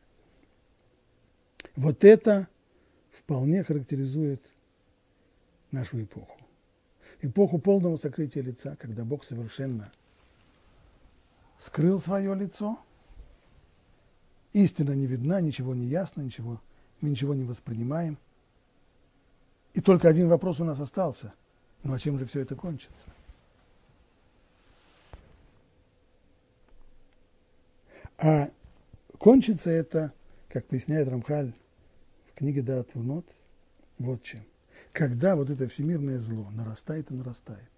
Вот 1.76 2.04
это 2.04 2.48
вполне 3.16 3.64
характеризует 3.64 4.42
нашу 5.72 6.04
эпоху. 6.04 6.38
Эпоху 7.22 7.60
полного 7.60 7.98
сокрытия 7.98 8.44
лица, 8.44 8.76
когда 8.76 9.04
Бог 9.06 9.24
совершенно 9.24 9.92
скрыл 11.58 12.00
свое 12.00 12.36
лицо, 12.36 12.78
истина 14.54 14.92
не 14.92 15.08
видна, 15.08 15.42
ничего 15.42 15.74
не 15.74 15.86
ясно, 15.86 16.22
ничего, 16.22 16.62
мы 17.02 17.10
ничего 17.10 17.34
не 17.34 17.46
воспринимаем. 17.46 18.18
И 19.74 19.82
только 19.82 20.08
один 20.08 20.28
вопрос 20.30 20.60
у 20.60 20.66
нас 20.66 20.80
остался. 20.80 21.34
Ну 21.84 21.94
а 21.94 22.00
чем 22.00 22.20
же 22.20 22.26
все 22.26 22.42
это 22.42 22.56
кончится? 22.56 23.08
А 28.18 28.50
кончится 29.18 29.70
это, 29.70 30.14
как 30.50 30.66
поясняет 30.68 31.10
Рамхаль 31.10 31.54
книге 32.36 32.62
Дат 32.62 32.94
Внот, 32.94 33.26
вот 33.98 34.24
чем. 34.24 34.46
Когда 34.92 35.36
вот 35.36 35.50
это 35.50 35.68
всемирное 35.68 36.20
зло 36.20 36.50
нарастает 36.52 37.10
и 37.12 37.14
нарастает, 37.14 37.70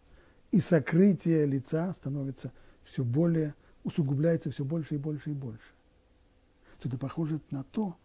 и 0.51 0.59
сокрытие 0.59 1.45
лица 1.45 1.93
становится 1.93 2.51
все 2.83 3.03
более, 3.03 3.55
усугубляется 3.83 4.51
все 4.51 4.65
больше 4.65 4.95
и 4.95 4.97
больше 4.97 5.31
и 5.31 5.33
больше, 5.33 5.73
то 6.79 6.89
это 6.89 6.97
похоже 6.97 7.41
на 7.51 7.63
то, 7.63 7.97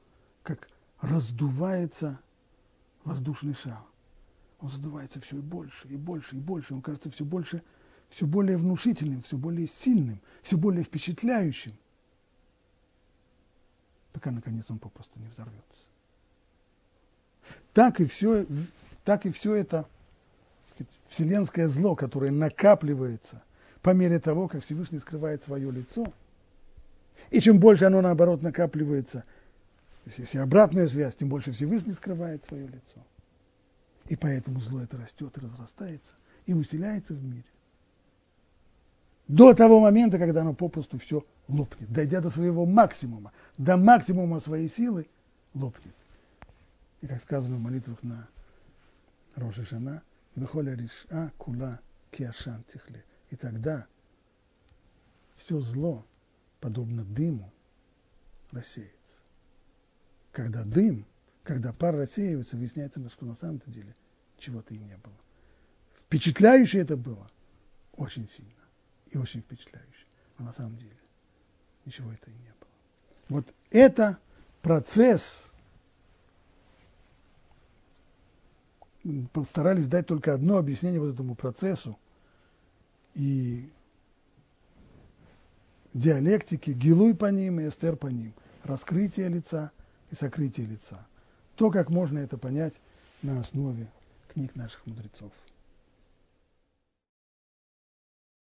как 0.42 0.68
раздувается 1.00 2.20
воздушный 3.04 3.54
шар. 3.54 3.82
Он 4.60 4.68
задувается 4.68 5.20
все 5.20 5.38
и 5.38 5.42
больше, 5.42 5.88
и 5.88 5.96
больше, 5.96 6.36
и 6.36 6.40
больше. 6.40 6.74
Он 6.74 6.82
кажется 6.82 7.10
все 7.10 7.24
больше, 7.24 7.62
все 8.08 8.26
более 8.26 8.56
внушительным, 8.56 9.22
все 9.22 9.36
более 9.36 9.66
сильным, 9.66 10.20
все 10.42 10.56
более 10.56 10.84
впечатляющим, 10.84 11.72
пока, 14.12 14.30
наконец, 14.30 14.66
он 14.68 14.78
попросту 14.78 15.18
не 15.18 15.28
взорвется 15.28 15.91
так 17.74 18.00
и 18.00 18.06
все, 18.06 18.46
так 19.04 19.26
и 19.26 19.30
все 19.30 19.54
это 19.54 19.86
сказать, 20.74 20.92
вселенское 21.08 21.68
зло, 21.68 21.94
которое 21.94 22.30
накапливается 22.30 23.42
по 23.82 23.90
мере 23.90 24.18
того, 24.20 24.48
как 24.48 24.62
Всевышний 24.62 24.98
скрывает 24.98 25.42
свое 25.44 25.70
лицо. 25.70 26.12
И 27.30 27.40
чем 27.40 27.58
больше 27.58 27.84
оно, 27.84 28.00
наоборот, 28.00 28.42
накапливается, 28.42 29.24
если 30.16 30.38
обратная 30.38 30.86
связь, 30.86 31.14
тем 31.14 31.28
больше 31.28 31.52
Всевышний 31.52 31.92
скрывает 31.92 32.44
свое 32.44 32.66
лицо. 32.66 33.00
И 34.08 34.16
поэтому 34.16 34.60
зло 34.60 34.80
это 34.82 34.96
растет 34.98 35.36
и 35.36 35.40
разрастается, 35.40 36.14
и 36.46 36.54
усиляется 36.54 37.14
в 37.14 37.24
мире. 37.24 37.44
До 39.28 39.54
того 39.54 39.80
момента, 39.80 40.18
когда 40.18 40.42
оно 40.42 40.52
попросту 40.52 40.98
все 40.98 41.24
лопнет, 41.48 41.90
дойдя 41.90 42.20
до 42.20 42.28
своего 42.28 42.66
максимума, 42.66 43.32
до 43.56 43.76
максимума 43.76 44.40
своей 44.40 44.68
силы, 44.68 45.06
лопнет. 45.54 45.94
И 47.02 47.06
как 47.06 47.20
сказано 47.20 47.56
в 47.56 47.60
молитвах 47.60 48.02
на 48.02 48.28
Рошишана, 49.34 50.02
Вехоля 50.36 50.74
Риша 50.74 51.32
Кула 51.36 51.80
Киашан 52.10 52.64
Тихле. 52.64 53.04
И 53.30 53.36
тогда 53.36 53.86
все 55.34 55.60
зло, 55.60 56.06
подобно 56.60 57.04
дыму, 57.04 57.52
рассеется. 58.52 58.92
Когда 60.30 60.64
дым, 60.64 61.06
когда 61.42 61.72
пар 61.72 61.96
рассеивается, 61.96 62.56
выясняется, 62.56 63.06
что 63.08 63.26
на 63.26 63.34
самом-то 63.34 63.70
деле 63.70 63.94
чего-то 64.38 64.72
и 64.72 64.78
не 64.78 64.96
было. 64.96 65.18
Впечатляюще 65.98 66.78
это 66.78 66.96
было, 66.96 67.28
очень 67.92 68.28
сильно 68.28 68.52
и 69.10 69.18
очень 69.18 69.40
впечатляюще. 69.40 70.06
Но 70.38 70.44
на 70.46 70.52
самом 70.52 70.76
деле 70.76 70.96
ничего 71.84 72.12
это 72.12 72.30
и 72.30 72.34
не 72.34 72.52
было. 72.60 72.70
Вот 73.28 73.54
это 73.70 74.18
процесс 74.62 75.51
постарались 79.32 79.86
дать 79.86 80.06
только 80.06 80.34
одно 80.34 80.58
объяснение 80.58 81.00
вот 81.00 81.14
этому 81.14 81.34
процессу 81.34 81.98
и 83.14 83.68
диалектики, 85.92 86.70
гилуй 86.70 87.14
по 87.14 87.26
ним 87.26 87.60
и 87.60 87.68
эстер 87.68 87.96
по 87.96 88.06
ним, 88.06 88.32
раскрытие 88.62 89.28
лица 89.28 89.72
и 90.10 90.14
сокрытие 90.14 90.66
лица. 90.66 91.06
То, 91.56 91.70
как 91.70 91.90
можно 91.90 92.18
это 92.18 92.38
понять 92.38 92.74
на 93.22 93.40
основе 93.40 93.88
книг 94.32 94.56
наших 94.56 94.86
мудрецов. 94.86 95.32